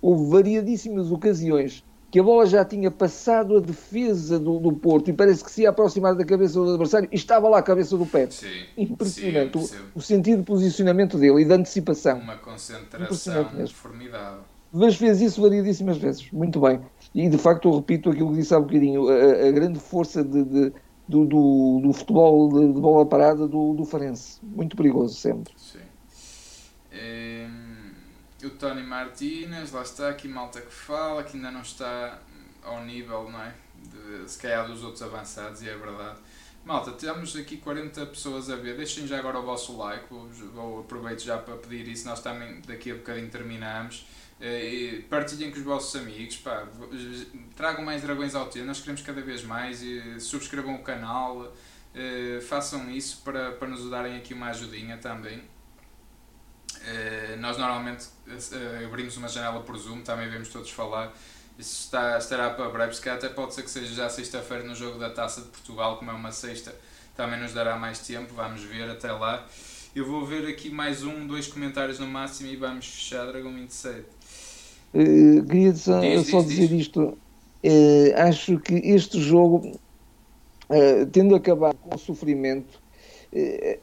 Houve 0.00 0.30
variadíssimas 0.30 1.12
ocasiões 1.12 1.84
que 2.12 2.20
a 2.20 2.22
bola 2.22 2.44
já 2.44 2.62
tinha 2.62 2.90
passado 2.90 3.56
a 3.56 3.60
defesa 3.60 4.38
do, 4.38 4.58
do 4.60 4.70
Porto 4.70 5.08
e 5.08 5.14
parece 5.14 5.42
que 5.42 5.50
se 5.50 5.62
ia 5.62 5.70
aproximar 5.70 6.14
da 6.14 6.26
cabeça 6.26 6.60
do 6.60 6.68
adversário 6.68 7.08
e 7.10 7.16
estava 7.16 7.48
lá 7.48 7.56
a 7.56 7.62
cabeça 7.62 7.96
do 7.96 8.04
Pepe. 8.04 8.34
Sim, 8.34 8.64
Impressionante. 8.76 9.58
sim, 9.66 9.76
o, 9.94 9.98
o, 9.98 10.02
sentido 10.02 10.40
de 10.40 10.44
posicionamento 10.44 11.16
dele 11.16 11.40
e 11.40 11.44
de 11.46 11.52
antecipação. 11.54 12.18
Uma 12.18 12.36
concentração 12.36 13.48
formidável. 13.68 14.40
Mas 14.70 14.96
fez 14.96 15.22
isso 15.22 15.40
variedíssimas 15.40 15.96
vezes. 15.96 16.30
Muito 16.30 16.60
bem. 16.60 16.82
E 17.14 17.30
de 17.30 17.38
facto, 17.38 17.70
eu 17.70 17.76
repito 17.76 18.10
aquilo 18.10 18.28
que 18.28 18.36
disse 18.36 18.54
há 18.54 18.60
bocadinho: 18.60 19.08
a, 19.08 19.48
a 19.48 19.50
grande 19.50 19.80
força 19.80 20.22
de, 20.22 20.44
de, 20.44 20.72
do, 21.08 21.24
do, 21.24 21.80
do, 21.82 21.92
futebol 21.94 22.50
de, 22.50 22.74
de, 22.74 22.80
bola 22.80 23.06
parada 23.06 23.48
do, 23.48 23.72
do 23.72 23.86
Farense. 23.86 24.38
Muito 24.42 24.76
perigoso 24.76 25.14
sempre. 25.14 25.54
Sim. 25.56 25.78
É 26.92 27.41
o 28.46 28.50
Tony 28.50 28.82
Martínez, 28.82 29.72
lá 29.72 29.82
está, 29.82 30.08
aqui 30.08 30.28
malta 30.28 30.60
que 30.60 30.72
fala, 30.72 31.22
que 31.22 31.36
ainda 31.36 31.50
não 31.50 31.62
está 31.62 32.18
ao 32.62 32.84
nível, 32.84 33.30
não 33.30 33.40
é? 33.40 33.54
De, 33.82 34.30
se 34.30 34.38
calhar 34.38 34.66
dos 34.66 34.82
outros 34.82 35.02
avançados, 35.02 35.62
e 35.62 35.68
é 35.68 35.76
verdade. 35.76 36.18
Malta, 36.64 36.92
temos 36.92 37.34
aqui 37.34 37.56
40 37.56 38.06
pessoas 38.06 38.48
a 38.48 38.54
ver, 38.54 38.76
deixem 38.76 39.06
já 39.06 39.18
agora 39.18 39.40
o 39.40 39.42
vosso 39.42 39.76
like, 39.76 40.04
vou, 40.54 40.80
aproveito 40.80 41.20
já 41.20 41.36
para 41.36 41.56
pedir 41.56 41.88
isso, 41.88 42.06
nós 42.06 42.20
também 42.20 42.60
daqui 42.66 42.92
a 42.92 42.94
bocadinho 42.94 43.28
terminamos. 43.28 44.06
Uh, 44.40 45.02
partilhem 45.04 45.50
com 45.50 45.58
os 45.58 45.64
vossos 45.64 45.94
amigos, 46.00 46.36
pá, 46.36 46.66
tragam 47.54 47.84
mais 47.84 48.02
dragões 48.02 48.34
ao 48.34 48.48
tio, 48.48 48.64
nós 48.64 48.80
queremos 48.80 49.02
cada 49.02 49.20
vez 49.20 49.44
mais, 49.44 49.82
e 49.82 50.20
subscrevam 50.20 50.76
o 50.76 50.82
canal, 50.82 51.42
uh, 51.42 52.40
façam 52.42 52.90
isso 52.90 53.22
para, 53.24 53.52
para 53.52 53.68
nos 53.68 53.88
darem 53.88 54.16
aqui 54.16 54.34
uma 54.34 54.48
ajudinha 54.48 54.96
também. 54.98 55.42
Uh, 56.82 57.40
nós 57.40 57.56
normalmente 57.56 58.06
uh, 58.26 58.86
abrimos 58.86 59.16
uma 59.16 59.28
janela 59.28 59.60
por 59.60 59.76
Zoom, 59.76 60.00
também 60.00 60.28
vemos 60.28 60.48
todos 60.48 60.70
falar. 60.70 61.12
Isso 61.58 61.84
está, 61.84 62.18
estará 62.18 62.50
para 62.50 62.68
breve, 62.70 62.94
se 62.94 63.08
até 63.08 63.28
pode 63.28 63.54
ser 63.54 63.62
que 63.62 63.70
seja 63.70 63.94
já 63.94 64.08
sexta-feira 64.08 64.64
no 64.64 64.74
jogo 64.74 64.98
da 64.98 65.10
Taça 65.10 65.42
de 65.42 65.48
Portugal, 65.48 65.96
como 65.96 66.10
é 66.10 66.14
uma 66.14 66.32
sexta, 66.32 66.74
também 67.16 67.38
nos 67.38 67.52
dará 67.52 67.76
mais 67.76 68.00
tempo, 68.00 68.34
vamos 68.34 68.62
ver 68.62 68.90
até 68.90 69.12
lá. 69.12 69.46
Eu 69.94 70.06
vou 70.06 70.24
ver 70.24 70.48
aqui 70.48 70.70
mais 70.70 71.04
um, 71.04 71.26
dois 71.26 71.46
comentários 71.46 71.98
no 71.98 72.06
máximo 72.06 72.50
e 72.50 72.56
vamos 72.56 72.86
fechar 72.86 73.26
Dragão 73.26 73.52
27. 73.54 74.00
Uh, 74.94 75.44
queria 75.46 75.74
só, 75.74 76.00
diz, 76.00 76.28
só 76.28 76.40
diz, 76.40 76.48
dizer 76.48 76.68
diz. 76.68 76.80
isto. 76.80 77.18
Uh, 77.62 78.16
acho 78.16 78.58
que 78.58 78.74
este 78.74 79.20
jogo, 79.20 79.78
uh, 80.68 81.06
tendo 81.12 81.34
acabado 81.34 81.76
com 81.76 81.94
o 81.94 81.98
sofrimento, 81.98 82.80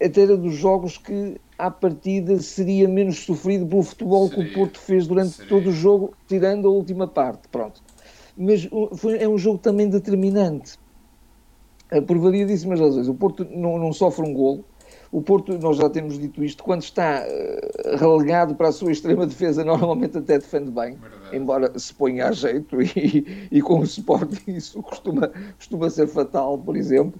até 0.03 0.21
era 0.21 0.37
dos 0.37 0.55
jogos 0.55 0.97
que 0.97 1.39
à 1.59 1.69
partida 1.69 2.39
seria 2.39 2.87
menos 2.87 3.19
sofrido 3.25 3.67
pelo 3.67 3.83
futebol 3.83 4.29
seria, 4.29 4.45
que 4.45 4.51
o 4.51 4.53
Porto 4.53 4.79
fez 4.79 5.05
durante 5.05 5.35
seria. 5.35 5.49
todo 5.49 5.69
o 5.69 5.73
jogo, 5.73 6.13
tirando 6.27 6.67
a 6.67 6.71
última 6.71 7.07
parte, 7.07 7.47
pronto. 7.49 7.81
Mas 8.37 8.67
foi, 8.95 9.17
é 9.17 9.27
um 9.27 9.37
jogo 9.37 9.59
também 9.59 9.89
determinante, 9.89 10.79
eh, 11.91 12.01
por 12.01 12.17
variadíssimas 12.17 12.79
razões. 12.79 13.07
O 13.07 13.13
Porto 13.13 13.45
não, 13.51 13.77
não 13.77 13.91
sofre 13.91 14.25
um 14.25 14.33
golo, 14.33 14.63
o 15.11 15.21
Porto, 15.21 15.57
nós 15.57 15.77
já 15.77 15.89
temos 15.89 16.19
dito 16.19 16.43
isto, 16.43 16.63
quando 16.63 16.83
está 16.83 17.25
uh, 17.25 17.97
relegado 17.97 18.53
para 18.53 18.67
a 18.67 18.71
sua 18.71 18.91
extrema 18.91 19.25
defesa, 19.25 19.63
normalmente 19.65 20.17
até 20.17 20.37
defende 20.37 20.69
bem, 20.69 20.95
Verdade. 20.95 21.35
embora 21.35 21.79
se 21.79 21.93
ponha 21.93 22.27
a 22.27 22.31
jeito 22.31 22.79
e, 22.81 23.49
e 23.51 23.61
com 23.61 23.79
o 23.79 23.83
Sporting 23.83 24.39
isso 24.53 24.81
costuma, 24.83 25.31
costuma 25.57 25.89
ser 25.89 26.07
fatal, 26.07 26.57
por 26.59 26.77
exemplo. 26.77 27.19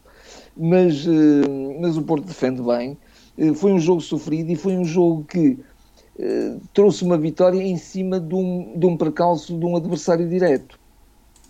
Mas, 0.56 1.06
uh, 1.08 1.80
mas 1.80 1.98
o 1.98 2.04
Porto 2.04 2.26
defende 2.26 2.62
bem. 2.62 2.98
Eh, 3.40 3.54
foi 3.54 3.72
um 3.72 3.80
jogo 3.80 4.02
sofrido 4.02 4.52
e 4.52 4.56
foi 4.56 4.74
um 4.76 4.84
jogo 4.84 5.24
que 5.24 5.58
uh, 6.20 6.62
trouxe 6.74 7.04
uma 7.06 7.18
vitória 7.18 7.62
em 7.62 7.78
cima 7.78 8.20
de 8.20 8.36
um, 8.36 8.78
de 8.78 8.86
um 8.86 8.98
percalço 8.98 9.58
de 9.58 9.66
um 9.66 9.78
adversário 9.78 10.28
direto. 10.28 10.78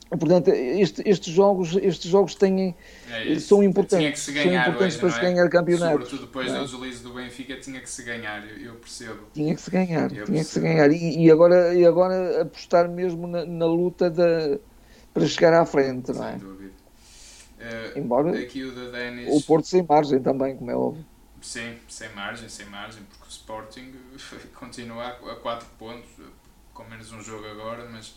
Portanto, 0.09 0.47
este, 0.49 1.07
estes 1.07 1.31
jogos, 1.31 1.75
estes 1.75 2.09
jogos 2.09 2.33
têm, 2.33 2.75
é 3.11 3.39
são 3.39 3.61
importantes, 3.61 4.27
ganhar, 4.29 4.43
são 4.43 4.71
importantes 4.71 4.97
para 4.97 5.11
se 5.11 5.19
é? 5.19 5.21
ganhar 5.21 5.49
campeonatos. 5.49 6.09
Sobretudo 6.09 6.25
depois 6.25 6.51
é? 6.51 6.57
do 6.57 6.65
deslize 6.65 7.03
do 7.03 7.13
Benfica, 7.13 7.59
tinha 7.59 7.79
que 7.79 7.89
se 7.89 8.03
ganhar, 8.03 8.43
eu 8.59 8.73
percebo. 8.75 9.19
Tinha 9.33 9.53
que 9.53 9.61
se 9.61 9.69
ganhar, 9.69 10.03
eu 10.05 10.09
tinha 10.09 10.25
percebo. 10.25 10.39
que 10.39 10.43
se 10.45 10.59
ganhar. 10.59 10.91
E, 10.91 11.25
e, 11.25 11.31
agora, 11.31 11.75
e 11.75 11.85
agora 11.85 12.41
apostar 12.41 12.89
mesmo 12.89 13.27
na, 13.27 13.45
na 13.45 13.65
luta 13.67 14.09
da, 14.09 14.57
para 15.13 15.27
chegar 15.27 15.53
à 15.53 15.63
frente, 15.63 16.11
não 16.11 16.27
é? 16.27 16.31
Sem 16.31 16.39
dúvida. 16.39 16.73
Uh, 17.59 17.99
Embora 17.99 18.31
o, 19.27 19.37
o 19.37 19.41
Porto 19.43 19.67
sem 19.67 19.85
margem 19.87 20.19
também, 20.19 20.55
como 20.55 20.71
é 20.71 20.75
óbvio. 20.75 21.05
Sim, 21.41 21.77
sem 21.87 22.09
margem, 22.13 22.49
sem 22.49 22.65
margem, 22.65 23.03
porque 23.03 23.25
o 23.25 23.29
Sporting 23.29 23.93
continua 24.55 25.07
a 25.07 25.35
4 25.35 25.67
pontos, 25.77 26.09
com 26.73 26.83
menos 26.85 27.11
um 27.11 27.21
jogo 27.21 27.45
agora, 27.47 27.87
mas 27.89 28.13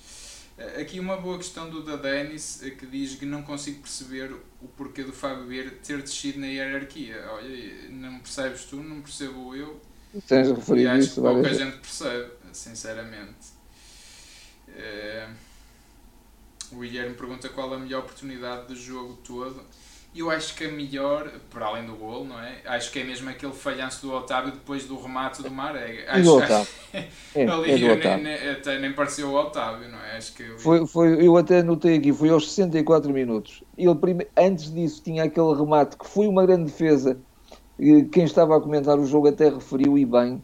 eh, 0.59 0.83
aqui 0.83 1.01
uma 1.01 1.17
boa 1.17 1.39
questão 1.39 1.71
do 1.71 1.83
da 1.83 1.97
Dennis, 1.97 2.63
eh, 2.63 2.71
que 2.71 2.87
diz 2.87 3.15
que 3.15 3.25
não 3.25 3.43
consigo 3.43 3.81
perceber 3.81 4.33
o 4.61 4.69
porquê 4.69 5.03
do 5.03 5.13
Fábio 5.13 5.47
Vieira 5.47 5.71
ter 5.71 6.03
descido 6.03 6.41
na 6.41 6.47
hierarquia. 6.47 7.25
Olha, 7.31 7.89
não 7.91 8.19
percebes 8.19 8.65
tu, 8.65 8.77
não 8.77 9.01
percebo 9.01 9.55
eu. 9.55 9.81
Tens 10.27 10.49
referido 10.49 10.81
e 10.81 10.89
acho 10.89 10.99
isso, 10.99 11.15
que 11.15 11.21
pouca 11.21 11.55
gente 11.55 11.79
percebe, 11.79 12.31
sinceramente. 12.53 13.53
Uh, 14.69 15.35
o 16.73 16.81
Guilherme 16.81 17.15
pergunta 17.15 17.49
qual 17.49 17.73
a 17.73 17.79
melhor 17.79 18.01
oportunidade 18.01 18.69
do 18.69 18.77
jogo 18.77 19.19
todo. 19.25 19.63
E 20.15 20.21
eu 20.21 20.31
acho 20.31 20.55
que 20.55 20.65
a 20.65 20.69
melhor, 20.71 21.31
para 21.49 21.67
além 21.67 21.87
do 21.87 21.95
gol, 21.95 22.25
não 22.25 22.39
é? 22.39 22.57
Acho 22.67 22.93
que 22.93 22.99
é 22.99 23.05
mesmo 23.05 23.31
aquele 23.31 23.53
falhanço 23.53 24.07
do 24.07 24.13
Otávio 24.13 24.53
depois 24.53 24.85
do 24.85 25.01
remate 25.01 25.43
do 25.43 25.51
Marega. 25.51 26.05
Acho, 26.13 26.23
do 26.23 26.37
Otávio. 26.37 26.67
é, 27.35 27.47
ali 27.47 27.71
é 27.71 27.79
do 27.79 27.93
Otávio. 27.93 28.25
Nem, 28.25 28.51
até 28.51 28.79
nem 28.79 28.93
pareceu 28.93 29.31
o 29.31 29.35
Otávio, 29.35 29.89
não 29.89 29.99
é? 29.99 30.19
Acho 30.19 30.35
que 30.35 30.43
eu... 30.43 30.59
Foi, 30.59 30.87
foi, 30.87 31.27
eu 31.27 31.37
até 31.39 31.63
notei 31.63 31.97
aqui, 31.97 32.13
foi 32.13 32.29
aos 32.29 32.53
64 32.53 33.11
minutos. 33.11 33.65
Ele, 33.79 33.95
prime... 33.95 34.27
Antes 34.37 34.71
disso 34.71 35.03
tinha 35.03 35.25
aquele 35.25 35.55
remate 35.55 35.97
que 35.97 36.07
foi 36.07 36.27
uma 36.27 36.45
grande 36.45 36.65
defesa. 36.65 37.19
Quem 38.13 38.25
estava 38.25 38.57
a 38.57 38.61
comentar 38.61 38.99
o 38.99 39.07
jogo 39.07 39.29
até 39.29 39.49
referiu 39.49 39.97
e 39.97 40.05
bem 40.05 40.43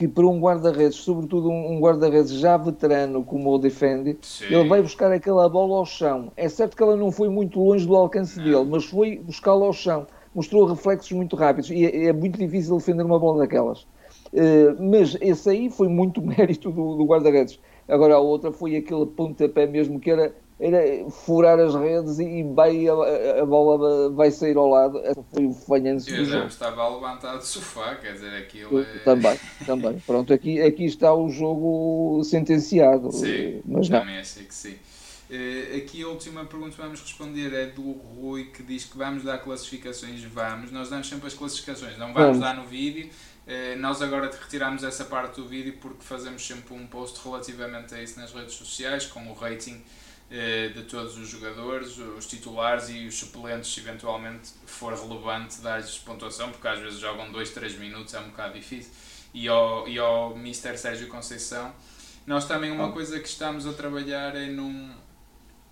que 0.00 0.08
para 0.08 0.26
um 0.26 0.40
guarda-redes, 0.40 0.96
sobretudo 0.96 1.50
um, 1.50 1.78
guarda-redes 1.78 2.30
já 2.30 2.56
veterano 2.56 3.22
como 3.22 3.52
o 3.52 3.58
Defende, 3.58 4.16
Sim. 4.22 4.46
ele 4.46 4.66
vai 4.66 4.80
buscar 4.80 5.12
aquela 5.12 5.46
bola 5.46 5.76
ao 5.76 5.84
chão. 5.84 6.32
É 6.38 6.48
certo 6.48 6.74
que 6.74 6.82
ela 6.82 6.96
não 6.96 7.12
foi 7.12 7.28
muito 7.28 7.62
longe 7.62 7.86
do 7.86 7.94
alcance 7.94 8.38
não. 8.38 8.44
dele, 8.46 8.64
mas 8.64 8.86
foi 8.86 9.18
buscá-la 9.18 9.66
ao 9.66 9.74
chão. 9.74 10.06
Mostrou 10.34 10.64
reflexos 10.64 11.12
muito 11.12 11.36
rápidos 11.36 11.70
e 11.70 11.84
é, 11.84 12.06
é 12.06 12.12
muito 12.14 12.38
difícil 12.38 12.78
defender 12.78 13.02
uma 13.02 13.18
bola 13.18 13.40
daquelas. 13.40 13.82
Uh, 14.32 14.74
mas 14.80 15.18
esse 15.20 15.50
aí 15.50 15.68
foi 15.68 15.88
muito 15.88 16.22
mérito 16.24 16.70
do, 16.70 16.96
do 16.96 17.04
guarda-redes. 17.04 17.60
Agora 17.86 18.14
a 18.14 18.20
outra 18.20 18.50
foi 18.50 18.76
aquele 18.76 19.04
pontapé 19.04 19.66
mesmo 19.66 20.00
que 20.00 20.10
era 20.10 20.34
era 20.60 21.08
furar 21.10 21.58
as 21.58 21.74
redes 21.74 22.18
e 22.18 22.42
vai, 22.42 22.86
a, 22.86 22.92
a, 23.40 23.46
bola 23.46 24.10
vai 24.10 24.30
sair 24.30 24.58
ao 24.58 24.68
lado. 24.68 24.98
Essa 24.98 25.22
foi 25.32 25.46
o 25.46 25.54
falhanço 25.54 26.14
do 26.14 26.24
jogo. 26.24 26.46
estava 26.46 26.86
levantado 26.86 27.38
do 27.38 27.46
sofá, 27.46 27.94
quer 27.94 28.12
dizer, 28.12 28.34
aquilo 28.36 28.80
é... 28.80 28.98
Também, 28.98 29.40
também. 29.64 29.98
Pronto, 30.00 30.32
aqui, 30.34 30.60
aqui 30.60 30.84
está 30.84 31.14
o 31.14 31.30
jogo 31.30 32.22
sentenciado. 32.24 33.10
Sim, 33.10 33.62
mas 33.64 33.88
também 33.88 34.14
não. 34.14 34.20
achei 34.20 34.44
que 34.44 34.54
sim. 34.54 34.76
Uh, 35.30 35.76
aqui 35.78 36.02
a 36.02 36.08
última 36.08 36.44
pergunta 36.44 36.72
que 36.72 36.82
vamos 36.82 37.00
responder 37.00 37.54
é 37.54 37.66
do 37.66 37.92
Rui 37.92 38.46
que 38.46 38.62
diz 38.62 38.84
que 38.84 38.98
vamos 38.98 39.22
dar 39.22 39.38
classificações. 39.38 40.22
Vamos, 40.24 40.70
nós 40.70 40.90
damos 40.90 41.08
sempre 41.08 41.28
as 41.28 41.34
classificações, 41.34 41.96
não 41.96 42.12
vamos, 42.12 42.36
vamos. 42.36 42.40
dar 42.40 42.54
no 42.54 42.66
vídeo. 42.66 43.08
Uh, 43.46 43.78
nós 43.78 44.02
agora 44.02 44.30
retiramos 44.30 44.84
essa 44.84 45.06
parte 45.06 45.40
do 45.40 45.48
vídeo 45.48 45.78
porque 45.80 46.02
fazemos 46.02 46.46
sempre 46.46 46.74
um 46.74 46.86
post 46.86 47.18
relativamente 47.24 47.94
a 47.94 48.02
isso 48.02 48.20
nas 48.20 48.34
redes 48.34 48.54
sociais 48.54 49.06
com 49.06 49.20
o 49.26 49.32
rating 49.32 49.76
eh, 49.76 49.82
de 50.30 50.84
todos 50.84 51.18
os 51.18 51.28
jogadores, 51.28 51.98
os 51.98 52.24
titulares 52.26 52.88
e 52.88 53.06
os 53.06 53.16
suplentes, 53.16 53.74
se 53.74 53.80
eventualmente 53.80 54.52
for 54.64 54.94
relevante 54.94 55.60
dar-lhes 55.60 55.98
pontuação, 55.98 56.52
porque 56.52 56.68
às 56.68 56.78
vezes 56.78 57.00
jogam 57.00 57.32
2, 57.32 57.50
3 57.50 57.76
minutos, 57.78 58.14
é 58.14 58.20
um 58.20 58.28
bocado 58.28 58.54
difícil. 58.54 58.92
E 59.34 59.48
ao, 59.48 59.88
e 59.88 59.98
ao 59.98 60.36
Mr. 60.36 60.76
Sérgio 60.78 61.08
Conceição, 61.08 61.74
nós 62.26 62.46
também 62.46 62.70
uma 62.70 62.92
coisa 62.92 63.18
que 63.18 63.28
estamos 63.28 63.66
a 63.66 63.72
trabalhar 63.72 64.36
é 64.36 64.46
num, 64.46 64.94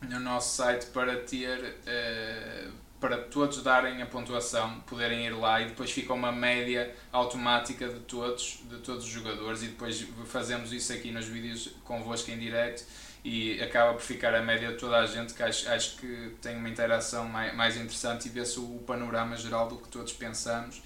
no 0.03 0.21
nosso 0.21 0.57
site 0.57 0.87
para 0.87 1.17
ter. 1.17 1.79
Uh, 1.87 2.89
para 3.01 3.17
todos 3.17 3.63
darem 3.63 4.03
a 4.03 4.07
pontuação, 4.07 4.81
poderem 4.81 5.25
ir 5.25 5.31
lá 5.31 5.61
e 5.61 5.67
depois 5.67 5.89
fica 5.89 6.13
uma 6.13 6.33
média 6.33 6.93
automática 7.13 7.89
de 7.89 8.01
todos, 8.01 8.59
de 8.69 8.79
todos 8.79 9.05
os 9.05 9.11
jogadores 9.11 9.63
e 9.63 9.67
depois 9.69 10.05
fazemos 10.27 10.73
isso 10.73 10.93
aqui 10.93 11.13
nos 11.13 11.27
vídeos 11.27 11.71
convosco 11.85 12.29
em 12.33 12.39
direto 12.41 12.85
e 13.29 13.63
acaba 13.63 13.93
por 13.93 14.01
ficar 14.01 14.35
a 14.35 14.41
média 14.41 14.69
de 14.69 14.79
toda 14.79 14.97
a 14.97 15.07
gente 15.07 15.35
que 15.35 15.43
acho, 15.43 15.69
acho 15.69 15.97
que 15.99 16.35
tem 16.41 16.57
uma 16.57 16.69
interação 16.69 17.29
mais, 17.29 17.55
mais 17.55 17.77
interessante 17.77 18.27
e 18.27 18.31
vê-se 18.31 18.59
o 18.59 18.83
panorama 18.87 19.37
geral 19.37 19.69
do 19.69 19.77
que 19.77 19.89
todos 19.89 20.15
pensamos. 20.15 20.81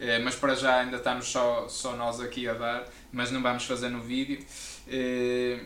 Eh, 0.00 0.18
mas 0.20 0.34
para 0.34 0.54
já 0.54 0.80
ainda 0.80 0.96
estamos 0.96 1.28
só, 1.28 1.68
só 1.68 1.94
nós 1.94 2.18
aqui 2.18 2.48
a 2.48 2.54
dar, 2.54 2.86
mas 3.12 3.30
não 3.30 3.42
vamos 3.42 3.64
fazer 3.64 3.90
no 3.90 4.00
vídeo. 4.00 4.42
Eh, 4.88 5.60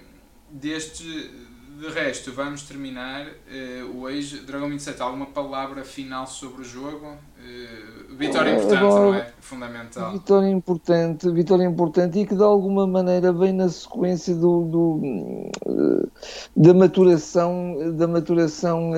deste, 0.51 1.31
de 1.79 1.89
resto, 1.89 2.33
vamos 2.33 2.63
terminar 2.63 3.27
uh, 3.27 4.01
hoje. 4.01 4.41
Dragão 4.41 4.71
27, 4.71 5.01
alguma 5.03 5.27
palavra 5.27 5.85
final 5.85 6.27
sobre 6.27 6.63
o 6.63 6.65
jogo? 6.65 7.07
Uh, 7.07 8.17
vitória 8.17 8.55
importante, 8.55 8.83
Agora, 8.83 9.05
não 9.05 9.15
é? 9.15 9.33
Fundamental. 9.41 10.13
Vitória 10.13 10.49
importante, 10.49 11.31
vitória 11.31 11.65
importante 11.65 12.19
e 12.19 12.27
que 12.27 12.35
de 12.35 12.43
alguma 12.43 12.87
maneira 12.87 13.31
vem 13.31 13.53
na 13.53 13.69
sequência 13.69 14.35
do, 14.35 14.65
do 14.65 15.51
uh, 15.67 16.11
da 16.57 16.73
maturação, 16.73 17.95
da 17.95 18.09
maturação 18.09 18.93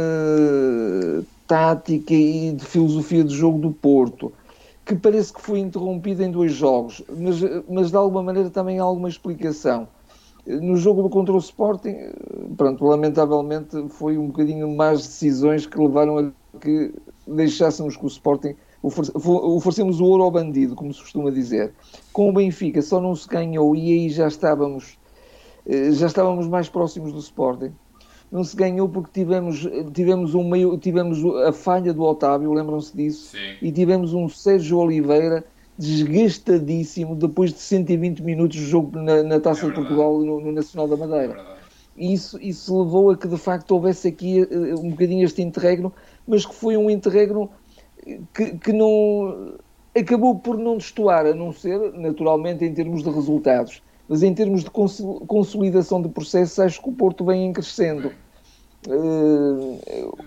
tática 1.48 2.14
e 2.14 2.52
de 2.52 2.64
filosofia 2.64 3.24
de 3.24 3.34
jogo 3.34 3.58
do 3.58 3.72
Porto 3.72 4.32
que 4.84 4.94
parece 4.94 5.32
que 5.34 5.42
foi 5.42 5.58
interrompida 5.58 6.24
em 6.24 6.30
dois 6.30 6.52
jogos, 6.52 7.02
mas, 7.08 7.36
mas 7.68 7.90
de 7.90 7.96
alguma 7.96 8.22
maneira 8.22 8.48
também 8.48 8.78
há 8.78 8.82
alguma 8.82 9.08
explicação 9.08 9.86
no 10.46 10.76
jogo 10.76 11.08
contra 11.10 11.34
o 11.34 11.38
Sporting, 11.38 11.96
pronto, 12.56 12.84
lamentavelmente 12.84 13.88
foi 13.90 14.16
um 14.16 14.28
bocadinho 14.28 14.74
mais 14.74 15.00
decisões 15.00 15.66
que 15.66 15.78
levaram 15.78 16.18
a 16.18 16.58
que 16.58 16.92
deixássemos 17.26 17.96
que 17.96 18.04
o 18.04 18.08
Sporting 18.08 18.54
oferecemos 18.82 20.00
o 20.00 20.04
ouro 20.04 20.22
ao 20.22 20.30
bandido, 20.30 20.74
como 20.74 20.92
se 20.94 21.00
costuma 21.00 21.30
dizer. 21.30 21.72
Com 22.12 22.30
o 22.30 22.32
Benfica 22.32 22.80
só 22.80 23.00
não 23.00 23.14
se 23.14 23.28
ganhou 23.28 23.74
e 23.74 23.92
aí 23.92 24.08
já 24.08 24.28
estávamos 24.28 24.98
eh, 25.68 25.92
já 25.92 26.06
estávamos 26.06 26.48
mais 26.48 26.68
próximos 26.68 27.12
do 27.12 27.18
Sporting. 27.18 27.72
Não 28.32 28.42
se 28.42 28.56
ganhou 28.56 28.88
porque 28.88 29.10
tivemos, 29.12 29.66
tivemos, 29.92 30.34
um 30.34 30.48
meio, 30.48 30.76
tivemos 30.78 31.24
a 31.46 31.52
falha 31.52 31.92
do 31.92 32.02
Otávio, 32.02 32.52
lembram-se 32.52 32.96
disso? 32.96 33.36
Sim. 33.36 33.56
E 33.62 33.72
tivemos 33.72 34.12
um 34.12 34.28
Sérgio 34.28 34.78
Oliveira 34.78 35.44
desgastadíssimo 35.78 37.14
depois 37.14 37.52
de 37.52 37.60
120 37.60 38.20
minutos 38.22 38.58
de 38.58 38.64
jogo 38.64 38.98
na, 38.98 39.22
na 39.22 39.38
Taça 39.38 39.66
é 39.66 39.68
de 39.68 39.74
Portugal 39.76 40.18
no, 40.18 40.40
no, 40.40 40.52
Nacional 40.52 40.88
da 40.88 40.96
Madeira. 40.96 41.34
É 41.38 41.58
e 41.96 42.12
isso, 42.12 42.38
isso 42.40 42.82
levou 42.82 43.10
a 43.10 43.16
que 43.16 43.28
de 43.28 43.38
facto 43.38 43.70
houvesse 43.72 44.08
aqui 44.08 44.42
uh, 44.42 44.80
um 44.80 44.90
bocadinho 44.90 45.24
este 45.24 45.40
interregno, 45.40 45.92
mas 46.26 46.44
que 46.44 46.54
foi 46.54 46.76
um 46.76 46.90
interregno 46.90 47.50
que, 48.34 48.58
que 48.58 48.72
não 48.72 49.54
acabou 49.96 50.38
por 50.38 50.58
não 50.58 50.76
destoar, 50.76 51.26
a 51.26 51.34
não 51.34 51.52
ser 51.52 51.92
naturalmente 51.92 52.64
em 52.64 52.74
termos 52.74 53.02
de 53.02 53.10
resultados. 53.10 53.82
Mas 54.08 54.22
em 54.22 54.32
termos 54.32 54.64
de 54.64 54.70
consolidação 54.70 56.00
de 56.00 56.08
processos, 56.08 56.58
acho 56.58 56.82
que 56.82 56.88
o 56.88 56.92
Porto 56.92 57.24
vem 57.24 57.52
crescendo. 57.52 58.08
Bem 58.08 58.27
Uh, 58.86 59.80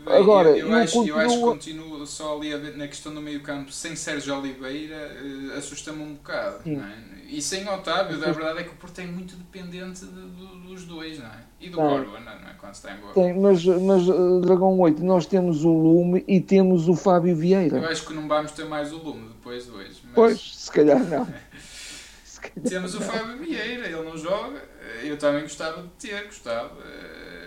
agora, 0.08 0.50
eu, 0.50 0.68
eu, 0.68 0.76
acho, 0.76 0.94
continuo... 0.94 1.20
eu 1.20 1.26
acho 1.26 1.38
que 1.38 1.44
continuo 1.44 2.06
só 2.06 2.36
ali 2.36 2.54
na 2.76 2.88
questão 2.88 3.14
do 3.14 3.22
meio 3.22 3.42
campo, 3.42 3.72
sem 3.72 3.96
Sérgio 3.96 4.38
Oliveira, 4.38 5.10
uh, 5.24 5.58
assusta-me 5.58 6.04
um 6.04 6.14
bocado. 6.16 6.70
É? 6.70 7.12
E 7.30 7.42
sem 7.42 7.68
Otávio, 7.70 8.18
a 8.18 8.32
verdade 8.32 8.60
é 8.60 8.64
que 8.64 8.72
o 8.72 8.76
Porto 8.76 9.00
é 9.00 9.06
muito 9.06 9.38
dependente 9.38 10.06
de, 10.06 10.12
de, 10.12 10.68
dos 10.68 10.84
dois, 10.84 11.18
não 11.18 11.28
é? 11.28 11.40
E 11.62 11.70
do 11.70 11.78
Corva, 11.78 12.20
não, 12.20 12.32
é? 12.34 12.54
Quando 12.60 12.74
está 12.74 12.92
em 12.92 12.98
boa. 12.98 13.14
Tem, 13.14 13.40
mas, 13.40 13.64
mas 13.66 14.10
uh, 14.10 14.42
Dragão 14.42 14.78
8, 14.78 15.02
nós 15.02 15.26
temos 15.26 15.64
o 15.64 15.72
Lume 15.72 16.26
e 16.28 16.42
temos 16.42 16.90
o 16.90 16.96
Fábio 16.96 17.34
Vieira. 17.34 17.78
Eu 17.78 17.88
acho 17.88 18.06
que 18.06 18.14
não 18.14 18.28
vamos 18.28 18.52
ter 18.52 18.66
mais 18.66 18.92
o 18.92 18.98
Lume 18.98 19.30
depois 19.30 19.66
de 19.66 19.72
hoje. 19.72 20.02
Mas... 20.04 20.14
Pois, 20.14 20.40
se 20.58 20.72
calhar 20.72 21.02
não. 21.06 21.26
se 22.26 22.42
calhar 22.42 22.68
temos 22.68 22.94
não. 22.94 23.00
o 23.00 23.04
Fábio 23.04 23.38
Vieira, 23.38 23.88
ele 23.88 24.04
não 24.04 24.18
joga, 24.18 24.62
eu 25.02 25.18
também 25.18 25.44
gostava 25.44 25.84
de 25.84 25.90
ter, 25.98 26.26
gostava 26.26 26.72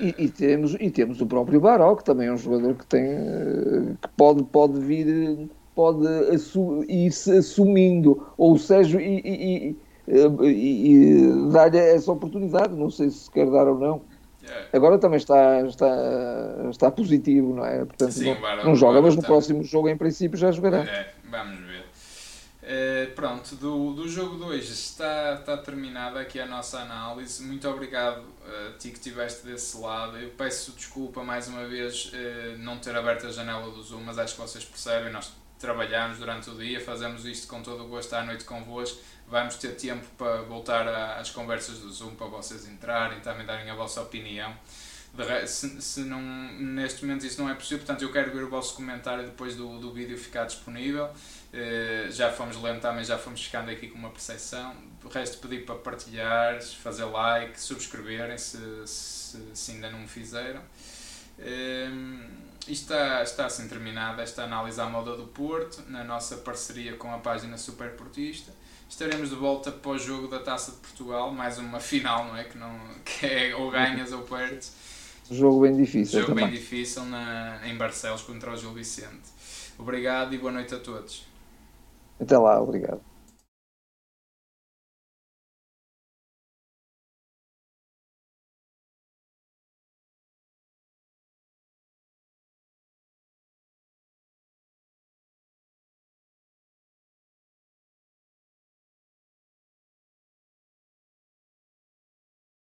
e, 0.01 0.14
e, 0.18 0.28
temos, 0.28 0.76
e 0.80 0.90
temos 0.90 1.20
o 1.20 1.26
próprio 1.26 1.61
Baró, 1.61 1.95
que 1.95 2.05
também 2.05 2.28
é 2.28 2.32
um 2.32 2.36
jogador 2.36 2.74
que 2.74 2.86
tem 2.86 3.07
que 4.01 4.09
pode, 4.16 4.42
pode 4.45 4.80
vir, 4.80 5.49
pode 5.74 6.07
assu, 6.32 6.84
ir-se 6.88 7.38
assumindo, 7.38 8.26
ou 8.36 8.59
Sérgio 8.59 9.01
e, 9.01 9.20
e, 9.24 9.76
e, 10.09 10.92
e 10.92 11.53
dar-lhe 11.53 11.78
essa 11.78 12.12
oportunidade, 12.12 12.74
não 12.74 12.90
sei 12.90 13.11
se 13.11 13.30
quer 13.30 13.51
dar 13.51 13.68
ou 13.68 13.78
não. 13.78 14.01
É. 14.49 14.76
Agora 14.76 14.99
também 14.99 15.16
está, 15.16 15.62
está, 15.62 16.66
está 16.70 16.90
positivo, 16.90 17.55
não 17.55 17.64
é? 17.64 17.84
Portanto, 17.84 18.12
Sim, 18.12 18.34
não, 18.34 18.40
Barão, 18.40 18.64
não 18.64 18.74
joga, 18.74 19.01
mas 19.01 19.16
no 19.16 19.22
próximo 19.22 19.62
jogo, 19.62 19.88
em 19.88 19.97
princípio, 19.97 20.36
já 20.36 20.51
jogará. 20.51 20.78
É, 20.78 21.07
vamos. 21.30 21.63
Uh, 22.64 23.12
pronto, 23.14 23.56
do, 23.56 23.92
do 23.92 24.08
jogo 24.08 24.36
2 24.36 24.70
está, 24.70 25.34
está 25.34 25.54
terminada 25.58 26.18
aqui 26.18 26.40
a 26.40 26.46
nossa 26.46 26.78
análise. 26.78 27.42
Muito 27.42 27.68
obrigado 27.68 28.24
a 28.42 28.70
uh, 28.70 28.78
ti 28.78 28.88
que 28.88 28.96
estiveste 28.96 29.44
desse 29.44 29.76
lado. 29.76 30.16
Eu 30.16 30.30
peço 30.30 30.72
desculpa 30.72 31.22
mais 31.22 31.46
uma 31.46 31.66
vez 31.66 32.06
uh, 32.06 32.56
não 32.56 32.78
ter 32.78 32.96
aberto 32.96 33.26
a 33.26 33.30
janela 33.30 33.70
do 33.70 33.82
Zoom, 33.82 34.00
mas 34.00 34.18
acho 34.18 34.34
que 34.34 34.40
vocês 34.40 34.64
percebem. 34.64 35.12
Nós 35.12 35.30
trabalhamos 35.58 36.16
durante 36.16 36.48
o 36.48 36.54
dia, 36.54 36.80
fazemos 36.80 37.26
isto 37.26 37.46
com 37.48 37.60
todo 37.60 37.84
o 37.84 37.88
gosto 37.88 38.14
à 38.14 38.24
noite 38.24 38.44
convosco. 38.44 38.98
Vamos 39.28 39.56
ter 39.56 39.76
tempo 39.76 40.06
para 40.16 40.40
voltar 40.42 40.88
às 41.18 41.28
conversas 41.28 41.80
do 41.80 41.90
Zoom 41.92 42.14
para 42.14 42.28
vocês 42.28 42.66
entrarem, 42.66 43.20
também 43.20 43.44
darem 43.44 43.68
a 43.68 43.74
vossa 43.74 44.00
opinião. 44.00 44.56
Se, 45.46 45.80
se 45.80 46.00
não, 46.00 46.20
neste 46.20 47.04
momento 47.04 47.24
isso 47.24 47.40
não 47.40 47.48
é 47.48 47.54
possível, 47.54 47.78
portanto 47.78 48.02
eu 48.02 48.10
quero 48.10 48.32
ver 48.32 48.42
o 48.42 48.48
vosso 48.48 48.74
comentário 48.74 49.24
depois 49.24 49.54
do, 49.54 49.78
do 49.78 49.92
vídeo 49.92 50.18
ficar 50.18 50.44
disponível. 50.44 51.08
Uh, 51.55 52.11
já 52.11 52.32
fomos 52.32 52.61
lendo 52.61 52.80
também, 52.80 53.05
já 53.05 53.16
fomos 53.16 53.44
ficando 53.44 53.70
aqui 53.70 53.86
com 53.86 53.96
uma 53.96 54.11
percepção. 54.11 54.74
O 55.05 55.09
resto 55.09 55.38
pedir 55.38 55.64
para 55.64 55.76
partilhar, 55.76 56.61
fazer 56.61 57.05
like, 57.05 57.61
subscreverem 57.61 58.36
se, 58.36 58.59
se, 58.86 59.38
se 59.55 59.70
ainda 59.70 59.88
não 59.88 60.05
o 60.05 60.09
fizeram. 60.09 60.61
Uh, 61.38 62.24
está, 62.66 63.22
está 63.22 63.46
assim 63.46 63.68
terminada 63.68 64.20
esta 64.20 64.42
análise 64.42 64.80
à 64.80 64.86
moda 64.86 65.16
do 65.16 65.28
Porto, 65.28 65.80
na 65.88 66.02
nossa 66.02 66.38
parceria 66.38 66.96
com 66.96 67.14
a 67.14 67.18
página 67.18 67.57
Superportista. 67.57 68.52
Estaremos 68.90 69.30
de 69.30 69.36
volta 69.36 69.70
para 69.70 69.92
o 69.92 69.98
jogo 69.98 70.26
da 70.26 70.40
Taça 70.40 70.72
de 70.72 70.78
Portugal, 70.78 71.32
mais 71.32 71.59
uma 71.59 71.78
final, 71.78 72.24
não 72.26 72.36
é? 72.36 72.44
Que, 72.44 72.59
não, 72.59 72.76
que 73.05 73.26
é 73.26 73.55
ou 73.55 73.70
ganhas 73.70 74.11
ou 74.11 74.22
perdes. 74.22 74.72
Jogo 75.30 75.61
bem 75.61 75.76
difícil. 75.76 76.20
Jogo 76.20 76.32
também. 76.32 76.46
bem 76.46 76.59
difícil 76.59 77.05
na, 77.05 77.61
em 77.64 77.76
Barcelos 77.76 78.22
contra 78.22 78.52
o 78.52 78.57
Gil 78.57 78.72
Vicente. 78.72 79.32
Obrigado 79.78 80.34
e 80.34 80.38
boa 80.38 80.52
noite 80.52 80.74
a 80.74 80.78
todos. 80.78 81.34
Até 82.18 82.36
lá, 82.38 82.60
obrigado. 82.60 83.04